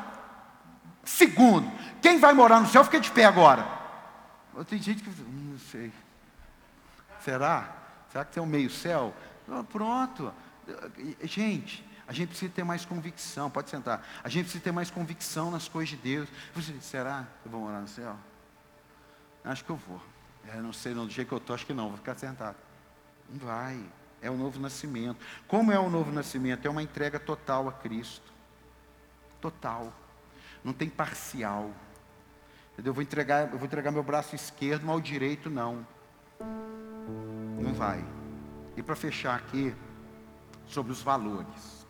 segundo. 1.04 1.72
Quem 2.04 2.20
vai 2.20 2.34
morar 2.34 2.60
no 2.60 2.68
céu 2.68 2.84
fica 2.84 3.00
de 3.00 3.10
pé 3.10 3.26
agora. 3.26 3.68
Tem 4.68 4.80
gente 4.80 5.02
que. 5.02 5.10
Hum, 5.10 5.54
não 5.54 5.60
sei. 5.72 5.92
Será? 7.20 7.68
Será 8.12 8.26
que 8.26 8.34
tem 8.34 8.44
um 8.44 8.46
meio 8.46 8.70
céu? 8.70 9.12
Pronto. 9.72 10.32
Gente, 11.24 11.84
a 12.08 12.12
gente 12.12 12.30
precisa 12.30 12.52
ter 12.52 12.64
mais 12.64 12.86
convicção, 12.86 13.50
pode 13.50 13.70
sentar. 13.70 14.06
A 14.24 14.30
gente 14.30 14.44
precisa 14.44 14.64
ter 14.64 14.72
mais 14.72 14.92
convicção 14.92 15.50
nas 15.50 15.68
coisas 15.68 15.90
de 15.90 15.98
Deus. 15.98 16.30
Você, 16.54 16.74
será 16.82 17.28
que 17.42 17.48
eu 17.48 17.52
vou 17.52 17.62
morar 17.62 17.80
no 17.80 17.88
céu? 17.88 18.16
Acho 19.44 19.64
que 19.64 19.70
eu 19.70 19.78
vou. 19.78 20.02
É, 20.48 20.58
não 20.58 20.74
sei, 20.74 20.94
não, 20.94 21.06
do 21.06 21.12
jeito 21.12 21.30
que 21.30 21.34
eu 21.34 21.38
estou, 21.38 21.54
acho 21.54 21.66
que 21.66 21.74
não, 21.74 21.88
vou 21.88 21.98
ficar 21.98 22.16
sentado. 22.16 22.58
Não 23.30 23.40
vai. 23.40 23.82
É 24.22 24.30
o 24.30 24.36
novo 24.36 24.60
nascimento. 24.60 25.18
Como 25.48 25.72
é 25.72 25.80
o 25.80 25.90
novo 25.90 26.12
nascimento? 26.12 26.66
É 26.66 26.70
uma 26.70 26.84
entrega 26.84 27.20
total 27.20 27.70
a 27.70 27.72
Cristo. 27.72 28.32
Total. 29.40 29.94
Não 30.64 30.74
tem 30.74 30.90
parcial. 30.90 31.72
Entendeu? 32.74 32.92
Eu 32.92 32.94
vou 32.94 33.04
entregar, 33.04 33.52
eu 33.52 33.58
vou 33.58 33.66
entregar 33.66 33.92
meu 33.92 34.04
braço 34.04 34.36
esquerdo, 34.36 34.86
mas 34.86 34.98
o 34.98 35.02
direito 35.02 35.50
não. 35.50 35.88
Não 37.62 37.74
vai. 37.74 38.04
E 38.76 38.84
para 38.84 38.96
fechar 38.96 39.36
aqui, 39.36 39.74
sobre 40.66 40.92
os 40.92 41.02
valores 41.02 41.83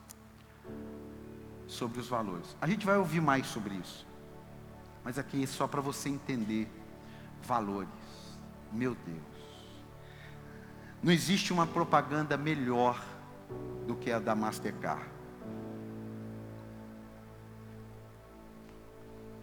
sobre 1.73 1.99
os 1.99 2.07
valores. 2.07 2.55
A 2.61 2.67
gente 2.67 2.85
vai 2.85 2.97
ouvir 2.97 3.21
mais 3.21 3.47
sobre 3.47 3.75
isso. 3.75 4.05
Mas 5.03 5.17
aqui 5.17 5.43
é 5.43 5.47
só 5.47 5.67
para 5.67 5.81
você 5.81 6.07
entender 6.07 6.69
valores. 7.43 7.89
Meu 8.71 8.95
Deus. 8.95 9.33
Não 11.01 11.11
existe 11.11 11.51
uma 11.51 11.67
propaganda 11.67 12.37
melhor 12.37 13.03
do 13.85 13.95
que 13.95 14.11
a 14.11 14.19
da 14.19 14.33
Mastercard. 14.33 15.03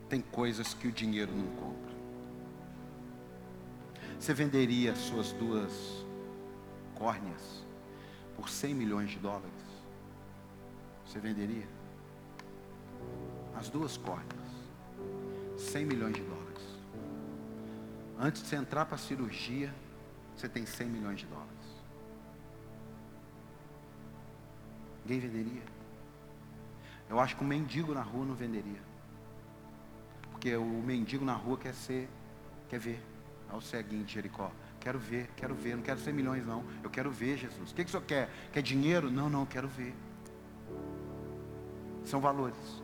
Tem 0.09 0.21
coisas 0.21 0.73
que 0.73 0.89
o 0.89 0.93
dinheiro 0.93 1.33
não 1.35 1.47
compra. 1.57 1.91
Você 4.19 4.35
venderia 4.35 4.95
suas 4.95 5.33
duas 5.33 5.73
córneas 6.95 7.65
por 8.37 8.49
100 8.49 8.75
milhões 8.75 9.11
de 9.11 9.19
dólares? 9.19 9.51
Você 11.05 11.19
venderia? 11.19 11.80
As 13.61 13.69
duas 13.69 13.99
córneas, 13.99 14.41
100 15.59 15.85
milhões 15.85 16.15
de 16.15 16.23
dólares. 16.23 16.63
Antes 18.19 18.43
de 18.43 18.49
você 18.49 18.57
entrar 18.57 18.87
para 18.87 18.95
a 18.95 18.99
cirurgia, 18.99 19.73
você 20.35 20.49
tem 20.49 20.65
100 20.65 20.89
milhões 20.89 21.21
de 21.21 21.27
dólares. 21.27 21.51
Ninguém 25.05 25.29
venderia. 25.29 25.63
Eu 27.11 27.21
acho 27.21 27.37
que 27.37 27.45
um 27.45 27.47
mendigo 27.47 27.93
na 27.93 28.01
rua 28.01 28.25
não 28.25 28.35
venderia. 28.35 28.81
Porque 30.31 30.57
o 30.57 30.65
mendigo 30.65 31.25
na 31.25 31.35
rua 31.35 31.59
quer 31.59 31.75
ser, 31.75 32.09
quer 32.67 32.81
ver. 32.81 33.03
É 33.53 33.55
o 33.55 33.61
ceguinho 33.61 34.09
Jericó. 34.09 34.51
Quero 34.79 34.99
ver, 34.99 35.29
quero 35.37 35.55
ver, 35.55 35.77
não 35.77 35.83
quero 35.83 36.01
100 36.01 36.15
milhões 36.15 36.47
não. 36.47 36.65
Eu 36.83 36.89
quero 36.89 37.11
ver 37.11 37.37
Jesus. 37.37 37.73
O 37.73 37.75
que, 37.75 37.85
que 37.85 37.89
o 37.89 37.91
senhor 37.91 38.05
quer? 38.05 38.31
Quer 38.53 38.63
dinheiro? 38.63 39.11
Não, 39.11 39.29
não, 39.29 39.45
quero 39.45 39.69
ver. 39.69 39.95
São 42.05 42.21
valores. 42.21 42.81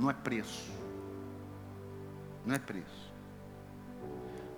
Não 0.00 0.08
é 0.08 0.14
preço. 0.14 0.72
Não 2.46 2.54
é 2.54 2.58
preço. 2.58 3.12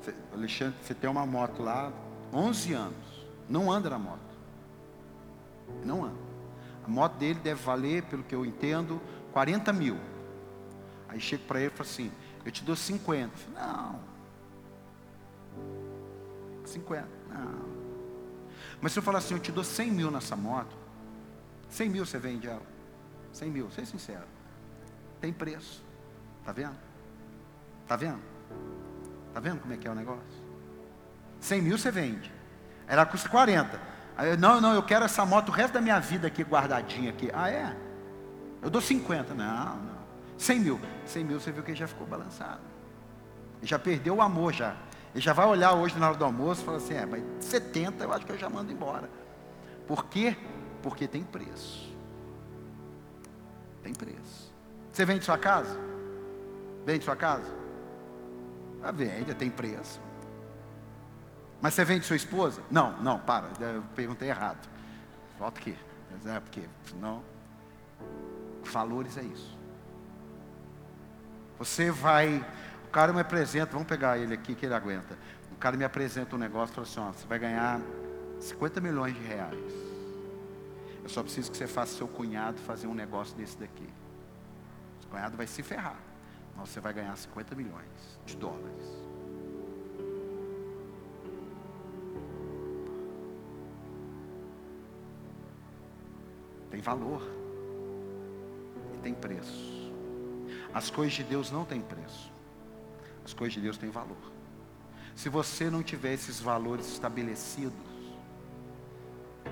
Você, 0.01 0.15
Alexandre, 0.33 0.77
você 0.81 0.95
tem 0.95 1.11
uma 1.11 1.27
moto 1.27 1.63
lá, 1.63 1.93
11 2.33 2.73
anos. 2.73 3.27
Não 3.49 3.71
anda 3.71 3.91
na 3.91 3.99
moto. 3.99 4.21
Não 5.85 6.05
anda. 6.05 6.23
A 6.85 6.89
moto 6.89 7.15
dele 7.15 7.41
deve 7.41 7.61
valer, 7.61 8.05
pelo 8.05 8.23
que 8.23 8.35
eu 8.35 8.47
entendo, 8.47 9.01
40 9.33 9.73
mil. 9.73 9.99
Aí 11.09 11.21
chego 11.21 11.43
para 11.45 11.59
ele 11.59 11.69
e 11.69 11.77
falo 11.77 11.89
assim, 11.89 12.13
eu 12.45 12.53
te 12.53 12.63
dou 12.63 12.77
50. 12.77 13.37
Falo, 13.37 13.55
não. 13.57 14.01
50, 16.65 17.09
não. 17.29 17.73
Mas 18.81 18.93
se 18.93 18.99
eu 19.01 19.03
falar 19.03 19.19
assim, 19.19 19.35
eu 19.35 19.41
te 19.41 19.51
dou 19.51 19.65
100 19.65 19.91
mil 19.91 20.11
nessa 20.11 20.37
moto, 20.37 20.77
100 21.69 21.89
mil 21.91 22.07
você 22.07 22.19
vende 22.19 22.47
ela. 22.47 22.63
100 23.33 23.51
mil, 23.51 23.71
seja 23.73 23.91
sincero. 23.91 24.42
Tem 25.23 25.33
preço. 25.33 25.83
Tá 26.45 26.51
vendo? 26.51 26.77
Tá 27.87 27.95
vendo? 27.95 28.21
Tá 29.33 29.39
vendo 29.39 29.61
como 29.61 29.73
é 29.73 29.77
que 29.77 29.87
é 29.87 29.91
o 29.91 29.95
negócio? 29.95 30.43
100 31.41 31.63
mil 31.63 31.79
você 31.79 31.93
vende. 31.93 32.31
Ela 32.89 33.07
custa 33.07 33.29
40. 33.29 33.81
Aí, 34.17 34.37
não, 34.37 34.61
não, 34.61 34.75
eu 34.75 34.83
quero 34.83 35.05
essa 35.05 35.25
moto 35.25 35.49
o 35.49 35.53
resto 35.53 35.75
da 35.75 35.81
minha 35.81 36.01
vida 36.01 36.27
aqui 36.27 36.43
guardadinha 36.43 37.11
aqui. 37.11 37.31
Ah, 37.33 37.49
é? 37.49 37.75
Eu 38.61 38.69
dou 38.69 38.81
50. 38.81 39.33
Não, 39.33 39.77
não. 39.77 39.99
100 40.37 40.59
mil. 40.59 40.81
100 41.07 41.25
mil 41.25 41.41
você 41.41 41.53
viu 41.53 41.63
que 41.63 41.73
já 41.73 41.87
ficou 41.87 42.05
balançado. 42.05 42.61
Ele 43.61 43.69
já 43.69 43.79
perdeu 43.79 44.17
o 44.17 44.21
amor 44.21 44.53
já. 44.53 44.75
Ele 45.15 45.23
já 45.23 45.33
vai 45.33 45.47
olhar 45.47 45.73
hoje 45.75 45.97
na 46.01 46.09
hora 46.09 46.17
do 46.17 46.25
almoço 46.25 46.63
e 46.63 46.65
falar 46.65 46.79
assim, 46.79 46.95
é, 46.95 47.07
mas 47.07 47.23
70 47.39 48.03
eu 48.03 48.13
acho 48.13 48.27
que 48.27 48.33
eu 48.33 48.39
já 48.39 48.51
mando 48.51 48.73
embora. 48.73 49.09
Por 49.87 50.07
quê? 50.07 50.37
Porque 50.83 51.07
tem 51.07 51.23
preço. 51.23 51.95
Tem 53.85 53.95
preço. 53.95 54.52
Você 54.93 55.07
vende 55.07 55.25
sua 55.25 55.39
casa? 55.39 55.75
Vende 56.85 57.05
sua 57.05 57.17
casa? 57.17 57.51
Ah, 58.83 58.93
vende, 58.93 59.35
tem 59.35 59.49
preço. 59.49 60.01
Mas 61.63 61.75
você 61.75 61.85
vende 61.85 62.05
sua 62.05 62.17
esposa? 62.17 62.61
Não, 62.71 63.01
não, 63.01 63.19
para, 63.19 63.49
eu 63.61 63.83
perguntei 63.95 64.29
errado. 64.29 64.69
Volta 65.39 65.61
aqui. 65.61 65.79
É 66.27 66.41
porque, 66.41 66.63
não. 67.01 67.23
Valores 68.65 69.17
é 69.17 69.23
isso. 69.23 69.57
Você 71.59 71.91
vai, 71.91 72.45
o 72.87 72.91
cara 72.91 73.13
me 73.13 73.21
apresenta, 73.21 73.73
vamos 73.73 73.87
pegar 73.87 74.19
ele 74.19 74.35
aqui 74.35 74.55
que 74.55 74.67
ele 74.67 74.75
aguenta. 74.75 75.17
O 75.53 75.57
cara 75.57 75.77
me 75.77 75.85
apresenta 75.85 76.35
um 76.37 76.39
negócio 76.39 76.73
e 76.73 76.75
fala 76.75 76.87
assim: 76.87 77.01
ó, 77.01 77.13
você 77.13 77.27
vai 77.27 77.39
ganhar 77.39 77.81
50 78.41 78.81
milhões 78.81 79.15
de 79.15 79.23
reais. 79.23 79.73
Eu 81.03 81.09
só 81.09 81.23
preciso 81.23 81.51
que 81.51 81.57
você 81.57 81.67
faça 81.67 81.97
seu 81.97 82.09
cunhado 82.09 82.59
fazer 82.59 82.89
um 82.89 82.95
negócio 82.95 83.37
desse 83.37 83.57
daqui. 83.57 83.89
Cunhado 85.13 85.37
vai 85.37 85.47
se 85.47 85.63
ferrar. 85.63 86.01
Mas 86.57 86.71
você 86.71 86.81
vai 86.81 86.95
ganhar 86.95 87.15
50 87.15 87.55
milhões 87.55 88.19
de 88.25 88.35
dólares. 88.35 88.87
Tem 96.71 96.81
valor. 96.81 97.23
E 98.95 98.99
tem 99.03 99.13
preço. 99.13 99.93
As 100.73 100.89
coisas 100.89 101.13
de 101.13 101.25
Deus 101.25 101.51
não 101.51 101.67
têm 101.67 101.83
preço. 101.83 102.33
As 103.23 103.35
coisas 103.35 103.53
de 103.53 103.61
Deus 103.61 103.77
têm 103.77 103.91
valor. 103.91 104.33
Se 105.15 105.29
você 105.29 105.69
não 105.69 105.83
tiver 105.83 106.15
esses 106.15 106.41
valores 106.41 106.91
estabelecidos, 106.91 107.75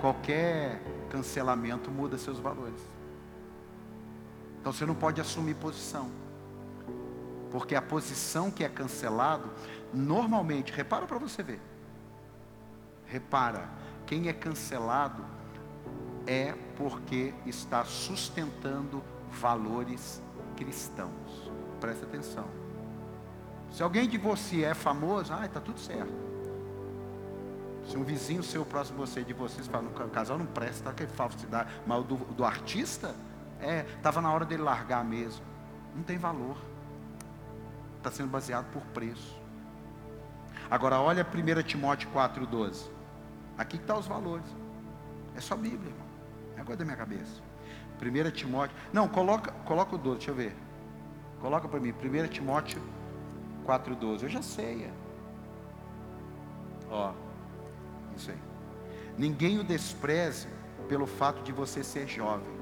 qualquer 0.00 0.80
cancelamento 1.10 1.90
muda 1.90 2.16
seus 2.16 2.38
valores. 2.38 2.80
Então 4.60 4.72
você 4.72 4.84
não 4.84 4.94
pode 4.94 5.20
assumir 5.20 5.54
posição. 5.54 6.10
Porque 7.50 7.74
a 7.74 7.82
posição 7.82 8.50
que 8.50 8.62
é 8.62 8.68
cancelado, 8.68 9.50
normalmente, 9.92 10.72
repara 10.72 11.06
para 11.06 11.18
você 11.18 11.42
ver. 11.42 11.60
Repara, 13.06 13.68
quem 14.06 14.28
é 14.28 14.32
cancelado 14.32 15.24
é 16.26 16.54
porque 16.76 17.34
está 17.44 17.84
sustentando 17.84 19.02
valores 19.30 20.22
cristãos. 20.56 21.50
Presta 21.80 22.04
atenção. 22.06 22.46
Se 23.72 23.82
alguém 23.82 24.08
de 24.08 24.18
você 24.18 24.62
é 24.62 24.74
famoso, 24.74 25.32
ah, 25.32 25.46
está 25.46 25.60
tudo 25.60 25.80
certo. 25.80 26.12
Se 27.88 27.96
um 27.96 28.04
vizinho 28.04 28.42
seu 28.42 28.64
próximo 28.64 28.98
você 28.98 29.24
de 29.24 29.32
vocês 29.32 29.66
fala, 29.66 29.88
o 29.88 30.10
casal 30.10 30.38
não 30.38 30.46
presta, 30.46 30.92
que 30.92 31.06
falsidade. 31.06 31.70
Mas 31.86 32.00
o 32.00 32.02
do, 32.02 32.16
do 32.16 32.44
artista, 32.44 33.14
é, 33.62 33.86
estava 33.96 34.20
na 34.20 34.32
hora 34.32 34.44
dele 34.44 34.62
largar 34.62 35.04
mesmo. 35.04 35.44
Não 35.94 36.02
tem 36.02 36.18
valor. 36.18 36.56
Está 37.98 38.10
sendo 38.10 38.28
baseado 38.28 38.70
por 38.72 38.82
preço. 38.86 39.38
Agora 40.70 41.00
olha 41.00 41.26
1 41.26 41.62
Timóteo 41.62 42.08
4,12. 42.10 42.88
Aqui 43.58 43.76
estão 43.76 43.96
tá 43.96 44.00
os 44.00 44.06
valores. 44.06 44.46
É 45.36 45.40
só 45.40 45.56
Bíblia, 45.56 45.90
irmão. 45.90 46.06
É 46.56 46.62
coisa 46.62 46.78
da 46.78 46.84
minha 46.84 46.96
cabeça. 46.96 47.42
1 48.00 48.30
Timóteo. 48.30 48.76
Não, 48.92 49.08
coloca, 49.08 49.52
coloca 49.64 49.94
o 49.94 49.98
12, 49.98 50.16
deixa 50.18 50.30
eu 50.30 50.34
ver. 50.34 50.56
Coloca 51.40 51.68
para 51.68 51.80
mim, 51.80 51.92
1 51.92 52.28
Timóteo 52.28 52.80
4,12. 53.66 54.22
Eu 54.22 54.28
já 54.28 54.42
sei. 54.42 54.84
É. 54.84 54.92
Ó. 56.90 57.12
Isso 58.16 58.30
aí. 58.30 58.38
Ninguém 59.18 59.58
o 59.58 59.64
despreze 59.64 60.48
pelo 60.88 61.06
fato 61.06 61.42
de 61.42 61.52
você 61.52 61.84
ser 61.84 62.08
jovem. 62.08 62.59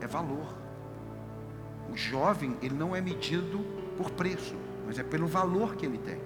É 0.00 0.06
valor. 0.06 0.54
O 1.92 1.96
jovem, 1.96 2.56
ele 2.62 2.74
não 2.74 2.94
é 2.94 3.00
medido 3.00 3.58
por 3.96 4.10
preço, 4.10 4.56
mas 4.86 4.98
é 4.98 5.02
pelo 5.02 5.26
valor 5.26 5.76
que 5.76 5.84
ele 5.84 5.98
tem. 5.98 6.20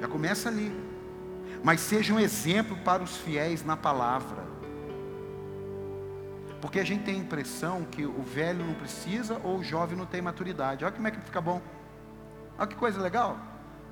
Já 0.00 0.08
começa 0.08 0.48
ali. 0.48 0.72
Mas 1.62 1.80
seja 1.80 2.12
um 2.12 2.18
exemplo 2.18 2.76
para 2.78 3.02
os 3.02 3.16
fiéis 3.16 3.64
na 3.64 3.76
palavra. 3.76 4.42
Porque 6.60 6.78
a 6.78 6.84
gente 6.84 7.04
tem 7.04 7.16
a 7.16 7.18
impressão 7.18 7.84
que 7.84 8.04
o 8.04 8.22
velho 8.22 8.64
não 8.64 8.74
precisa 8.74 9.40
ou 9.42 9.58
o 9.58 9.64
jovem 9.64 9.96
não 9.96 10.06
tem 10.06 10.22
maturidade. 10.22 10.84
Olha 10.84 10.92
como 10.92 11.08
é 11.08 11.10
que 11.10 11.20
fica 11.20 11.40
bom. 11.40 11.60
Olha 12.58 12.66
que 12.66 12.76
coisa 12.76 13.00
legal. 13.00 13.38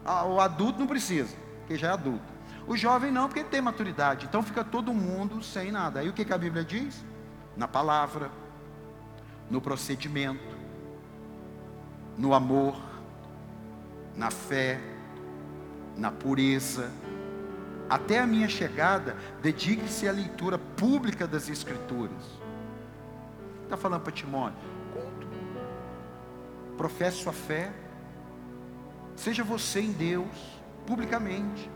Ah, 0.04 0.24
o 0.24 0.40
adulto 0.40 0.78
não 0.78 0.86
precisa, 0.86 1.36
porque 1.58 1.76
já 1.76 1.88
é 1.88 1.92
adulto. 1.92 2.32
O 2.66 2.76
jovem 2.76 3.10
não, 3.10 3.26
porque 3.26 3.40
ele 3.40 3.48
tem 3.48 3.60
maturidade. 3.60 4.26
Então 4.26 4.42
fica 4.42 4.62
todo 4.64 4.92
mundo 4.92 5.42
sem 5.42 5.72
nada. 5.72 6.00
Aí 6.00 6.08
o 6.08 6.12
que, 6.12 6.24
que 6.24 6.32
a 6.32 6.38
Bíblia 6.38 6.64
diz? 6.64 7.04
Na 7.56 7.66
palavra, 7.66 8.30
no 9.50 9.60
procedimento, 9.60 10.56
no 12.16 12.32
amor, 12.32 12.80
na 14.16 14.30
fé, 14.30 14.80
na 15.96 16.10
pureza. 16.10 16.90
Até 17.88 18.20
a 18.20 18.26
minha 18.26 18.48
chegada, 18.48 19.16
dedique-se 19.42 20.06
à 20.06 20.12
leitura 20.12 20.58
pública 20.58 21.26
das 21.26 21.48
Escrituras. 21.48 22.24
Está 23.64 23.76
falando 23.76 24.02
para 24.02 24.12
Timóteo? 24.12 24.68
Conto. 24.94 25.26
Professe 26.76 27.22
sua 27.22 27.32
fé. 27.32 27.72
Seja 29.16 29.42
você 29.42 29.80
em 29.80 29.92
Deus, 29.92 30.60
publicamente 30.86 31.70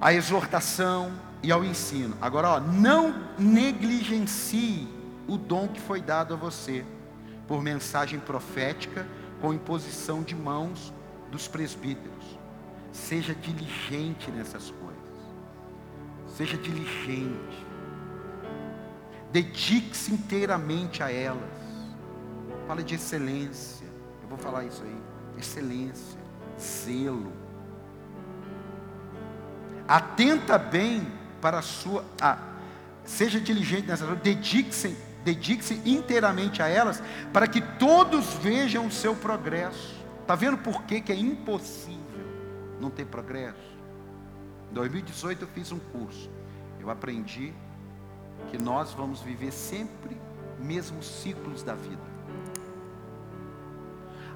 à 0.00 0.12
exortação 0.12 1.12
e 1.42 1.50
ao 1.50 1.64
ensino. 1.64 2.14
Agora, 2.20 2.48
ó, 2.50 2.60
não 2.60 3.14
negligencie 3.38 4.86
o 5.28 5.36
dom 5.36 5.68
que 5.68 5.80
foi 5.80 6.00
dado 6.00 6.34
a 6.34 6.36
você 6.36 6.84
por 7.46 7.62
mensagem 7.62 8.18
profética 8.18 9.06
com 9.40 9.52
imposição 9.52 10.22
de 10.22 10.34
mãos 10.34 10.92
dos 11.30 11.48
presbíteros. 11.48 12.38
Seja 12.92 13.34
diligente 13.34 14.30
nessas 14.30 14.70
coisas. 14.70 14.94
Seja 16.28 16.56
diligente. 16.56 17.66
Dedique-se 19.32 20.12
inteiramente 20.12 21.02
a 21.02 21.10
elas. 21.10 21.42
Fala 22.66 22.82
de 22.82 22.94
excelência. 22.94 23.86
Eu 24.22 24.28
vou 24.28 24.38
falar 24.38 24.64
isso 24.64 24.82
aí. 24.82 24.96
Excelência, 25.36 26.18
zelo 26.58 27.32
Atenta 29.86 30.56
bem 30.56 31.06
para 31.40 31.58
a 31.58 31.62
sua. 31.62 32.04
Ah, 32.20 32.38
seja 33.04 33.38
diligente 33.38 33.86
nessas 33.86 34.06
coisas, 34.06 34.22
dedique-se 34.22 34.96
dedique 35.24 35.80
inteiramente 35.88 36.62
a 36.62 36.68
elas, 36.68 37.02
para 37.32 37.48
que 37.48 37.60
todos 37.60 38.34
vejam 38.34 38.86
o 38.86 38.90
seu 38.90 39.16
progresso. 39.16 39.94
Está 40.20 40.34
vendo 40.34 40.58
por 40.58 40.82
que, 40.82 41.00
que 41.00 41.12
é 41.12 41.16
impossível 41.16 41.98
não 42.80 42.90
ter 42.90 43.06
progresso? 43.06 43.74
Em 44.70 44.74
2018 44.74 45.42
eu 45.42 45.48
fiz 45.48 45.72
um 45.72 45.78
curso. 45.78 46.30
Eu 46.80 46.90
aprendi 46.90 47.52
que 48.50 48.58
nós 48.58 48.92
vamos 48.92 49.20
viver 49.20 49.52
sempre 49.52 50.16
mesmos 50.58 51.06
ciclos 51.06 51.62
da 51.62 51.74
vida. 51.74 52.14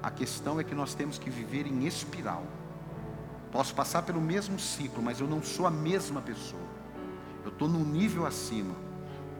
A 0.01 0.09
questão 0.09 0.59
é 0.59 0.63
que 0.63 0.73
nós 0.73 0.95
temos 0.95 1.19
que 1.19 1.29
viver 1.29 1.67
em 1.67 1.85
espiral. 1.85 2.43
Posso 3.51 3.75
passar 3.75 4.03
pelo 4.03 4.21
mesmo 4.21 4.57
ciclo, 4.59 5.03
mas 5.03 5.19
eu 5.19 5.27
não 5.27 5.43
sou 5.43 5.65
a 5.65 5.71
mesma 5.71 6.21
pessoa. 6.21 6.69
Eu 7.43 7.49
estou 7.49 7.67
num 7.67 7.83
nível 7.83 8.25
acima. 8.25 8.88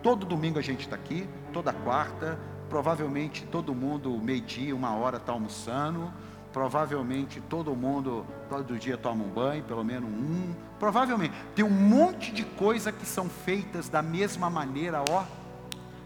Todo 0.02 0.26
domingo 0.26 0.58
a 0.58 0.62
gente 0.62 0.82
está 0.82 0.96
aqui, 0.96 1.28
toda 1.52 1.74
quarta, 1.74 2.40
provavelmente 2.70 3.46
todo 3.46 3.76
mundo, 3.76 4.18
meio-dia, 4.18 4.76
uma 4.76 4.96
hora, 4.96 5.18
está 5.18 5.32
almoçando. 5.32 6.12
Provavelmente 6.54 7.40
todo 7.42 7.76
mundo, 7.76 8.26
todo 8.50 8.80
dia 8.80 8.98
toma 8.98 9.24
um 9.24 9.30
banho, 9.30 9.64
pelo 9.64 9.84
menos 9.84 10.10
um. 10.10 10.54
Provavelmente. 10.80 11.34
Tem 11.54 11.64
um 11.64 11.70
monte 11.70 12.32
de 12.32 12.44
coisas 12.44 12.94
que 12.96 13.06
são 13.06 13.30
feitas 13.30 13.88
da 13.88 14.02
mesma 14.02 14.50
maneira, 14.50 15.04
ó. 15.10 15.26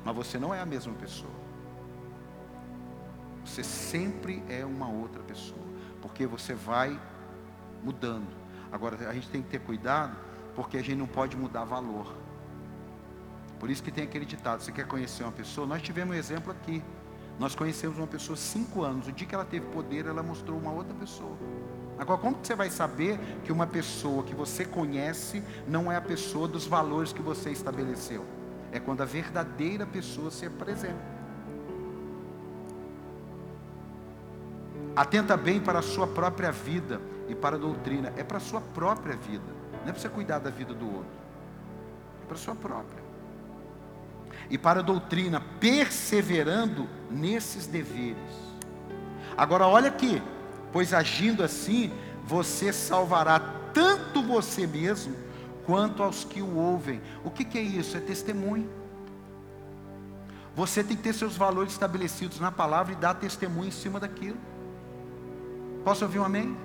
Mas 0.03 0.15
você 0.15 0.37
não 0.37 0.53
é 0.53 0.59
a 0.59 0.65
mesma 0.65 0.93
pessoa. 0.95 1.31
Você 3.45 3.63
sempre 3.63 4.43
é 4.49 4.65
uma 4.65 4.89
outra 4.89 5.21
pessoa, 5.23 5.61
porque 6.01 6.25
você 6.25 6.53
vai 6.53 6.99
mudando. 7.83 8.27
Agora 8.71 8.97
a 9.07 9.13
gente 9.13 9.29
tem 9.29 9.41
que 9.41 9.49
ter 9.49 9.59
cuidado, 9.59 10.15
porque 10.55 10.77
a 10.77 10.81
gente 10.81 10.95
não 10.95 11.07
pode 11.07 11.37
mudar 11.37 11.63
valor. 11.63 12.13
Por 13.63 13.71
isso 13.71 13.81
que 13.81 13.93
tem 13.93 14.03
aquele 14.03 14.25
ditado: 14.25 14.61
você 14.61 14.73
quer 14.73 14.85
conhecer 14.85 15.23
uma 15.23 15.31
pessoa? 15.31 15.65
Nós 15.65 15.81
tivemos 15.81 16.13
um 16.13 16.19
exemplo 16.19 16.51
aqui. 16.51 16.83
Nós 17.39 17.55
conhecemos 17.55 17.97
uma 17.97 18.05
pessoa 18.05 18.35
cinco 18.35 18.83
anos. 18.83 19.07
O 19.07 19.11
dia 19.13 19.25
que 19.25 19.33
ela 19.33 19.45
teve 19.45 19.65
poder, 19.67 20.05
ela 20.05 20.21
mostrou 20.21 20.59
uma 20.59 20.69
outra 20.69 20.93
pessoa. 20.93 21.37
Agora, 21.97 22.19
como 22.19 22.35
você 22.43 22.55
vai 22.55 22.69
saber 22.69 23.17
que 23.45 23.53
uma 23.53 23.65
pessoa 23.65 24.21
que 24.21 24.35
você 24.35 24.65
conhece 24.65 25.41
não 25.65 25.89
é 25.89 25.95
a 25.95 26.01
pessoa 26.01 26.45
dos 26.45 26.67
valores 26.67 27.13
que 27.13 27.21
você 27.21 27.51
estabeleceu? 27.51 28.25
É 28.69 28.81
quando 28.81 28.99
a 28.99 29.05
verdadeira 29.05 29.85
pessoa 29.85 30.29
se 30.29 30.45
apresenta. 30.45 31.13
Atenta 34.93 35.37
bem 35.37 35.61
para 35.61 35.79
a 35.79 35.81
sua 35.81 36.05
própria 36.05 36.51
vida 36.51 36.99
e 37.29 37.33
para 37.33 37.55
a 37.55 37.59
doutrina. 37.59 38.11
É 38.17 38.25
para 38.25 38.39
a 38.39 38.41
sua 38.41 38.59
própria 38.59 39.15
vida. 39.15 39.53
Não 39.83 39.87
é 39.87 39.91
para 39.93 40.01
você 40.01 40.09
cuidar 40.09 40.39
da 40.39 40.49
vida 40.49 40.73
do 40.73 40.85
outro. 40.85 41.23
É 42.23 42.25
para 42.25 42.35
a 42.35 42.39
sua 42.39 42.55
própria. 42.55 43.02
E 44.49 44.57
para 44.57 44.79
a 44.79 44.83
doutrina, 44.83 45.41
perseverando 45.59 46.87
nesses 47.09 47.67
deveres. 47.67 48.17
Agora 49.37 49.67
olha 49.67 49.87
aqui, 49.87 50.21
pois 50.71 50.93
agindo 50.93 51.43
assim, 51.43 51.91
você 52.25 52.71
salvará 52.71 53.39
tanto 53.73 54.21
você 54.21 54.67
mesmo 54.67 55.15
quanto 55.65 56.03
aos 56.03 56.23
que 56.23 56.41
o 56.41 56.55
ouvem. 56.55 57.01
O 57.23 57.31
que, 57.31 57.43
que 57.43 57.57
é 57.57 57.61
isso? 57.61 57.97
É 57.97 57.99
testemunho. 57.99 58.69
Você 60.55 60.83
tem 60.83 60.95
que 60.95 61.03
ter 61.03 61.13
seus 61.13 61.35
valores 61.35 61.73
estabelecidos 61.73 62.39
na 62.39 62.51
palavra 62.51 62.93
e 62.93 62.95
dar 62.95 63.15
testemunho 63.15 63.69
em 63.69 63.71
cima 63.71 63.99
daquilo. 63.99 64.37
Posso 65.83 66.05
ouvir 66.05 66.19
um 66.19 66.23
amém? 66.23 66.55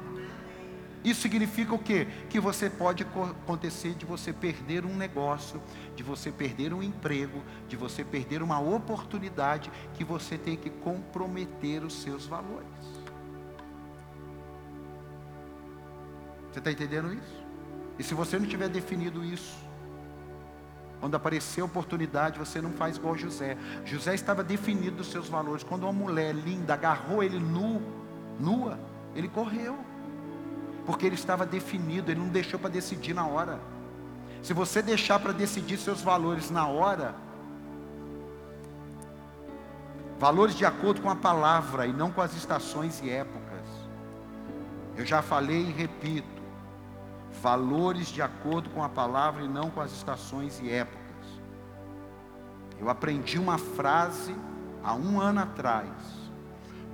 Isso 1.05 1.21
significa 1.21 1.75
o 1.75 1.79
quê? 1.79 2.07
Que 2.29 2.41
você 2.41 2.69
pode 2.69 3.05
acontecer 3.05 3.95
de 3.95 4.05
você 4.05 4.33
perder 4.33 4.85
um 4.85 4.97
negócio, 4.97 5.63
de 5.95 6.03
você 6.03 6.31
perder 6.31 6.75
um 6.75 6.83
emprego, 6.83 7.43
de 7.69 7.77
você 7.77 8.05
perder 8.05 8.43
uma 8.43 8.61
oportunidade, 8.61 9.71
que 9.95 10.05
você 10.05 10.37
tem 10.37 10.57
que 10.57 10.71
comprometer 10.71 11.85
os 11.85 12.03
seus 12.03 12.27
valores. 12.27 12.67
Você 16.53 16.59
está 16.59 16.73
entendendo 16.73 17.13
isso? 17.13 17.47
E 17.99 18.03
se 18.03 18.15
você 18.15 18.39
não 18.39 18.47
tiver 18.47 18.69
definido 18.69 19.25
isso, 19.25 19.57
quando 21.01 21.15
aparecer 21.15 21.61
a 21.61 21.65
oportunidade, 21.65 22.39
você 22.39 22.61
não 22.61 22.73
faz 22.73 22.97
igual 22.97 23.17
José. 23.17 23.57
José 23.85 24.15
estava 24.15 24.43
definido 24.43 24.97
dos 24.97 25.11
seus 25.11 25.29
valores. 25.29 25.63
Quando 25.63 25.85
uma 25.85 25.93
mulher 25.93 26.35
linda 26.35 26.75
agarrou 26.75 27.23
ele 27.23 27.39
nu, 27.39 27.81
nua, 28.41 28.79
ele 29.15 29.29
correu. 29.29 29.79
Porque 30.89 31.05
ele 31.05 31.17
estava 31.17 31.45
definido, 31.45 32.11
ele 32.11 32.19
não 32.19 32.31
deixou 32.31 32.59
para 32.59 32.71
decidir 32.71 33.13
na 33.13 33.27
hora. 33.27 33.61
Se 34.43 34.55
você 34.55 34.81
deixar 34.81 35.19
para 35.19 35.33
decidir 35.33 35.77
seus 35.77 36.01
valores 36.01 36.51
na 36.51 36.67
hora, 36.67 37.15
valores 40.19 40.55
de 40.55 40.65
acordo 40.65 41.03
com 41.03 41.11
a 41.11 41.15
palavra 41.15 41.87
e 41.87 41.93
não 41.93 42.11
com 42.11 42.23
as 42.23 42.35
estações 42.35 43.03
e 43.03 43.11
épocas. 43.11 43.67
Eu 44.97 45.05
já 45.05 45.21
falei 45.21 45.61
e 45.61 45.73
repito, 45.73 46.43
valores 47.43 48.07
de 48.09 48.23
acordo 48.23 48.71
com 48.71 48.83
a 48.83 48.89
palavra 48.89 49.43
e 49.45 49.49
não 49.49 49.69
com 49.71 49.83
as 49.83 49.93
estações 49.93 50.59
e 50.61 50.71
épocas. 50.71 51.05
Eu 52.81 52.89
aprendi 52.89 53.39
uma 53.39 53.59
frase 53.59 54.35
há 54.83 54.95
um 54.95 55.21
ano 55.21 55.41
atrás 55.41 56.19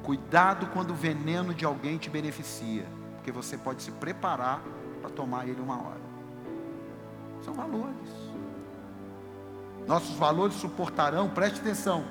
Cuidado 0.04 0.66
quando 0.66 0.90
o 0.90 0.94
veneno 0.94 1.54
de 1.54 1.64
alguém 1.64 1.96
te 1.96 2.10
beneficia, 2.10 2.84
porque 3.24 3.32
você 3.32 3.56
pode 3.56 3.82
se 3.82 3.90
preparar 3.90 4.62
para 5.00 5.08
tomar 5.08 5.48
ele 5.48 5.58
uma 5.58 5.76
hora. 5.76 6.00
São 7.42 7.54
valores. 7.54 8.10
Nossos 9.86 10.14
valores 10.16 10.56
suportarão, 10.56 11.30
preste 11.30 11.58
atenção, 11.58 12.04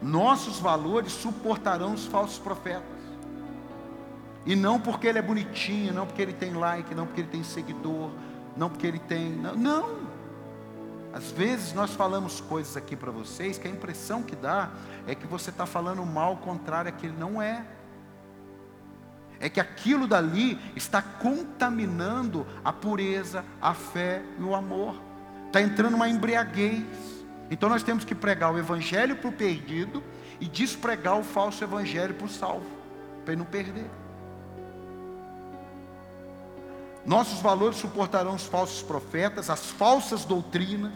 nossos 0.00 0.60
valores 0.60 1.10
suportarão 1.10 1.92
os 1.92 2.06
falsos 2.06 2.38
profetas. 2.38 2.84
E 4.46 4.54
não 4.54 4.78
porque 4.78 5.08
ele 5.08 5.18
é 5.18 5.22
bonitinho, 5.22 5.92
não 5.92 6.06
porque 6.06 6.22
ele 6.22 6.32
tem 6.32 6.54
like, 6.54 6.94
não 6.94 7.04
porque 7.04 7.22
ele 7.22 7.30
tem 7.30 7.42
seguidor, 7.42 8.10
não 8.56 8.70
porque 8.70 8.86
ele 8.86 9.00
tem. 9.00 9.28
Não. 9.28 9.56
não. 9.56 9.96
Às 11.12 11.32
vezes 11.32 11.72
nós 11.72 11.92
falamos 11.94 12.40
coisas 12.40 12.76
aqui 12.76 12.94
para 12.94 13.10
vocês 13.10 13.58
que 13.58 13.66
a 13.66 13.70
impressão 13.70 14.22
que 14.22 14.36
dá 14.36 14.70
é 15.04 15.16
que 15.16 15.26
você 15.26 15.50
está 15.50 15.66
falando 15.66 16.06
mal 16.06 16.36
contrário 16.36 16.90
a 16.90 16.92
que 16.92 17.06
ele 17.06 17.16
não 17.18 17.42
é. 17.42 17.66
É 19.40 19.48
que 19.48 19.58
aquilo 19.58 20.06
dali 20.06 20.58
está 20.76 21.00
contaminando 21.00 22.46
a 22.62 22.72
pureza, 22.72 23.44
a 23.60 23.72
fé 23.72 24.22
e 24.38 24.42
o 24.42 24.54
amor. 24.54 25.00
Está 25.46 25.60
entrando 25.60 25.94
uma 25.94 26.08
embriaguez. 26.08 26.84
Então 27.50 27.68
nós 27.68 27.82
temos 27.82 28.04
que 28.04 28.14
pregar 28.14 28.52
o 28.52 28.58
evangelho 28.58 29.16
para 29.16 29.28
o 29.28 29.32
perdido 29.32 30.04
e 30.38 30.46
despregar 30.46 31.18
o 31.18 31.24
falso 31.24 31.64
evangelho 31.64 32.14
para 32.14 32.26
o 32.26 32.28
salvo, 32.28 32.66
para 33.24 33.32
ele 33.32 33.40
não 33.40 33.46
perder. 33.46 33.90
Nossos 37.04 37.40
valores 37.40 37.78
suportarão 37.78 38.34
os 38.34 38.46
falsos 38.46 38.82
profetas, 38.82 39.48
as 39.50 39.70
falsas 39.70 40.24
doutrinas 40.24 40.92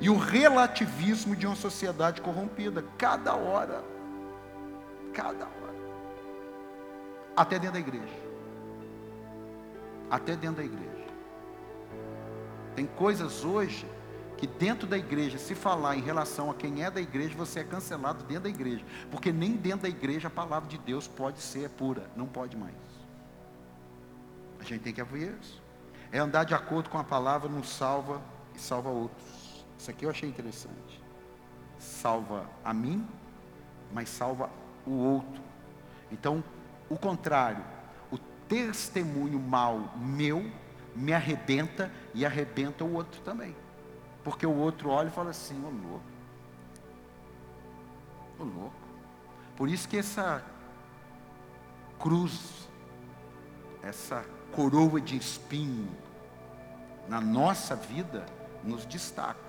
e 0.00 0.08
o 0.08 0.16
relativismo 0.16 1.36
de 1.36 1.46
uma 1.46 1.54
sociedade 1.54 2.20
corrompida. 2.20 2.84
Cada 2.98 3.34
hora. 3.34 3.84
Cada 5.12 5.44
hora. 5.44 5.61
Até 7.36 7.58
dentro 7.58 7.74
da 7.74 7.80
igreja. 7.80 8.22
Até 10.10 10.36
dentro 10.36 10.56
da 10.56 10.64
igreja. 10.64 11.06
Tem 12.74 12.86
coisas 12.86 13.44
hoje 13.44 13.86
que 14.36 14.46
dentro 14.46 14.88
da 14.88 14.98
igreja, 14.98 15.38
se 15.38 15.54
falar 15.54 15.96
em 15.96 16.00
relação 16.00 16.50
a 16.50 16.54
quem 16.54 16.82
é 16.82 16.90
da 16.90 17.00
igreja, 17.00 17.34
você 17.36 17.60
é 17.60 17.64
cancelado 17.64 18.24
dentro 18.24 18.44
da 18.44 18.48
igreja. 18.48 18.84
Porque 19.10 19.32
nem 19.32 19.52
dentro 19.52 19.82
da 19.82 19.88
igreja 19.88 20.28
a 20.28 20.30
palavra 20.30 20.68
de 20.68 20.78
Deus 20.78 21.06
pode 21.06 21.40
ser 21.40 21.70
pura. 21.70 22.10
Não 22.16 22.26
pode 22.26 22.56
mais. 22.56 22.74
A 24.58 24.64
gente 24.64 24.82
tem 24.82 24.92
que 24.92 25.02
ver 25.04 25.36
isso. 25.40 25.62
É 26.10 26.18
andar 26.18 26.44
de 26.44 26.54
acordo 26.54 26.90
com 26.90 26.98
a 26.98 27.04
palavra, 27.04 27.48
nos 27.48 27.68
salva 27.68 28.20
e 28.54 28.58
salva 28.58 28.90
outros. 28.90 29.64
Isso 29.78 29.90
aqui 29.90 30.04
eu 30.04 30.10
achei 30.10 30.28
interessante. 30.28 31.02
Salva 31.78 32.46
a 32.64 32.74
mim, 32.74 33.06
mas 33.92 34.08
salva 34.08 34.50
o 34.86 34.92
outro. 34.92 35.42
Então, 36.10 36.42
o 36.92 36.98
contrário, 36.98 37.64
o 38.10 38.18
testemunho 38.18 39.40
mal 39.40 39.94
meu 39.96 40.44
me 40.94 41.14
arrebenta 41.14 41.90
e 42.12 42.26
arrebenta 42.26 42.84
o 42.84 42.92
outro 42.92 43.22
também. 43.22 43.56
Porque 44.22 44.46
o 44.46 44.54
outro 44.54 44.90
olha 44.90 45.08
e 45.08 45.10
fala 45.10 45.30
assim, 45.30 45.58
ô 45.64 45.68
oh, 45.68 45.88
louco. 45.88 46.04
Ô 48.38 48.42
oh, 48.42 48.44
louco. 48.44 48.76
Por 49.56 49.70
isso 49.70 49.88
que 49.88 49.96
essa 49.96 50.44
cruz, 51.98 52.68
essa 53.82 54.22
coroa 54.54 55.00
de 55.00 55.16
espinho 55.16 55.88
na 57.08 57.22
nossa 57.22 57.74
vida 57.74 58.26
nos 58.62 58.84
destaca. 58.84 59.40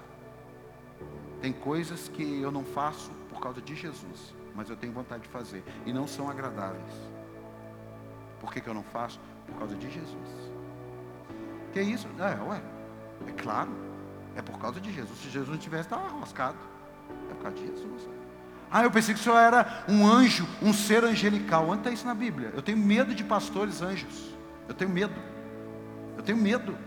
Tem 1.41 1.52
coisas 1.52 2.08
que 2.08 2.41
eu 2.41 2.54
não 2.54 2.64
faço 2.64 3.12
por 3.28 3.41
causa 3.41 3.62
de 3.62 3.76
Jesus, 3.76 4.34
mas 4.56 4.70
eu 4.70 4.78
tenho 4.78 4.94
vontade 4.94 5.24
de 5.24 5.30
fazer 5.30 5.62
e 5.86 5.91
não 5.91 6.08
são 6.08 6.30
agradáveis. 6.30 7.12
Por 8.44 8.52
que, 8.52 8.60
que 8.60 8.68
eu 8.68 8.74
não 8.74 8.84
faço? 8.84 9.22
Por 9.48 9.56
causa 9.56 9.74
de 9.74 9.89
Jesus. 9.89 10.52
Que 11.72 11.82
isso? 11.82 12.10
É, 12.20 12.44
ué, 12.44 12.62
é 13.26 13.32
claro, 13.32 13.72
é 14.36 14.41
por 14.41 14.60
causa 14.60 14.82
de 14.82 14.91
Jesus. 14.91 15.18
Se 15.18 15.30
Jesus 15.30 15.50
não 15.50 15.58
tivesse, 15.58 15.84
estava 15.84 16.08
arroscado. 16.08 16.58
É 17.32 17.34
por 17.36 17.44
causa 17.44 17.58
de 17.58 17.68
Jesus. 17.68 18.10
Ah, 18.70 18.84
eu 18.84 18.91
pensei 18.91 19.14
que 19.14 19.22
o 19.22 19.24
senhor 19.24 19.38
era 19.38 19.86
um 19.88 20.06
anjo, 20.06 20.46
um 20.62 20.74
ser 20.74 21.06
angelical. 21.06 21.70
Onde 21.70 21.78
está 21.78 21.91
isso 21.91 22.06
na 22.06 22.14
Bíblia? 22.14 22.52
Eu 22.54 22.62
tenho 22.62 22.78
medo 22.78 23.16
de 23.16 23.24
pastores 23.24 23.82
anjos. 23.82 24.36
Eu 24.68 24.74
tenho 24.74 24.91
medo. 24.91 25.14
Eu 26.18 26.24
tenho 26.24 26.38
medo. 26.38 26.78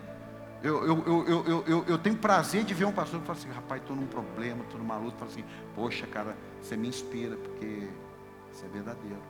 Eu, 0.62 0.86
eu, 0.86 1.24
eu, 1.26 1.64
eu, 1.66 1.84
eu, 1.86 1.98
tenho 1.98 2.16
prazer 2.16 2.64
de 2.64 2.74
ver 2.74 2.84
um 2.84 2.92
pastor 2.92 3.20
que 3.20 3.26
fala 3.26 3.38
assim, 3.38 3.50
rapaz, 3.50 3.80
estou 3.80 3.96
num 3.96 4.06
problema, 4.06 4.62
estou 4.62 4.78
numa 4.78 4.98
luta. 4.98 5.16
Fala 5.16 5.30
assim, 5.30 5.44
poxa, 5.74 6.06
cara, 6.06 6.36
você 6.60 6.76
me 6.76 6.88
inspira, 6.88 7.34
porque 7.36 7.88
isso 8.52 8.62
é 8.62 8.68
verdadeiro. 8.68 9.22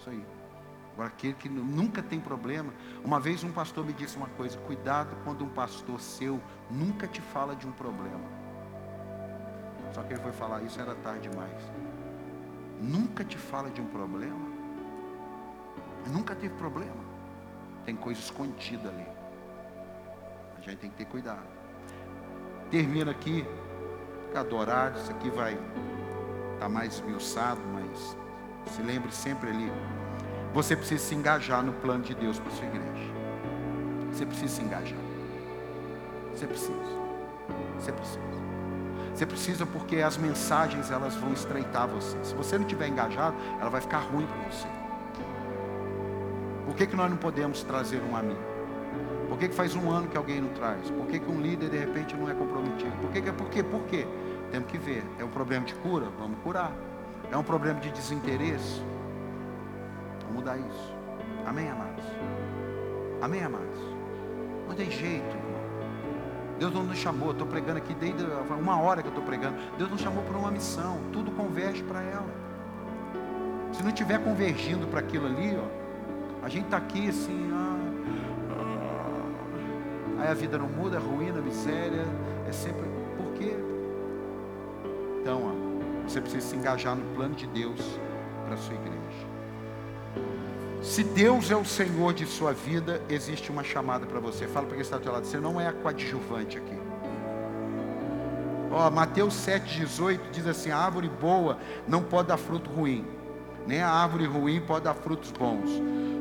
Isso 0.00 0.10
aí. 0.10 0.24
Agora, 0.94 1.08
aquele 1.08 1.34
que 1.34 1.48
nunca 1.48 2.00
tem 2.00 2.20
problema. 2.20 2.72
Uma 3.04 3.18
vez 3.18 3.42
um 3.42 3.50
pastor 3.50 3.84
me 3.84 3.92
disse 3.92 4.16
uma 4.16 4.28
coisa: 4.28 4.56
cuidado 4.58 5.16
quando 5.24 5.44
um 5.44 5.48
pastor 5.48 6.00
seu 6.00 6.40
nunca 6.70 7.06
te 7.08 7.20
fala 7.20 7.54
de 7.56 7.66
um 7.66 7.72
problema. 7.72 8.24
Só 9.92 10.02
que 10.02 10.12
ele 10.12 10.22
foi 10.22 10.32
falar 10.32 10.62
isso, 10.62 10.80
era 10.80 10.94
tarde 10.94 11.28
demais. 11.28 11.60
Nunca 12.80 13.24
te 13.24 13.36
fala 13.36 13.70
de 13.70 13.80
um 13.80 13.86
problema. 13.86 14.48
Nunca 16.06 16.34
teve 16.34 16.54
problema. 16.54 17.04
Tem 17.84 17.96
coisa 17.96 18.20
escondida 18.20 18.88
ali. 18.88 19.06
A 20.56 20.60
gente 20.60 20.78
tem 20.78 20.90
que 20.90 20.96
ter 20.96 21.06
cuidado. 21.06 21.46
Termina 22.70 23.10
aqui. 23.10 23.44
Adorar, 24.34 24.96
isso 24.96 25.12
aqui 25.12 25.30
vai 25.30 25.52
estar 25.52 26.58
tá 26.58 26.68
mais 26.68 26.94
esmiuçado, 26.94 27.60
mas 27.72 28.16
Se 28.72 28.82
lembre 28.82 29.12
sempre 29.12 29.50
ali. 29.50 29.70
Você 30.54 30.76
precisa 30.76 31.02
se 31.04 31.16
engajar 31.16 31.64
no 31.64 31.72
plano 31.72 32.04
de 32.04 32.14
Deus 32.14 32.38
para 32.38 32.52
sua 32.52 32.64
igreja. 32.64 33.12
Você 34.12 34.24
precisa 34.24 34.54
se 34.54 34.62
engajar. 34.62 34.98
Você 36.32 36.46
precisa. 36.46 36.72
Você 37.76 37.90
precisa. 37.90 38.20
Você 39.12 39.26
precisa 39.26 39.66
porque 39.66 39.96
as 39.96 40.16
mensagens 40.16 40.92
elas 40.92 41.16
vão 41.16 41.32
estreitar 41.32 41.88
você. 41.88 42.16
Se 42.22 42.36
você 42.36 42.56
não 42.56 42.64
estiver 42.64 42.86
engajado, 42.86 43.36
ela 43.60 43.68
vai 43.68 43.80
ficar 43.80 43.98
ruim 43.98 44.26
para 44.26 44.48
você. 44.48 44.68
Por 46.66 46.76
que, 46.76 46.86
que 46.86 46.94
nós 46.94 47.10
não 47.10 47.16
podemos 47.16 47.64
trazer 47.64 48.00
um 48.08 48.16
amigo? 48.16 48.38
Por 49.28 49.36
que, 49.36 49.48
que 49.48 49.54
faz 49.56 49.74
um 49.74 49.90
ano 49.90 50.06
que 50.06 50.16
alguém 50.16 50.40
não 50.40 50.50
traz? 50.50 50.88
Por 50.88 51.06
que, 51.06 51.18
que 51.18 51.30
um 51.30 51.40
líder 51.40 51.68
de 51.68 51.78
repente 51.78 52.14
não 52.14 52.30
é 52.30 52.34
comprometido? 52.34 52.92
Por 53.00 53.10
que, 53.10 53.20
que 53.20 53.32
por 53.32 53.48
quê? 53.48 53.62
Por 53.64 53.82
quê? 53.86 54.06
Temos 54.52 54.70
que 54.70 54.78
ver. 54.78 55.02
É 55.18 55.24
um 55.24 55.30
problema 55.30 55.66
de 55.66 55.74
cura? 55.74 56.06
Vamos 56.16 56.38
curar. 56.44 56.72
É 57.32 57.36
um 57.36 57.42
problema 57.42 57.80
de 57.80 57.90
desinteresse? 57.90 58.93
Mudar 60.34 60.58
isso. 60.58 60.94
Amém, 61.46 61.70
amados? 61.70 62.04
Amém, 63.22 63.42
amados? 63.42 63.78
Não 64.68 64.74
tem 64.74 64.90
jeito. 64.90 65.44
Deus 66.58 66.72
não 66.72 66.84
nos 66.84 66.98
chamou, 66.98 67.32
estou 67.32 67.46
pregando 67.46 67.78
aqui 67.78 67.94
desde 67.94 68.24
uma 68.50 68.80
hora 68.80 69.02
que 69.02 69.08
eu 69.08 69.12
estou 69.12 69.24
pregando. 69.24 69.56
Deus 69.76 69.90
nos 69.90 70.00
chamou 70.00 70.22
para 70.24 70.36
uma 70.36 70.50
missão, 70.50 70.98
tudo 71.12 71.30
converge 71.32 71.82
para 71.82 72.02
ela. 72.02 72.26
Se 73.72 73.82
não 73.82 73.90
estiver 73.90 74.22
convergindo 74.22 74.86
para 74.86 75.00
aquilo 75.00 75.26
ali, 75.26 75.56
ó, 75.56 76.44
a 76.44 76.48
gente 76.48 76.66
está 76.66 76.76
aqui 76.76 77.08
assim, 77.08 77.50
ah, 77.52 77.78
ah, 80.18 80.22
aí 80.22 80.28
a 80.28 80.34
vida 80.34 80.58
não 80.58 80.68
muda, 80.68 80.96
é 80.96 81.00
ruína, 81.00 81.40
miséria, 81.40 82.04
é 82.48 82.52
sempre. 82.52 82.84
Por 83.16 83.32
quê? 83.32 83.56
Então, 85.20 85.42
ó, 85.42 86.08
você 86.08 86.20
precisa 86.20 86.46
se 86.46 86.56
engajar 86.56 86.94
no 86.94 87.04
plano 87.14 87.34
de 87.34 87.46
Deus 87.48 87.98
para 88.44 88.54
a 88.54 88.58
sua 88.58 88.74
igreja. 88.74 89.33
Se 90.84 91.02
Deus 91.02 91.50
é 91.50 91.56
o 91.56 91.64
Senhor 91.64 92.12
de 92.12 92.26
sua 92.26 92.52
vida, 92.52 93.00
existe 93.08 93.50
uma 93.50 93.64
chamada 93.64 94.04
para 94.04 94.20
você. 94.20 94.46
Fala 94.46 94.66
para 94.66 94.74
quem 94.74 94.82
está 94.82 94.98
do 94.98 95.02
seu 95.02 95.12
lado, 95.14 95.26
você 95.26 95.40
não 95.40 95.58
é 95.58 95.66
a 95.66 95.72
coadjuvante 95.72 96.58
aqui. 96.58 96.78
Ó, 98.70 98.90
Mateus 98.90 99.34
7,18 99.34 100.20
diz 100.30 100.46
assim: 100.46 100.70
a 100.70 100.76
árvore 100.76 101.08
boa 101.08 101.58
não 101.88 102.02
pode 102.02 102.28
dar 102.28 102.36
fruto 102.36 102.70
ruim, 102.70 103.06
nem 103.66 103.80
a 103.80 103.88
árvore 103.88 104.26
ruim 104.26 104.60
pode 104.60 104.84
dar 104.84 104.92
frutos 104.92 105.32
bons. 105.32 105.70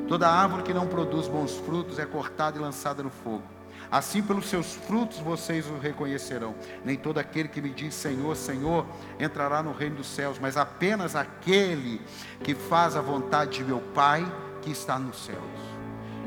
Toda 0.08 0.30
árvore 0.30 0.64
que 0.64 0.74
não 0.74 0.88
produz 0.88 1.28
bons 1.28 1.58
frutos 1.58 2.00
é 2.00 2.06
cortada 2.06 2.58
e 2.58 2.62
lançada 2.62 3.04
no 3.04 3.10
fogo. 3.10 3.44
Assim, 3.92 4.24
pelos 4.24 4.48
seus 4.48 4.74
frutos 4.76 5.20
vocês 5.20 5.68
o 5.70 5.78
reconhecerão. 5.78 6.56
Nem 6.86 6.96
todo 6.96 7.18
aquele 7.18 7.50
que 7.50 7.62
me 7.62 7.70
diz 7.70 7.94
Senhor, 7.94 8.34
Senhor, 8.38 8.86
entrará 9.20 9.62
no 9.62 9.74
reino 9.74 9.98
dos 9.98 10.08
céus, 10.08 10.40
mas 10.40 10.56
apenas 10.56 11.18
aquele 11.18 12.02
que 12.42 12.56
faz 12.56 12.96
a 12.96 13.02
vontade 13.02 13.58
de 13.58 13.64
meu 13.66 13.82
Pai 13.94 14.26
que 14.64 14.72
está 14.72 14.98
nos 14.98 15.26
céus. 15.26 15.38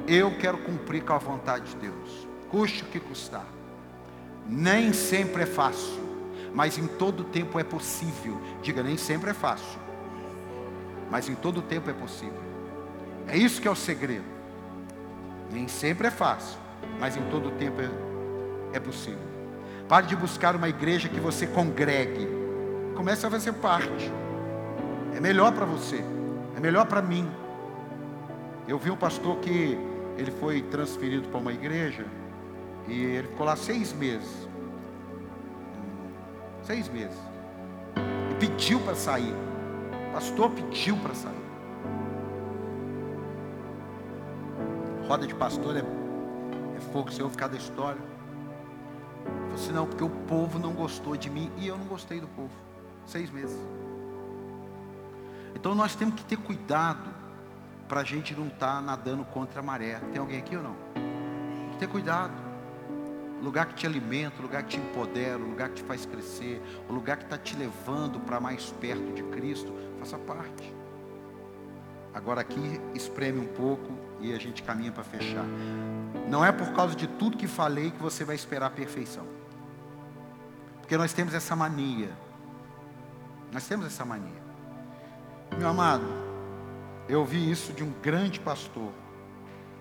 Eu 0.06 0.36
quero 0.38 0.58
cumprir 0.58 1.02
com 1.02 1.14
a 1.14 1.18
vontade 1.18 1.70
de 1.70 1.76
Deus, 1.76 2.28
custe 2.50 2.82
o 2.82 2.86
que 2.86 3.00
custar. 3.00 3.46
Nem 4.46 4.92
sempre 4.92 5.42
é 5.42 5.46
fácil, 5.46 6.00
mas 6.54 6.78
em 6.78 6.86
todo 6.86 7.24
tempo 7.24 7.58
é 7.58 7.64
possível. 7.64 8.40
Diga, 8.62 8.82
nem 8.82 8.96
sempre 8.96 9.30
é 9.30 9.34
fácil, 9.34 9.80
mas 11.10 11.28
em 11.28 11.34
todo 11.34 11.60
tempo 11.60 11.90
é 11.90 11.92
possível. 11.92 12.40
É 13.26 13.36
isso 13.36 13.60
que 13.60 13.66
é 13.66 13.70
o 13.70 13.74
segredo. 13.74 14.24
Nem 15.50 15.66
sempre 15.66 16.06
é 16.06 16.10
fácil, 16.10 16.58
mas 17.00 17.16
em 17.16 17.22
todo 17.30 17.50
tempo 17.52 17.80
é, 17.80 17.90
é 18.76 18.80
possível. 18.80 19.18
Pare 19.88 20.06
de 20.06 20.16
buscar 20.16 20.54
uma 20.54 20.68
igreja 20.68 21.08
que 21.08 21.20
você 21.20 21.46
congregue. 21.46 22.28
Comece 22.94 23.26
a 23.26 23.30
fazer 23.30 23.52
parte. 23.54 24.12
É 25.14 25.20
melhor 25.20 25.52
para 25.52 25.64
você, 25.64 26.04
é 26.56 26.60
melhor 26.60 26.86
para 26.86 27.00
mim. 27.00 27.28
Eu 28.68 28.78
vi 28.78 28.90
um 28.90 28.96
pastor 28.96 29.36
que 29.38 29.78
ele 30.16 30.30
foi 30.30 30.60
transferido 30.62 31.28
para 31.28 31.38
uma 31.38 31.52
igreja 31.52 32.04
e 32.88 33.00
ele 33.00 33.28
ficou 33.28 33.46
lá 33.46 33.54
seis 33.54 33.92
meses. 33.92 34.48
Seis 36.62 36.88
meses. 36.88 37.18
E 38.32 38.34
pediu 38.40 38.80
para 38.80 38.96
sair. 38.96 39.34
O 40.10 40.12
pastor 40.14 40.50
pediu 40.50 40.96
para 40.96 41.14
sair. 41.14 41.46
Roda 45.06 45.26
de 45.28 45.34
pastor 45.34 45.76
é, 45.76 45.80
é 45.80 46.80
fogo, 46.92 47.12
se 47.12 47.20
eu 47.20 47.30
ficar 47.30 47.46
da 47.46 47.56
história. 47.56 48.02
Falei 49.24 49.54
assim, 49.54 49.72
não, 49.72 49.86
porque 49.86 50.02
o 50.02 50.10
povo 50.10 50.58
não 50.58 50.72
gostou 50.72 51.16
de 51.16 51.30
mim 51.30 51.52
e 51.56 51.68
eu 51.68 51.78
não 51.78 51.86
gostei 51.86 52.20
do 52.20 52.26
povo. 52.28 52.50
Seis 53.06 53.30
meses. 53.30 53.56
Então 55.54 55.72
nós 55.72 55.94
temos 55.94 56.16
que 56.16 56.24
ter 56.24 56.36
cuidado 56.36 57.15
para 57.88 58.00
a 58.00 58.04
gente 58.04 58.34
não 58.34 58.48
estar 58.48 58.76
tá 58.76 58.80
nadando 58.80 59.24
contra 59.24 59.60
a 59.60 59.62
maré. 59.62 60.00
Tem 60.12 60.20
alguém 60.20 60.38
aqui 60.38 60.56
ou 60.56 60.62
não? 60.62 60.76
Ter 61.78 61.88
cuidado. 61.88 62.32
O 63.40 63.44
lugar 63.44 63.66
que 63.66 63.74
te 63.74 63.86
alimenta, 63.86 64.38
o 64.38 64.42
lugar 64.42 64.62
que 64.62 64.70
te 64.70 64.76
empodera, 64.78 65.38
o 65.38 65.50
lugar 65.50 65.68
que 65.68 65.76
te 65.76 65.82
faz 65.82 66.06
crescer, 66.06 66.60
o 66.88 66.92
lugar 66.92 67.18
que 67.18 67.24
está 67.24 67.36
te 67.36 67.54
levando 67.54 68.18
para 68.20 68.40
mais 68.40 68.70
perto 68.80 69.12
de 69.12 69.22
Cristo, 69.24 69.72
faça 69.98 70.16
parte. 70.18 70.74
Agora 72.14 72.40
aqui 72.40 72.80
espreme 72.94 73.38
um 73.38 73.46
pouco 73.46 73.92
e 74.20 74.32
a 74.32 74.38
gente 74.38 74.62
caminha 74.62 74.90
para 74.90 75.04
fechar. 75.04 75.44
Não 76.30 76.42
é 76.42 76.50
por 76.50 76.72
causa 76.72 76.96
de 76.96 77.06
tudo 77.06 77.36
que 77.36 77.46
falei 77.46 77.90
que 77.90 78.02
você 78.02 78.24
vai 78.24 78.34
esperar 78.34 78.68
a 78.68 78.70
perfeição. 78.70 79.26
Porque 80.80 80.96
nós 80.96 81.12
temos 81.12 81.34
essa 81.34 81.54
mania. 81.54 82.10
Nós 83.52 83.66
temos 83.66 83.86
essa 83.86 84.04
mania. 84.04 84.42
Meu 85.58 85.68
amado, 85.68 86.04
eu 87.08 87.20
ouvi 87.20 87.50
isso 87.50 87.72
de 87.72 87.84
um 87.84 87.92
grande 88.02 88.40
pastor. 88.40 88.92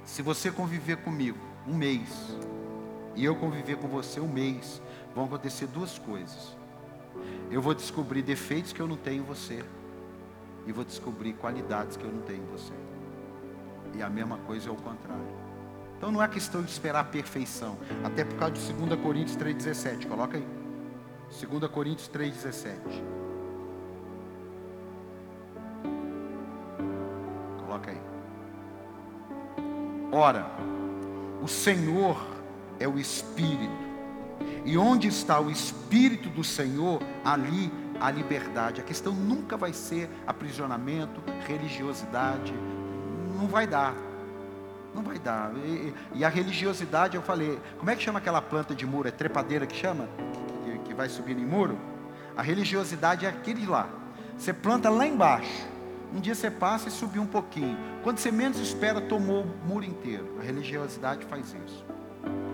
Se 0.03 0.21
você 0.21 0.51
conviver 0.51 0.97
comigo 0.97 1.39
um 1.67 1.75
mês, 1.75 2.35
e 3.15 3.23
eu 3.25 3.35
conviver 3.35 3.77
com 3.77 3.87
você 3.87 4.19
um 4.19 4.27
mês, 4.27 4.81
vão 5.15 5.25
acontecer 5.25 5.67
duas 5.67 5.97
coisas. 5.97 6.55
Eu 7.49 7.61
vou 7.61 7.73
descobrir 7.73 8.21
defeitos 8.21 8.73
que 8.73 8.79
eu 8.79 8.87
não 8.87 8.97
tenho 8.97 9.23
em 9.23 9.25
você, 9.25 9.63
e 10.67 10.71
vou 10.71 10.83
descobrir 10.83 11.33
qualidades 11.33 11.97
que 11.97 12.03
eu 12.03 12.11
não 12.11 12.21
tenho 12.21 12.43
em 12.43 12.47
você. 12.47 12.73
E 13.95 14.03
a 14.03 14.09
mesma 14.09 14.37
coisa 14.39 14.69
é 14.69 14.71
o 14.71 14.75
contrário. 14.75 15.45
Então 15.97 16.11
não 16.11 16.21
é 16.21 16.27
questão 16.27 16.61
de 16.61 16.69
esperar 16.69 16.99
a 16.99 17.03
perfeição, 17.03 17.77
até 18.03 18.23
por 18.23 18.37
causa 18.37 18.53
de 18.55 18.73
2 18.73 19.01
Coríntios 19.01 19.37
3,17. 19.37 20.07
Coloca 20.07 20.37
aí. 20.37 20.47
2 21.41 21.71
Coríntios 21.71 22.09
3,17. 22.09 23.24
Ora, 30.17 30.49
o 31.41 31.47
Senhor 31.49 32.25
é 32.79 32.87
o 32.87 32.97
Espírito. 32.97 33.83
E 34.63 34.77
onde 34.77 35.09
está 35.09 35.41
o 35.41 35.51
Espírito 35.51 36.29
do 36.29 36.41
Senhor, 36.41 37.03
ali 37.25 37.69
a 37.99 38.09
liberdade. 38.11 38.79
A 38.79 38.83
questão 38.85 39.11
nunca 39.11 39.57
vai 39.57 39.73
ser 39.73 40.09
aprisionamento, 40.25 41.21
religiosidade. 41.45 42.53
Não 43.37 43.45
vai 43.47 43.67
dar. 43.67 43.93
Não 44.93 45.03
vai 45.03 45.19
dar. 45.19 45.51
E, 45.57 45.93
e, 46.13 46.23
a 46.23 46.29
religiosidade, 46.29 47.17
eu 47.17 47.21
falei, 47.21 47.59
como 47.77 47.91
é 47.91 47.95
que 47.97 48.01
chama 48.01 48.19
aquela 48.19 48.41
planta 48.41 48.73
de 48.73 48.85
muro? 48.85 49.09
É 49.09 49.11
trepadeira 49.11 49.67
que 49.67 49.75
chama? 49.75 50.07
Que, 50.63 50.77
que 50.79 50.93
vai 50.93 51.09
subir 51.09 51.37
em 51.37 51.45
muro? 51.45 51.77
A 52.37 52.41
religiosidade 52.41 53.25
é 53.25 53.29
aquele 53.29 53.65
lá. 53.65 53.89
Você 54.37 54.53
planta 54.53 54.89
lá 54.89 55.05
embaixo. 55.05 55.74
Um 56.15 56.21
dia 56.21 56.33
você 56.33 56.49
passa 56.49 56.87
e 56.87 56.91
subiu 56.91 57.21
um 57.21 57.27
pouquinho. 57.27 57.77
Quando 58.01 58.19
você 58.19 58.31
menos 58.31 58.57
espera, 58.57 59.01
tomou 59.01 59.43
o 59.43 59.67
muro 59.67 59.83
inteiro. 59.83 60.37
A 60.39 60.43
religiosidade 60.43 61.25
faz 61.25 61.53
isso. 61.65 61.85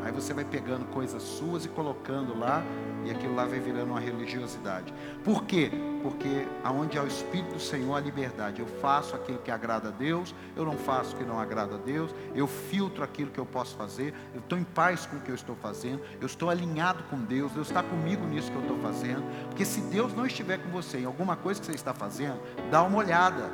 Aí 0.04 0.12
você 0.12 0.34
vai 0.34 0.44
pegando 0.44 0.86
coisas 0.86 1.22
suas 1.22 1.64
e 1.64 1.70
colocando 1.70 2.36
lá, 2.36 2.64
e 3.06 3.12
aquilo 3.12 3.36
lá 3.36 3.46
vai 3.46 3.60
virando 3.60 3.92
uma 3.92 4.00
religiosidade. 4.00 4.94
Por 5.24 5.44
quê? 5.44 5.72
Porque 6.02 6.48
aonde 6.64 6.98
há 6.98 7.04
o 7.04 7.08
Espírito 7.08 7.54
do 7.54 7.60
Senhor, 7.60 7.96
há 7.96 8.00
liberdade. 8.00 8.60
Eu 8.60 8.68
faço 8.68 9.16
aquilo 9.16 9.38
que 9.40 9.52
agrada 9.52 9.90
a 9.90 9.92
Deus, 9.92 10.34
eu 10.56 10.66
não 10.66 10.78
faço 10.78 11.16
o 11.16 11.18
que 11.18 11.24
não 11.24 11.40
agrada 11.40 11.76
a 11.76 11.78
Deus, 11.78 12.14
eu 12.36 12.48
filtro 12.48 13.04
aquilo 13.04 13.32
que 13.32 13.40
eu 13.40 13.46
posso 13.46 13.76
fazer, 13.76 14.14
eu 14.34 14.40
estou 14.40 14.58
em 14.58 14.64
paz 14.64 15.06
com 15.06 15.18
o 15.18 15.22
que 15.22 15.30
eu 15.30 15.36
estou 15.36 15.56
fazendo, 15.56 16.02
eu 16.20 16.26
estou 16.26 16.50
alinhado 16.50 17.04
com 17.04 17.18
Deus, 17.18 17.52
Deus 17.52 17.68
está 17.68 17.84
comigo 17.84 18.26
nisso 18.26 18.52
que 18.52 18.58
eu 18.58 18.62
estou 18.62 18.80
fazendo. 18.80 19.24
Porque 19.48 19.66
se 19.66 19.82
Deus 19.82 20.14
não 20.14 20.26
estiver 20.26 20.58
com 20.58 20.70
você 20.70 21.00
em 21.00 21.06
alguma 21.06 21.36
coisa 21.36 21.60
que 21.60 21.66
você 21.66 21.74
está 21.74 21.94
fazendo, 21.94 22.40
dá 22.70 22.82
uma 22.84 22.98
olhada. 22.98 23.50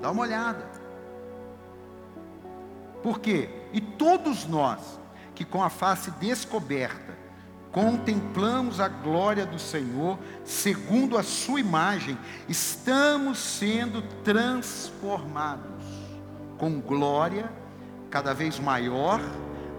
Dá 0.00 0.10
uma 0.10 0.22
olhada. 0.22 0.64
Por 3.02 3.20
quê? 3.20 3.48
E 3.72 3.80
todos 3.80 4.46
nós 4.46 4.98
que 5.34 5.44
com 5.44 5.62
a 5.62 5.70
face 5.70 6.10
descoberta 6.12 7.17
contemplamos 7.72 8.80
a 8.80 8.88
glória 8.88 9.44
do 9.44 9.58
Senhor, 9.58 10.18
segundo 10.44 11.16
a 11.18 11.22
sua 11.22 11.60
imagem, 11.60 12.18
estamos 12.48 13.38
sendo 13.38 14.02
transformados 14.24 15.84
com 16.56 16.80
glória 16.80 17.50
cada 18.10 18.32
vez 18.32 18.58
maior, 18.58 19.20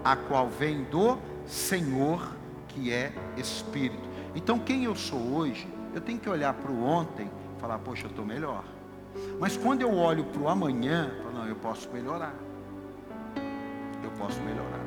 a 0.04 0.16
qual 0.16 0.48
vem 0.48 0.84
do 0.84 1.18
Senhor, 1.46 2.36
que 2.68 2.92
é 2.92 3.12
Espírito. 3.36 4.08
Então, 4.34 4.58
quem 4.58 4.84
eu 4.84 4.94
sou 4.94 5.18
hoje, 5.34 5.68
eu 5.94 6.00
tenho 6.00 6.18
que 6.18 6.28
olhar 6.28 6.54
para 6.54 6.70
o 6.70 6.84
ontem 6.84 7.28
e 7.56 7.60
falar: 7.60 7.78
Poxa, 7.78 8.06
eu 8.06 8.10
estou 8.10 8.24
melhor. 8.24 8.64
Mas 9.38 9.56
quando 9.56 9.82
eu 9.82 9.94
olho 9.96 10.24
para 10.24 10.42
o 10.42 10.48
amanhã, 10.48 11.10
eu 11.16 11.24
falo, 11.24 11.38
não, 11.38 11.46
eu 11.46 11.56
posso 11.56 11.90
melhorar. 11.90 12.34
Eu 14.02 14.10
posso 14.18 14.40
melhorar. 14.42 14.80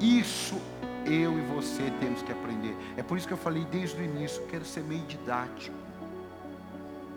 Isso 0.00 0.60
eu 1.06 1.38
e 1.38 1.42
você 1.54 1.90
temos 2.00 2.22
que 2.22 2.32
aprender. 2.32 2.76
É 2.96 3.02
por 3.02 3.16
isso 3.16 3.26
que 3.26 3.32
eu 3.32 3.38
falei 3.38 3.64
desde 3.64 4.00
o 4.00 4.04
início, 4.04 4.42
quero 4.46 4.64
ser 4.64 4.82
meio 4.82 5.02
didático. 5.02 5.76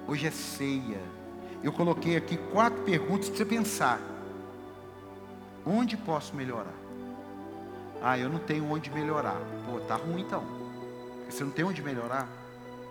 Hoje 0.08 0.28
é 0.28 0.32
ceia. 0.32 1.02
Eu 1.64 1.74
coloquei 1.74 2.16
aqui 2.16 2.38
quatro 2.52 2.82
perguntas 2.84 3.28
para 3.28 3.38
você 3.38 3.46
pensar. 3.46 4.00
Onde 5.66 5.98
posso 5.98 6.36
melhorar? 6.36 6.74
Ah, 8.02 8.18
eu 8.18 8.30
não 8.30 8.40
tenho 8.40 8.72
onde 8.72 8.90
melhorar. 8.90 9.38
Pô, 9.66 9.80
tá 9.82 9.96
ruim 9.96 10.22
então. 10.22 10.44
Você 11.30 11.44
não 11.44 11.52
tem 11.52 11.66
onde 11.66 11.82
melhorar? 11.82 12.28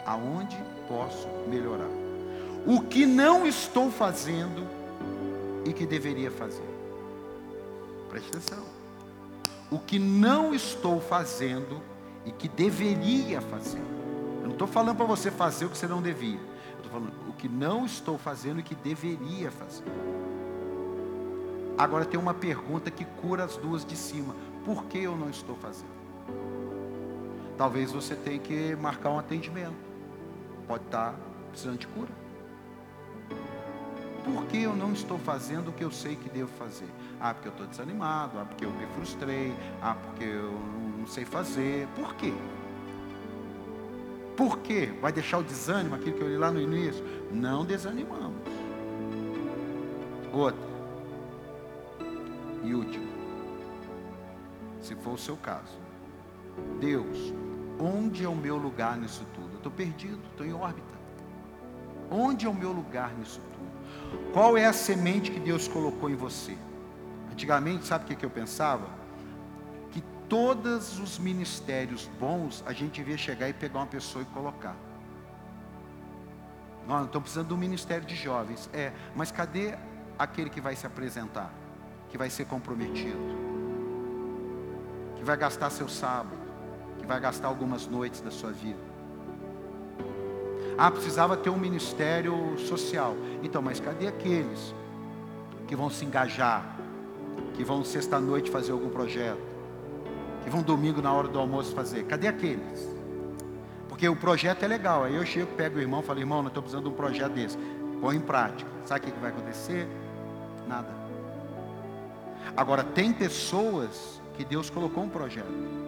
Aonde 0.05 0.57
posso 0.87 1.27
melhorar? 1.49 1.89
O 2.67 2.83
que 2.83 3.07
não 3.07 3.47
estou 3.47 3.91
fazendo 3.91 4.67
e 5.65 5.73
que 5.73 5.87
deveria 5.87 6.31
fazer? 6.31 6.69
Preste 8.11 8.29
atenção. 8.29 8.65
O 9.71 9.79
que 9.79 9.99
não 9.99 10.55
estou 10.55 11.01
fazendo 11.01 11.83
e 12.25 12.33
que 12.33 12.49
deveria 12.49 13.41
fazer. 13.41 13.83
Eu 14.41 14.45
não 14.45 14.53
estou 14.53 14.67
falando 14.67 14.97
para 14.97 15.07
você 15.07 15.31
fazer 15.31 15.67
o 15.67 15.71
que 15.71 15.79
você 15.79 15.87
não 15.87 16.03
devia. 16.03 16.39
Eu 16.39 16.77
estou 16.77 16.91
falando 16.93 17.13
o 17.29 17.33
que 17.33 17.49
não 17.49 17.85
estou 17.85 18.19
fazendo 18.19 18.61
e 18.61 18.63
que 18.63 18.75
deveria 18.75 19.51
fazer. 19.51 19.85
Agora 21.77 22.05
tem 22.05 22.19
uma 22.19 22.35
pergunta 22.35 22.91
que 22.91 23.05
cura 23.05 23.45
as 23.45 23.57
duas 23.57 23.85
de 23.85 23.97
cima. 23.97 24.35
Por 24.65 24.85
que 24.87 24.99
eu 24.99 25.17
não 25.17 25.31
estou 25.31 25.57
fazendo? 25.57 25.99
Talvez 27.57 27.93
você 27.93 28.15
tenha 28.15 28.39
que 28.39 28.75
marcar 28.77 29.11
um 29.11 29.19
atendimento. 29.19 29.77
Pode 30.67 30.85
estar 30.85 31.15
precisando 31.51 31.79
de 31.79 31.87
cura. 31.87 32.18
Por 34.35 34.45
que 34.47 34.63
eu 34.63 34.77
não 34.77 34.93
estou 34.93 35.19
fazendo 35.19 35.69
o 35.69 35.73
que 35.73 35.83
eu 35.83 35.91
sei 35.91 36.15
que 36.15 36.29
devo 36.29 36.51
fazer? 36.59 36.89
Ah, 37.19 37.33
porque 37.33 37.49
eu 37.49 37.53
estou 37.53 37.67
desanimado. 37.67 38.39
Ah, 38.39 38.45
porque 38.45 38.65
eu 38.65 38.71
me 38.71 38.87
frustrei. 38.89 39.55
Ah, 39.81 39.95
porque 39.95 40.25
eu 40.25 40.53
não 40.99 41.07
sei 41.07 41.25
fazer. 41.25 41.89
Por 41.97 42.15
quê? 42.15 42.35
Por 44.37 44.59
quê? 44.59 44.93
Vai 45.01 45.13
deixar 45.13 45.39
o 45.39 45.43
desânimo, 45.43 45.95
aquilo 45.95 46.17
que 46.17 46.23
eu 46.23 46.29
li 46.29 46.37
lá 46.37 46.53
no 46.53 46.61
início? 46.61 47.05
Não 47.33 47.65
desanimamos. 47.65 48.37
Outra. 50.33 50.69
E 52.63 52.75
último, 52.75 53.09
se 54.81 54.95
for 54.97 55.15
o 55.15 55.19
seu 55.19 55.37
caso, 55.37 55.79
Deus, 56.79 57.33
onde 57.81 58.25
é 58.25 58.29
o 58.29 58.35
meu 58.35 58.57
lugar 58.57 58.97
nisso 58.97 59.25
tudo? 59.35 59.53
Eu 59.53 59.57
estou 59.57 59.73
perdido, 59.73 60.21
estou 60.31 60.45
em 60.45 60.53
órbita. 60.53 60.98
Onde 62.11 62.47
é 62.47 62.49
o 62.49 62.55
meu 62.55 62.73
lugar 62.73 63.13
nisso 63.15 63.41
tudo? 63.53 64.33
Qual 64.33 64.57
é 64.57 64.65
a 64.65 64.73
semente 64.73 65.31
que 65.31 65.41
Deus 65.41 65.69
colocou 65.69 66.09
em 66.09 66.15
você? 66.15 66.57
Antigamente, 67.33 67.87
sabe 67.87 68.05
o 68.05 68.17
que, 68.17 68.25
eu 68.25 68.31
pensava? 68.31 68.87
Que 69.91 70.03
todos 70.29 70.99
os 70.99 71.19
ministérios 71.19 72.09
bons 72.19 72.65
a 72.67 72.73
gente 72.73 72.97
devia 72.97 73.17
chegar 73.17 73.49
e 73.49 73.53
pegar 73.53 73.81
uma 73.81 73.87
pessoa 73.87 74.23
e 74.23 74.27
colocar. 74.27 74.77
Nós 76.87 77.05
estamos 77.05 77.25
precisando 77.25 77.49
do 77.49 77.57
ministério 77.57 78.07
de 78.07 78.17
jovens. 78.17 78.69
É, 78.73 78.93
mas 79.15 79.31
cadê 79.31 79.75
aquele 80.19 80.49
que 80.49 80.61
vai 80.61 80.75
se 80.75 80.87
apresentar? 80.87 81.53
que 82.09 82.17
vai 82.17 82.31
ser 82.31 82.47
comprometido, 82.47 83.19
que 85.17 85.25
vai 85.25 85.37
gastar 85.37 85.71
seu 85.71 85.89
sábado, 85.89 86.39
que 86.99 87.07
vai 87.07 87.21
gastar 87.21 87.49
algumas 87.49 87.87
noites 87.87 88.21
da 88.21 88.31
sua 88.31 88.51
vida. 88.51 88.88
Ah, 90.79 90.93
precisava 90.93 91.37
ter 91.37 91.51
um 91.51 91.59
ministério 91.59 92.57
social. 92.57 93.17
Então, 93.43 93.61
mas 93.61 93.81
cadê 93.81 94.07
aqueles 94.07 94.73
que 95.67 95.75
vão 95.75 95.91
se 95.91 96.05
engajar, 96.05 96.79
que 97.55 97.65
vão 97.65 97.85
sexta-noite 97.85 98.49
fazer 98.49 98.71
algum 98.71 98.89
projeto, 98.89 99.43
que 100.45 100.49
vão 100.49 100.63
domingo 100.63 101.03
na 101.03 101.13
hora 101.13 101.27
do 101.27 101.37
almoço 101.37 101.75
fazer? 101.75 102.05
Cadê 102.05 102.29
aqueles? 102.29 102.89
Porque 103.89 104.09
o 104.09 104.15
projeto 104.15 104.63
é 104.63 104.69
legal. 104.69 105.03
Aí 105.03 105.17
eu 105.17 105.27
chego, 105.27 105.49
pego 105.57 105.79
o 105.79 105.81
irmão 105.81 105.99
e 105.99 106.05
falo, 106.05 106.21
irmão, 106.21 106.43
nós 106.43 106.53
estamos 106.53 106.71
precisando 106.71 106.85
de 106.85 106.91
um 106.91 106.97
projeto 106.97 107.33
desse. 107.33 107.59
Põe 108.01 108.15
em 108.15 108.21
prática. 108.21 108.71
Sabe 108.85 109.09
o 109.09 109.13
que 109.13 109.19
vai 109.19 109.31
acontecer? 109.31 109.89
Nada. 110.69 110.95
Agora, 112.57 112.85
tem 112.85 113.13
pessoas 113.13 114.23
que 114.37 114.45
Deus 114.45 114.71
colocou 114.71 115.03
um 115.03 115.09
projeto. 115.09 115.88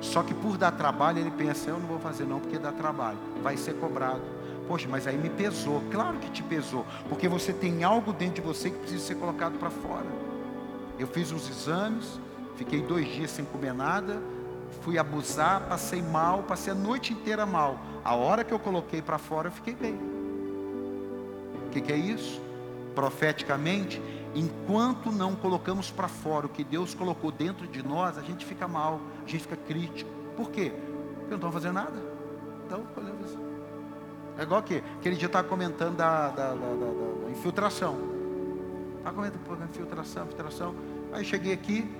Só 0.00 0.22
que 0.22 0.34
por 0.34 0.56
dar 0.56 0.72
trabalho, 0.72 1.18
ele 1.18 1.30
pensa: 1.30 1.70
eu 1.70 1.78
não 1.78 1.86
vou 1.86 1.98
fazer 1.98 2.24
não, 2.24 2.40
porque 2.40 2.58
dá 2.58 2.72
trabalho, 2.72 3.18
vai 3.42 3.56
ser 3.56 3.74
cobrado. 3.74 4.22
Poxa, 4.66 4.86
mas 4.88 5.06
aí 5.06 5.18
me 5.18 5.28
pesou. 5.28 5.82
Claro 5.90 6.18
que 6.18 6.30
te 6.30 6.42
pesou, 6.42 6.86
porque 7.08 7.28
você 7.28 7.52
tem 7.52 7.84
algo 7.84 8.12
dentro 8.12 8.36
de 8.36 8.40
você 8.40 8.70
que 8.70 8.78
precisa 8.78 9.04
ser 9.04 9.16
colocado 9.16 9.58
para 9.58 9.70
fora. 9.70 10.06
Eu 10.98 11.06
fiz 11.06 11.32
os 11.32 11.48
exames, 11.48 12.20
fiquei 12.56 12.80
dois 12.80 13.06
dias 13.08 13.30
sem 13.30 13.44
comer 13.44 13.74
nada, 13.74 14.22
fui 14.82 14.98
abusar, 14.98 15.62
passei 15.62 16.00
mal, 16.02 16.42
passei 16.42 16.72
a 16.72 16.76
noite 16.76 17.12
inteira 17.12 17.44
mal. 17.44 17.78
A 18.04 18.14
hora 18.14 18.44
que 18.44 18.52
eu 18.52 18.58
coloquei 18.58 19.02
para 19.02 19.18
fora, 19.18 19.48
eu 19.48 19.52
fiquei 19.52 19.74
bem. 19.74 19.98
O 21.66 21.70
que, 21.70 21.80
que 21.80 21.92
é 21.92 21.96
isso? 21.96 22.40
Profeticamente, 22.94 24.00
Enquanto 24.34 25.10
não 25.10 25.34
colocamos 25.34 25.90
para 25.90 26.06
fora 26.06 26.46
o 26.46 26.48
que 26.48 26.62
Deus 26.62 26.94
colocou 26.94 27.32
dentro 27.32 27.66
de 27.66 27.82
nós, 27.82 28.16
a 28.16 28.22
gente 28.22 28.46
fica 28.46 28.68
mal, 28.68 29.00
a 29.26 29.28
gente 29.28 29.42
fica 29.42 29.56
crítico. 29.56 30.10
Por 30.36 30.50
quê? 30.50 30.72
Porque 31.14 31.30
não 31.30 31.36
estão 31.36 31.52
fazendo 31.52 31.74
nada. 31.74 32.00
Então, 32.66 32.84
é 34.38 34.42
igual 34.42 34.62
que 34.62 34.82
aquele 34.98 35.16
dia 35.16 35.26
estava 35.26 35.46
comentando 35.46 35.96
da, 35.96 36.28
da, 36.28 36.54
da, 36.54 36.54
da 36.54 37.30
infiltração. 37.30 37.98
Estava 38.98 39.16
comentando, 39.16 39.40
pô, 39.44 39.54
infiltração, 39.54 40.24
infiltração. 40.24 40.74
Aí 41.12 41.24
cheguei 41.24 41.52
aqui, 41.52 41.90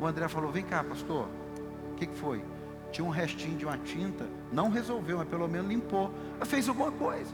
o 0.00 0.06
André 0.06 0.26
falou, 0.28 0.50
vem 0.50 0.64
cá, 0.64 0.82
pastor, 0.82 1.28
o 1.92 1.94
que, 1.94 2.06
que 2.06 2.16
foi? 2.16 2.44
Tinha 2.90 3.06
um 3.06 3.10
restinho 3.10 3.56
de 3.56 3.64
uma 3.64 3.78
tinta, 3.78 4.26
não 4.52 4.70
resolveu, 4.70 5.18
mas 5.18 5.28
pelo 5.28 5.48
menos 5.48 5.68
limpou. 5.68 6.10
Fez 6.44 6.68
alguma 6.68 6.90
coisa. 6.90 7.32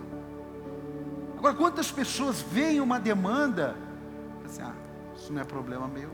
Agora, 1.38 1.54
quantas 1.54 1.90
pessoas 1.90 2.40
veem 2.40 2.80
uma 2.80 3.00
demanda 3.00 3.76
assim, 4.52 4.62
ah, 4.62 4.74
isso 5.16 5.32
não 5.32 5.40
é 5.40 5.44
problema 5.44 5.88
meu. 5.88 6.10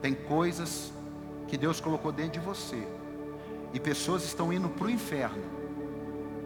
Tem 0.00 0.14
coisas 0.14 0.92
que 1.48 1.56
Deus 1.56 1.80
colocou 1.80 2.12
dentro 2.12 2.40
de 2.40 2.40
você. 2.40 2.86
E 3.72 3.80
pessoas 3.80 4.24
estão 4.24 4.52
indo 4.52 4.68
para 4.68 4.86
o 4.86 4.90
inferno. 4.90 5.42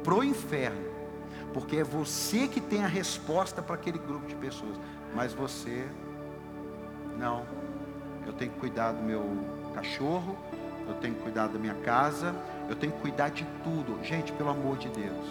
Para 0.02 0.14
o 0.14 0.24
inferno. 0.24 0.92
Porque 1.52 1.76
é 1.76 1.84
você 1.84 2.48
que 2.48 2.60
tem 2.60 2.84
a 2.84 2.88
resposta 2.88 3.62
para 3.62 3.74
aquele 3.74 3.98
grupo 3.98 4.26
de 4.26 4.34
pessoas. 4.34 4.76
Mas 5.14 5.32
você, 5.32 5.86
não. 7.18 7.46
Eu 8.26 8.32
tenho 8.32 8.50
que 8.50 8.58
cuidar 8.58 8.92
do 8.92 9.02
meu 9.02 9.22
cachorro. 9.74 10.36
Eu 10.86 10.94
tenho 10.94 11.14
que 11.14 11.22
cuidar 11.22 11.46
da 11.46 11.58
minha 11.58 11.74
casa. 11.74 12.34
Eu 12.68 12.76
tenho 12.76 12.92
que 12.92 13.00
cuidar 13.00 13.28
de 13.28 13.46
tudo. 13.62 14.02
Gente, 14.02 14.32
pelo 14.32 14.50
amor 14.50 14.76
de 14.78 14.88
Deus. 14.88 15.26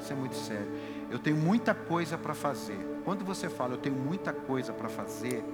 Isso 0.00 0.12
é 0.12 0.16
muito 0.16 0.34
sério. 0.34 0.70
Eu 1.10 1.18
tenho 1.18 1.36
muita 1.36 1.74
coisa 1.74 2.18
para 2.18 2.34
fazer. 2.34 2.91
Quando 3.04 3.24
você 3.24 3.48
fala, 3.48 3.74
eu 3.74 3.78
tenho 3.78 3.96
muita 3.96 4.32
coisa 4.32 4.72
para 4.72 4.88
fazer, 4.88 5.44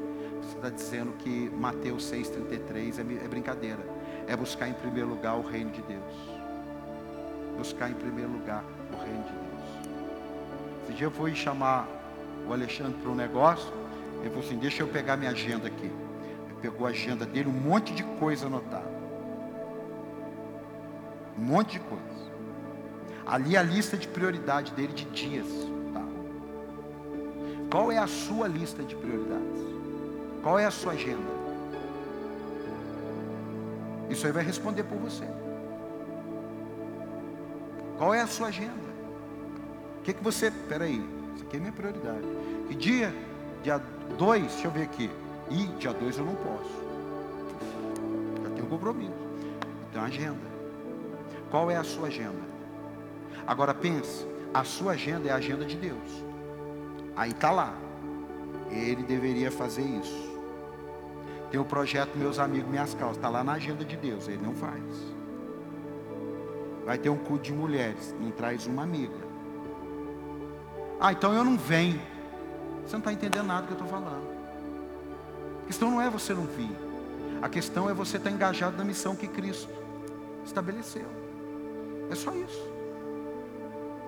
você 0.43 0.57
está 0.57 0.69
dizendo 0.69 1.13
que 1.19 1.51
Mateus 1.51 2.11
6,33 2.11 2.99
é, 2.99 3.25
é 3.25 3.29
brincadeira. 3.29 3.79
É 4.27 4.37
buscar 4.37 4.69
em 4.69 4.75
primeiro 4.75 5.09
lugar 5.09 5.37
o 5.37 5.43
reino 5.43 5.71
de 5.71 5.83
Deus. 5.83 6.15
Buscar 7.57 7.91
em 7.91 7.95
primeiro 7.95 8.31
lugar 8.31 8.63
o 8.93 8.97
reino 9.03 9.25
de 9.25 9.33
Deus. 9.33 9.95
Esse 10.85 10.93
dia 10.93 11.07
eu 11.07 11.11
fui 11.11 11.35
chamar 11.35 11.89
o 12.47 12.53
Alexandre 12.53 12.95
para 13.01 13.11
um 13.11 13.15
negócio. 13.15 13.73
Ele 14.21 14.29
falou 14.29 14.45
assim: 14.45 14.59
Deixa 14.59 14.83
eu 14.83 14.89
pegar 14.89 15.17
minha 15.17 15.31
agenda 15.31 15.67
aqui. 15.69 15.87
Ele 15.87 16.55
pegou 16.61 16.87
a 16.87 16.91
agenda 16.91 17.27
dele, 17.27 17.49
um 17.49 17.53
monte 17.53 17.95
de 17.95 18.03
coisa 18.03 18.47
anotada. 18.47 18.91
Um 21.39 21.43
monte 21.43 21.73
de 21.73 21.81
coisa. 21.81 22.05
Ali 23.27 23.57
a 23.57 23.63
lista 23.63 23.97
de 23.97 24.09
prioridade 24.09 24.73
dele 24.73 24.93
de 24.93 25.05
dias. 25.07 25.47
Qual 27.71 27.93
é 27.93 27.99
a 27.99 28.07
sua 28.07 28.49
lista 28.49 28.83
de 28.83 28.97
prioridades? 28.97 29.61
Qual 30.43 30.59
é 30.59 30.65
a 30.65 30.71
sua 30.71 30.93
agenda? 30.93 31.39
Isso 34.09 34.27
aí 34.27 34.33
vai 34.33 34.43
responder 34.43 34.85
por 34.85 34.97
você. 34.99 35.25
Qual 37.99 38.15
é 38.15 38.21
a 38.21 38.27
sua 38.27 38.49
agenda? 38.49 38.89
O 39.99 40.03
que, 40.03 40.15
que 40.15 40.25
você. 40.25 40.51
Peraí, 40.51 41.05
isso 41.35 41.45
aqui 41.45 41.57
é 41.57 41.61
minha 41.61 41.73
prioridade. 41.73 42.27
Que 42.69 42.75
dia? 42.75 43.15
Dia 43.63 43.83
2, 44.17 44.43
deixa 44.43 44.67
eu 44.67 44.71
ver 44.71 44.83
aqui. 44.85 45.11
E 45.51 45.65
dia 45.79 45.93
2 45.93 46.19
eu 46.19 46.25
não 46.25 46.35
posso. 46.37 46.71
Já 48.45 48.51
tenho 48.55 48.67
compromisso. 48.67 49.13
Então 49.91 50.05
agenda. 50.05 50.49
Qual 51.51 51.71
é 51.71 51.77
a 51.77 51.85
sua 51.85 52.09
agenda? 52.09 52.49
Agora 53.47 53.75
pense, 53.75 54.27
a 54.55 54.65
sua 54.65 54.93
agenda 54.93 55.29
é 55.29 55.33
a 55.33 55.37
agenda 55.37 55.65
de 55.65 55.77
Deus. 55.77 56.28
Aí 57.19 57.33
está 57.33 57.51
lá. 57.51 57.75
Ele 58.71 59.03
deveria 59.03 59.51
fazer 59.51 59.83
isso. 59.83 60.39
Tem 61.51 61.59
o 61.59 61.65
projeto 61.65 62.17
Meus 62.17 62.39
Amigos, 62.39 62.71
Minhas 62.71 62.95
Causas. 62.95 63.17
Está 63.17 63.29
lá 63.29 63.43
na 63.43 63.55
agenda 63.55 63.85
de 63.85 63.97
Deus. 63.97 64.29
Ele 64.29 64.41
não 64.41 64.55
faz. 64.55 64.81
Vai 66.87 66.97
ter 66.97 67.09
um 67.09 67.19
culto 67.19 67.43
de 67.43 67.53
mulheres. 67.53 68.15
Não 68.21 68.31
traz 68.31 68.69
uma 68.69 68.85
amiga. 68.85 69.17
Ah, 71.01 71.11
então 71.11 71.35
eu 71.35 71.43
não 71.43 71.59
venho. 71.59 72.01
Você 72.87 72.93
não 72.93 73.01
está 73.01 73.13
entendendo 73.13 73.47
nada 73.47 73.63
do 73.63 73.67
que 73.67 73.73
eu 73.73 73.85
estou 73.85 73.89
falando. 73.89 74.23
A 75.65 75.67
questão 75.67 75.91
não 75.91 76.01
é 76.01 76.09
você 76.09 76.33
não 76.33 76.45
vir. 76.45 76.71
A 77.43 77.49
questão 77.49 77.91
é 77.91 77.93
você 77.93 78.17
estar 78.17 78.31
tá 78.31 78.35
engajado 78.35 78.77
na 78.77 78.85
missão 78.85 79.17
que 79.17 79.27
Cristo 79.27 79.69
estabeleceu. 80.45 81.07
É 82.13 82.15
só 82.15 82.33
isso. 82.33 82.78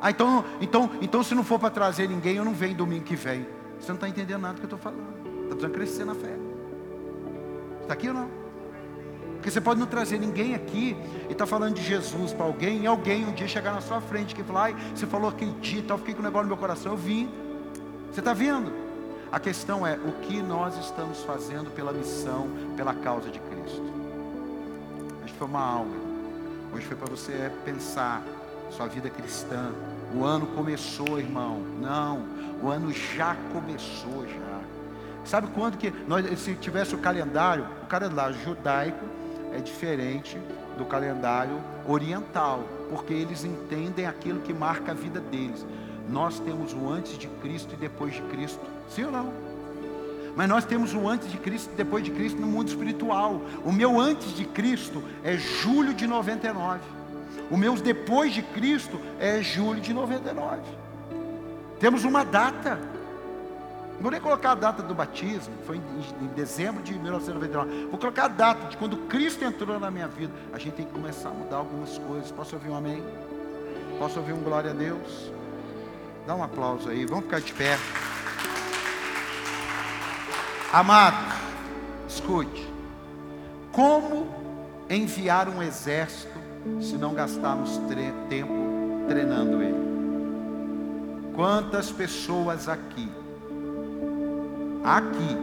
Ah, 0.01 0.11
então, 0.11 0.45
então, 0.61 0.91
então 1.01 1.23
se 1.23 1.35
não 1.35 1.45
for 1.45 1.59
para 1.59 1.71
trazer 1.71 2.09
ninguém, 2.09 2.37
eu 2.37 2.45
não 2.45 2.55
venho 2.55 2.75
domingo 2.75 3.05
que 3.05 3.17
vem. 3.17 3.47
Você 3.79 3.89
não 3.89 3.97
está 3.97 4.09
entendendo 4.09 4.41
nada 4.41 4.55
do 4.55 4.61
que 4.61 4.65
eu 4.65 4.77
estou 4.77 4.79
falando. 4.79 5.21
Está 5.43 5.57
precisando 5.57 5.73
crescer 5.73 6.05
na 6.05 6.15
fé. 6.15 6.37
Está 7.83 7.95
aqui 7.95 8.09
ou 8.09 8.15
não? 8.15 8.41
Porque 9.35 9.51
você 9.51 9.61
pode 9.61 9.81
não 9.81 9.87
trazer 9.87 10.19
ninguém 10.19 10.55
aqui 10.55 10.97
e 11.29 11.33
estar 11.33 11.45
tá 11.45 11.47
falando 11.47 11.75
de 11.75 11.83
Jesus 11.83 12.33
para 12.33 12.45
alguém, 12.45 12.83
e 12.83 12.87
alguém 12.87 13.27
um 13.27 13.33
dia 13.33 13.49
chegar 13.49 13.73
na 13.73 13.81
sua 13.81 14.01
frente 14.01 14.35
que 14.35 14.43
falar, 14.43 14.73
você 14.95 15.07
falou 15.07 15.31
aquele 15.31 15.53
dia, 15.61 15.83
tal, 15.87 15.97
fiquei 15.97 16.15
com 16.15 16.21
o 16.21 16.23
negócio 16.23 16.45
no 16.45 16.49
meu 16.49 16.59
coração, 16.59 16.93
eu 16.93 16.99
vim. 16.99 17.31
Você 18.13 18.21
está 18.21 18.35
vendo? 18.35 18.71
A 19.33 19.41
questão 19.41 19.87
é 19.87 19.95
o 19.97 20.13
que 20.21 20.43
nós 20.43 20.77
estamos 20.77 21.23
fazendo 21.23 21.71
pela 21.71 21.93
missão, 21.93 22.49
pela 22.77 22.93
causa 22.93 23.31
de 23.31 23.39
Cristo. 23.39 23.83
Hoje 25.25 25.33
foi 25.39 25.47
uma 25.47 25.65
aula. 25.65 25.97
Hoje 26.75 26.85
foi 26.85 26.97
para 26.97 27.09
você 27.09 27.51
pensar 27.65 28.23
sua 28.71 28.87
vida 28.87 29.09
cristã. 29.09 29.73
O 30.15 30.25
ano 30.25 30.47
começou, 30.49 31.19
irmão. 31.19 31.61
Não, 31.81 32.25
o 32.63 32.69
ano 32.69 32.93
já 32.93 33.37
começou 33.53 34.27
já. 34.27 34.61
Sabe 35.25 35.49
quando 35.55 35.77
que 35.77 35.93
nós, 36.09 36.27
se 36.39 36.55
tivesse 36.55 36.95
o 36.95 36.99
calendário, 36.99 37.67
o 37.83 37.87
calendário 37.87 38.37
judaico 38.43 39.05
é 39.53 39.59
diferente 39.59 40.39
do 40.77 40.85
calendário 40.85 41.61
oriental, 41.87 42.65
porque 42.89 43.13
eles 43.13 43.45
entendem 43.45 44.07
aquilo 44.07 44.41
que 44.41 44.53
marca 44.53 44.93
a 44.93 44.95
vida 44.95 45.21
deles. 45.21 45.65
Nós 46.09 46.41
temos 46.41 46.73
o 46.73 46.89
antes 46.89 47.17
de 47.17 47.29
Cristo 47.29 47.75
e 47.75 47.77
depois 47.77 48.15
de 48.15 48.23
Cristo. 48.23 48.65
Sim 48.89 49.05
ou 49.05 49.13
não? 49.13 49.33
Mas 50.35 50.49
nós 50.49 50.65
temos 50.65 50.95
o 50.95 51.09
antes 51.09 51.31
de 51.31 51.39
Cristo 51.39 51.71
e 51.73 51.77
depois 51.77 52.05
de 52.05 52.11
Cristo 52.11 52.41
no 52.41 52.47
mundo 52.47 52.69
espiritual. 52.69 53.43
O 53.65 53.73
meu 53.73 54.01
antes 54.01 54.35
de 54.35 54.45
Cristo 54.45 55.03
é 55.23 55.37
julho 55.37 55.93
de 55.93 56.07
99. 56.07 56.81
O 57.51 57.57
meu 57.57 57.75
depois 57.75 58.33
de 58.33 58.43
Cristo 58.43 59.01
é 59.19 59.43
julho 59.43 59.81
de 59.81 59.93
99. 59.93 60.63
Temos 61.79 62.05
uma 62.05 62.25
data. 62.25 62.79
Não 63.95 64.03
vou 64.03 64.11
nem 64.11 64.21
colocar 64.21 64.53
a 64.53 64.55
data 64.55 64.83
do 64.83 64.95
batismo, 64.95 65.53
foi 65.67 65.77
em, 65.77 66.25
em, 66.25 66.27
dezembro 66.29 66.83
de 66.83 66.95
1999. 66.95 67.87
Vou 67.91 67.99
colocar 67.99 68.25
a 68.25 68.29
data 68.29 68.69
de 68.69 68.77
quando 68.77 68.97
Cristo 69.09 69.45
entrou 69.45 69.79
na 69.79 69.91
minha 69.91 70.09
vida. 70.09 70.33
A 70.53 70.59
gente 70.59 70.75
tem 70.75 70.87
que 70.87 70.93
começar 70.93 71.29
a 71.29 71.33
mudar 71.33 71.57
algumas 71.57 71.99
coisas. 71.99 72.31
Posso 72.31 72.57
ouvir 72.57 72.71
um 72.71 72.77
amém? 72.77 73.03
Posso 73.99 74.19
ouvir 74.19 74.33
um 74.33 74.43
glória 74.43 74.71
a 74.71 74.75
Deus? 74.75 75.31
Dá 76.27 76.35
um 76.35 76.43
aplauso 76.43 76.89
aí, 76.89 77.05
vamos 77.05 77.25
ficar 77.25 77.41
de 77.41 77.53
pé. 77.53 77.79
Amado, 80.73 81.35
escute. 82.09 82.69
Como 83.73 84.29
enviar 84.89 85.49
um 85.49 85.63
exército 85.63 86.40
se 86.81 86.97
não 86.97 87.15
gastarmos 87.15 87.79
tre 87.89 88.13
tempo 88.29 88.53
treinando 89.09 89.63
ele? 89.63 89.91
Quantas 91.35 91.91
pessoas 91.91 92.69
aqui, 92.69 93.09
aqui, 94.85 95.37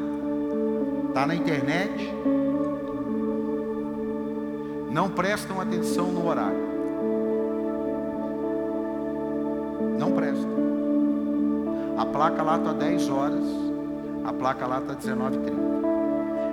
está 1.08 1.26
na 1.26 1.36
internet, 1.36 2.14
não 4.92 5.10
prestam 5.10 5.60
atenção 5.60 6.08
no 6.08 6.28
horário? 6.28 6.68
Não 9.98 10.12
prestam. 10.12 10.58
A 11.98 12.06
placa 12.06 12.44
lá 12.44 12.58
está 12.58 12.74
10 12.74 13.10
horas, 13.10 13.44
a 14.24 14.34
placa 14.34 14.68
lá 14.68 14.80
está 14.80 14.94
19h30. 14.94 15.48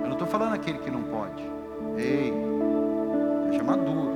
Eu 0.01 0.05
não 0.05 0.13
estou 0.13 0.27
falando 0.27 0.53
aquele 0.53 0.79
que 0.79 0.89
não 0.89 1.03
pode. 1.03 1.43
Ei, 1.97 2.31
é. 2.31 2.55
Aquele 3.47 3.59
que 3.59 4.14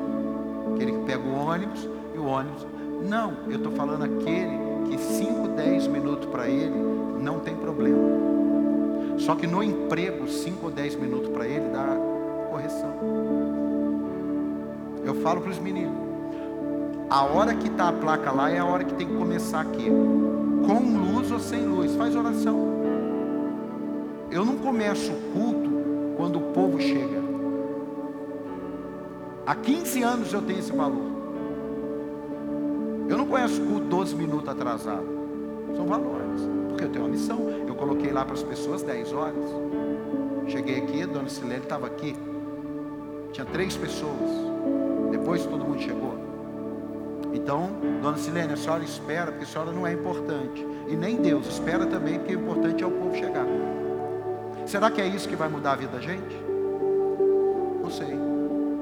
pega 1.20 1.28
o 1.28 1.36
ônibus 1.36 1.88
e 2.16 2.18
o 2.18 2.26
ônibus. 2.26 2.66
Não, 3.08 3.34
eu 3.48 3.58
estou 3.58 3.72
falando 3.74 4.04
aquele 4.04 4.58
que 4.90 4.98
5, 4.98 5.50
10 5.50 5.88
minutos 5.88 6.28
para 6.30 6.48
ele 6.48 6.76
não 7.22 7.40
tem 7.40 7.56
problema. 7.56 8.00
Só 9.18 9.36
que 9.36 9.46
no 9.46 9.62
emprego, 9.62 10.28
5 10.28 10.66
ou 10.66 10.72
10 10.72 10.96
minutos 10.96 11.30
para 11.30 11.46
ele 11.48 11.70
dá 11.70 11.98
correção. 12.50 12.94
Eu 15.04 15.16
falo 15.16 15.42
para 15.42 15.52
os 15.52 15.60
meninos, 15.60 15.98
a 17.10 17.24
hora 17.24 17.54
que 17.54 17.68
está 17.68 17.90
a 17.90 17.94
placa 17.94 18.32
lá 18.32 18.50
é 18.50 18.60
a 18.60 18.66
hora 18.66 18.84
que 18.84 18.94
tem 18.94 19.08
que 19.08 19.16
começar 19.16 19.62
aqui 19.62 19.90
com 20.66 20.80
luz 20.98 21.32
ou 21.32 21.40
sem 21.40 21.66
luz, 21.66 21.96
faz 21.96 22.16
oração. 22.16 22.70
Eu 24.30 24.46
não 24.46 24.58
começo 24.58 25.12
o 25.12 25.34
culto 25.34 25.70
quando 26.16 26.38
o 26.38 26.54
povo 26.54 26.80
chega. 26.80 27.29
Há 29.50 29.56
15 29.56 30.04
anos 30.04 30.32
eu 30.32 30.44
tenho 30.44 30.60
esse 30.60 30.72
valor. 30.72 31.12
Eu 33.10 33.18
não 33.18 33.26
conheço 33.26 33.60
o 33.60 33.66
culto 33.66 33.88
12 33.88 34.16
minutos 34.16 34.48
atrasado. 34.48 35.08
São 35.76 35.88
valores. 35.88 36.42
Porque 36.68 36.84
eu 36.84 36.90
tenho 36.90 37.06
uma 37.06 37.10
missão. 37.10 37.50
Eu 37.68 37.74
coloquei 37.74 38.12
lá 38.12 38.24
para 38.24 38.36
as 38.36 38.44
pessoas 38.44 38.84
10 38.84 39.12
horas. 39.12 39.44
Cheguei 40.46 40.78
aqui, 40.78 41.02
a 41.02 41.08
dona 41.08 41.28
Silene 41.30 41.64
estava 41.64 41.88
aqui. 41.88 42.16
Tinha 43.32 43.44
três 43.48 43.76
pessoas. 43.76 44.30
Depois 45.10 45.44
todo 45.48 45.66
mundo 45.66 45.82
chegou. 45.82 46.14
Então, 47.34 47.72
dona 48.04 48.18
Silene, 48.18 48.54
a 48.54 48.56
senhora 48.56 48.84
espera, 48.84 49.32
porque 49.32 49.46
a 49.46 49.48
senhora 49.48 49.72
não 49.72 49.88
é 49.88 49.94
importante. 49.94 50.64
E 50.88 50.96
nem 50.96 51.16
Deus 51.16 51.48
espera 51.48 51.88
também, 51.88 52.20
porque 52.20 52.36
o 52.36 52.40
importante 52.40 52.84
é 52.84 52.86
o 52.86 52.92
povo 52.92 53.16
chegar. 53.16 53.48
Será 54.68 54.92
que 54.92 55.02
é 55.02 55.08
isso 55.08 55.28
que 55.28 55.36
vai 55.36 55.50
mudar 55.50 55.72
a 55.72 55.76
vida 55.76 55.94
da 55.94 56.00
gente? 56.00 56.38
Não 57.82 57.90
sei. 57.90 58.19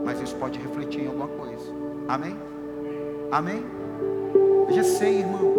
Mas 0.08 0.22
isso 0.22 0.38
pode 0.38 0.58
refletir 0.58 1.02
em 1.02 1.08
alguma 1.08 1.28
coisa. 1.28 1.70
Amém? 2.08 2.34
Amém? 3.30 3.62
Eu 4.70 4.74
já 4.74 4.82
sei, 4.82 5.20
irmão. 5.20 5.54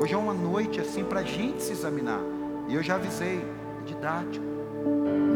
Hoje 0.00 0.14
é 0.14 0.16
uma 0.16 0.32
noite 0.32 0.80
assim 0.80 1.02
para 1.02 1.20
a 1.20 1.22
gente 1.24 1.60
se 1.60 1.72
examinar. 1.72 2.20
E 2.68 2.76
eu 2.76 2.84
já 2.84 2.94
avisei, 2.94 3.38
é 3.38 3.84
didático. 3.84 4.46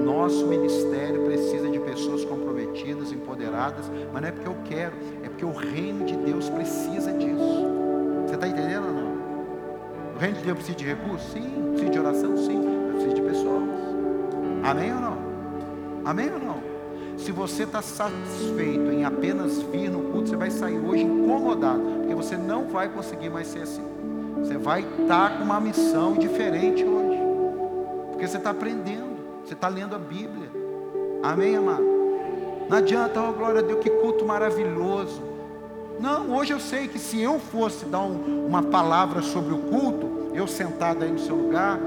Nosso 0.07 0.47
ministério 0.47 1.25
precisa 1.25 1.69
de 1.69 1.81
pessoas 1.81 2.25
comprometidas, 2.25 3.11
empoderadas, 3.11 3.91
mas 4.13 4.23
não 4.23 4.29
é 4.29 4.31
porque 4.31 4.49
eu 4.49 4.57
quero, 4.67 4.93
é 5.25 5.29
porque 5.29 5.45
o 5.45 5.53
reino 5.53 6.05
de 6.05 6.17
Deus 6.19 6.49
precisa 6.49 7.13
disso. 7.15 7.67
Você 8.25 8.37
está 8.37 8.47
entendendo 8.47 8.87
ou 8.87 8.93
não? 8.93 10.15
O 10.15 10.19
reino 10.21 10.39
de 10.39 10.45
Deus 10.45 10.59
precisa 10.59 10.79
de 10.79 10.85
recursos? 10.85 11.33
Sim. 11.33 11.73
Precisa 11.73 11.91
de 11.91 11.99
oração? 11.99 12.37
Sim. 12.37 12.63
Precisa 12.93 13.15
de 13.15 13.23
pessoas. 13.23 13.65
Amém 14.63 14.95
ou 14.95 15.01
não? 15.01 15.19
Amém 16.05 16.31
ou 16.33 16.39
não? 16.39 16.52
Se 17.23 17.31
você 17.31 17.63
está 17.63 17.81
satisfeito 17.81 18.91
em 18.91 19.05
apenas 19.05 19.63
vir 19.63 19.89
no 19.89 20.11
culto, 20.11 20.31
você 20.31 20.37
vai 20.37 20.51
sair 20.51 20.81
hoje 20.81 21.05
incomodado, 21.05 21.81
porque 22.01 22.15
você 22.17 22.37
não 22.37 22.67
vai 22.67 22.89
conseguir 22.89 23.31
mais 23.31 23.47
ser 23.47 23.63
assim. 23.63 23.85
Você 24.39 24.59
vai 24.59 24.81
estar 24.81 25.31
tá 25.31 25.37
com 25.37 25.45
uma 25.45 25.61
missão 25.61 26.15
diferente 26.15 26.85
hoje, 26.85 27.21
porque 28.11 28.27
você 28.27 28.39
está 28.39 28.51
aprendendo. 28.51 29.13
Você 29.45 29.55
está 29.55 29.69
lendo 29.69 29.95
a 29.95 29.99
Bíblia. 29.99 30.51
Amém, 31.23 31.57
amado? 31.57 31.85
Não 32.69 32.79
adianta, 32.79 33.21
oh 33.23 33.33
glória 33.33 33.61
a 33.61 33.63
Deus, 33.63 33.79
que 33.81 33.91
culto 33.91 34.25
maravilhoso. 34.25 35.23
Não, 36.01 36.37
hoje 36.37 36.53
eu 36.53 36.59
sei 36.59 36.89
que 36.89 36.99
se 36.99 37.21
eu 37.21 37.39
fosse 37.39 37.85
dar 37.85 38.01
um, 38.01 38.47
uma 38.47 38.65
palavra 38.65 39.23
sobre 39.23 39.55
o 39.55 39.59
culto, 39.59 40.31
eu 40.35 40.49
sentado 40.49 41.05
aí 41.05 41.13
no 41.13 41.21
seu 41.21 41.37
lugar, 41.37 41.79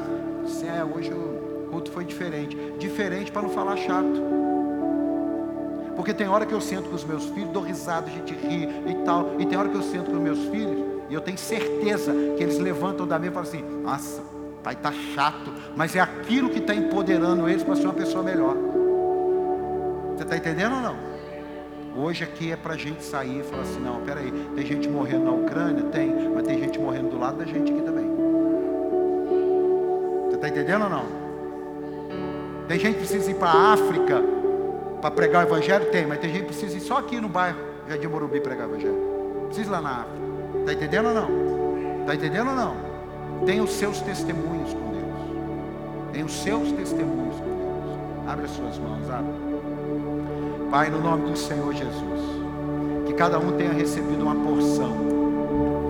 é, 0.64 0.84
hoje 0.84 1.12
o 1.12 1.68
culto 1.70 1.92
foi 1.92 2.06
diferente. 2.06 2.56
Diferente 2.80 3.34
para 3.34 3.42
não 3.42 3.50
falar 3.50 3.76
chato. 3.76 4.45
Porque 5.96 6.14
tem 6.14 6.28
hora 6.28 6.46
que 6.46 6.54
eu 6.54 6.62
sento 6.62 6.90
com 6.90 6.96
os 6.96 7.04
meus 7.04 7.26
filhos, 7.26 7.50
dou 7.50 7.64
risada, 7.64 8.08
a 8.08 8.14
gente 8.14 8.34
ri 8.34 8.68
e 8.88 8.96
tal. 9.06 9.40
E 9.40 9.46
tem 9.46 9.58
hora 9.58 9.70
que 9.70 9.76
eu 9.76 9.84
sento 9.84 10.12
com 10.12 10.18
os 10.18 10.22
meus 10.22 10.40
filhos, 10.46 10.84
e 11.10 11.14
eu 11.14 11.22
tenho 11.22 11.38
certeza 11.38 12.14
que 12.36 12.44
eles 12.44 12.58
levantam 12.60 13.08
da 13.08 13.18
mesa 13.18 13.32
e 13.32 13.34
falam 13.34 13.50
assim: 13.50 13.82
Nossa, 13.82 14.22
pai 14.64 14.74
está 14.74 14.92
chato, 14.92 15.54
mas 15.76 15.96
é 15.96 16.00
aquilo 16.00 16.50
que 16.50 16.58
está 16.58 16.74
empoderando 16.74 17.48
eles 17.48 17.64
para 17.64 17.76
ser 17.76 17.86
uma 17.86 17.94
pessoa 17.94 18.24
melhor. 18.24 18.56
Você 20.16 20.24
está 20.24 20.36
entendendo 20.36 20.76
ou 20.76 20.82
não? 20.82 21.16
Hoje 21.98 22.24
aqui 22.24 22.52
é 22.52 22.58
para 22.58 22.74
a 22.74 22.78
gente 22.78 23.04
sair 23.04 23.40
e 23.40 23.44
falar 23.44 23.62
assim, 23.62 23.80
não, 23.80 24.02
peraí, 24.02 24.32
tem 24.54 24.66
gente 24.66 24.90
morrendo 24.90 25.26
na 25.26 25.32
Ucrânia? 25.32 25.84
Tem, 25.84 26.30
mas 26.30 26.44
tem 26.44 26.60
gente 26.60 26.78
morrendo 26.78 27.10
do 27.10 27.18
lado 27.18 27.38
da 27.38 27.46
gente 27.46 27.72
aqui 27.72 27.82
também. 27.82 28.06
Você 30.28 30.36
está 30.36 30.50
entendendo 30.50 30.84
ou 30.84 30.90
não? 30.90 31.06
Tem 32.68 32.80
gente 32.80 32.94
que 32.96 33.00
precisa 33.00 33.32
ir 33.32 33.36
para 33.36 33.50
a 33.50 33.74
África 33.74 34.35
para 35.02 35.12
pregar 35.12 35.46
o 35.46 35.48
Evangelho? 35.48 35.86
Tem, 35.92 36.06
mas 36.06 36.20
tem 36.20 36.30
gente 36.32 36.42
que 36.42 36.48
precisa 36.48 36.78
ir 36.78 36.82
só 36.82 36.98
aqui 36.98 37.20
no 37.20 37.30
bairro, 37.30 37.60
Jardim 37.88 38.08
Morumbi, 38.08 38.40
pregar 38.40 38.68
o 38.68 38.72
Evangelho. 38.72 38.98
Precisa 39.48 39.70
ir 39.70 39.72
lá 39.72 39.82
na 39.82 39.90
África. 39.90 40.26
Está 40.60 40.74
entendendo 40.74 41.08
ou 41.08 41.14
não? 41.14 42.02
Está 42.02 42.16
entendendo 42.16 42.50
ou 42.50 42.56
não? 42.56 42.76
Tem 43.46 43.62
os 43.62 43.72
seus 43.72 44.02
testemunhos 44.02 44.74
com 44.74 44.92
Deus. 44.92 46.12
Tem 46.12 46.24
os 46.24 46.34
seus 46.42 46.72
testemunhos 46.72 47.36
com 47.36 47.46
Deus. 47.46 48.00
Abre 48.28 48.46
as 48.46 48.52
suas 48.52 48.78
mãos, 48.80 49.10
abre. 49.10 49.34
Pai, 50.72 50.90
no 50.90 51.00
nome 51.00 51.30
do 51.30 51.38
Senhor 51.38 51.74
Jesus, 51.74 52.22
que 53.06 53.14
cada 53.14 53.38
um 53.40 53.52
tenha 53.52 53.72
recebido 53.72 54.24
uma 54.24 54.36
porção. 54.36 54.92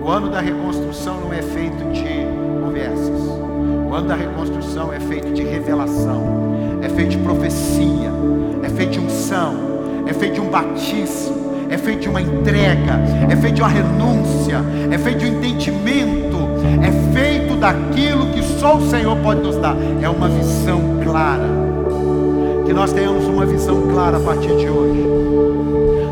O 0.04 0.08
ano 0.08 0.30
da 0.30 0.40
reconstrução 0.40 1.20
não 1.20 1.32
é 1.32 1.42
feito 1.42 1.82
de 1.92 2.26
conversas. 2.62 3.20
O 3.88 3.94
ano 3.94 4.08
da 4.08 4.14
reconstrução 4.14 4.92
é 4.92 5.00
feito 5.00 5.32
de 5.32 5.42
revelação, 5.42 6.22
é 6.82 6.88
feito 6.88 7.10
de 7.10 7.18
profecia, 7.18 8.12
é 8.66 8.68
feito 8.68 8.92
de 8.92 9.00
unção, 9.00 9.54
é 10.06 10.12
feito 10.12 10.34
de 10.34 10.40
um 10.40 10.50
batismo, 10.50 11.36
é 11.70 11.78
feito 11.78 12.00
de 12.00 12.08
uma 12.08 12.20
entrega, 12.20 13.00
é 13.30 13.36
feito 13.36 13.54
de 13.54 13.62
uma 13.62 13.68
renúncia, 13.68 14.60
é 14.90 14.98
feito 14.98 15.20
de 15.20 15.26
um 15.26 15.38
entendimento, 15.38 16.36
é 16.82 17.12
feito 17.14 17.56
daquilo 17.56 18.26
que 18.32 18.42
só 18.42 18.76
o 18.76 18.90
Senhor 18.90 19.16
pode 19.18 19.40
nos 19.40 19.56
dar. 19.56 19.76
É 20.02 20.08
uma 20.08 20.28
visão 20.28 20.98
clara. 21.02 21.48
Que 22.64 22.72
nós 22.72 22.92
tenhamos 22.92 23.24
uma 23.26 23.46
visão 23.46 23.82
clara 23.82 24.16
a 24.16 24.20
partir 24.20 24.54
de 24.56 24.68
hoje. 24.68 25.06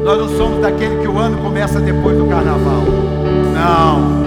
Nós 0.05 0.19
não 0.19 0.29
somos 0.37 0.63
daquele 0.63 1.01
que 1.01 1.09
o 1.09 1.19
ano 1.19 1.39
começa 1.39 1.81
depois 1.81 2.17
do 2.17 2.27
carnaval. 2.27 2.83
Não. 3.53 4.24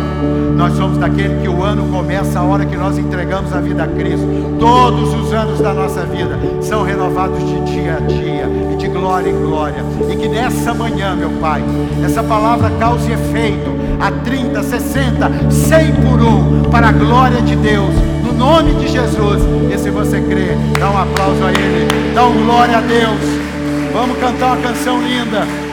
Nós 0.56 0.74
somos 0.74 0.98
daquele 0.98 1.42
que 1.42 1.48
o 1.48 1.64
ano 1.64 1.86
começa 1.92 2.40
a 2.40 2.44
hora 2.44 2.66
que 2.66 2.76
nós 2.76 2.98
entregamos 2.98 3.54
a 3.54 3.60
vida 3.60 3.84
a 3.84 3.88
Cristo. 3.88 4.28
Todos 4.60 5.14
os 5.14 5.32
anos 5.32 5.60
da 5.60 5.74
nossa 5.74 6.02
vida 6.02 6.38
são 6.62 6.84
renovados 6.84 7.40
de 7.40 7.60
dia 7.62 7.98
a 7.98 8.00
dia 8.00 8.50
e 8.74 8.76
de 8.76 8.88
glória 8.88 9.30
em 9.30 9.40
glória. 9.40 9.84
E 10.10 10.16
que 10.16 10.28
nessa 10.28 10.74
manhã, 10.74 11.16
meu 11.16 11.30
Pai, 11.40 11.64
essa 12.04 12.24
palavra 12.24 12.72
cause 12.80 13.12
efeito 13.12 13.70
a 14.00 14.12
30, 14.12 14.64
60, 14.64 15.52
100 15.52 15.94
por 15.96 16.22
um, 16.22 16.64
para 16.64 16.90
a 16.90 16.92
glória 16.92 17.42
de 17.42 17.56
Deus, 17.56 17.94
no 18.24 18.34
nome 18.34 18.74
de 18.74 18.88
Jesus. 18.88 19.44
E 19.72 19.78
se 19.78 19.90
você 19.90 20.22
crê, 20.22 20.56
dá 20.80 20.90
um 20.90 20.98
aplauso 20.98 21.44
a 21.46 21.52
Ele, 21.52 22.14
dá 22.14 22.26
um 22.26 22.46
glória 22.46 22.78
a 22.78 22.82
Deus. 22.82 23.20
Vamos 23.94 24.18
cantar 24.18 24.58
uma 24.58 24.58
canção 24.58 25.02
linda. 25.02 25.67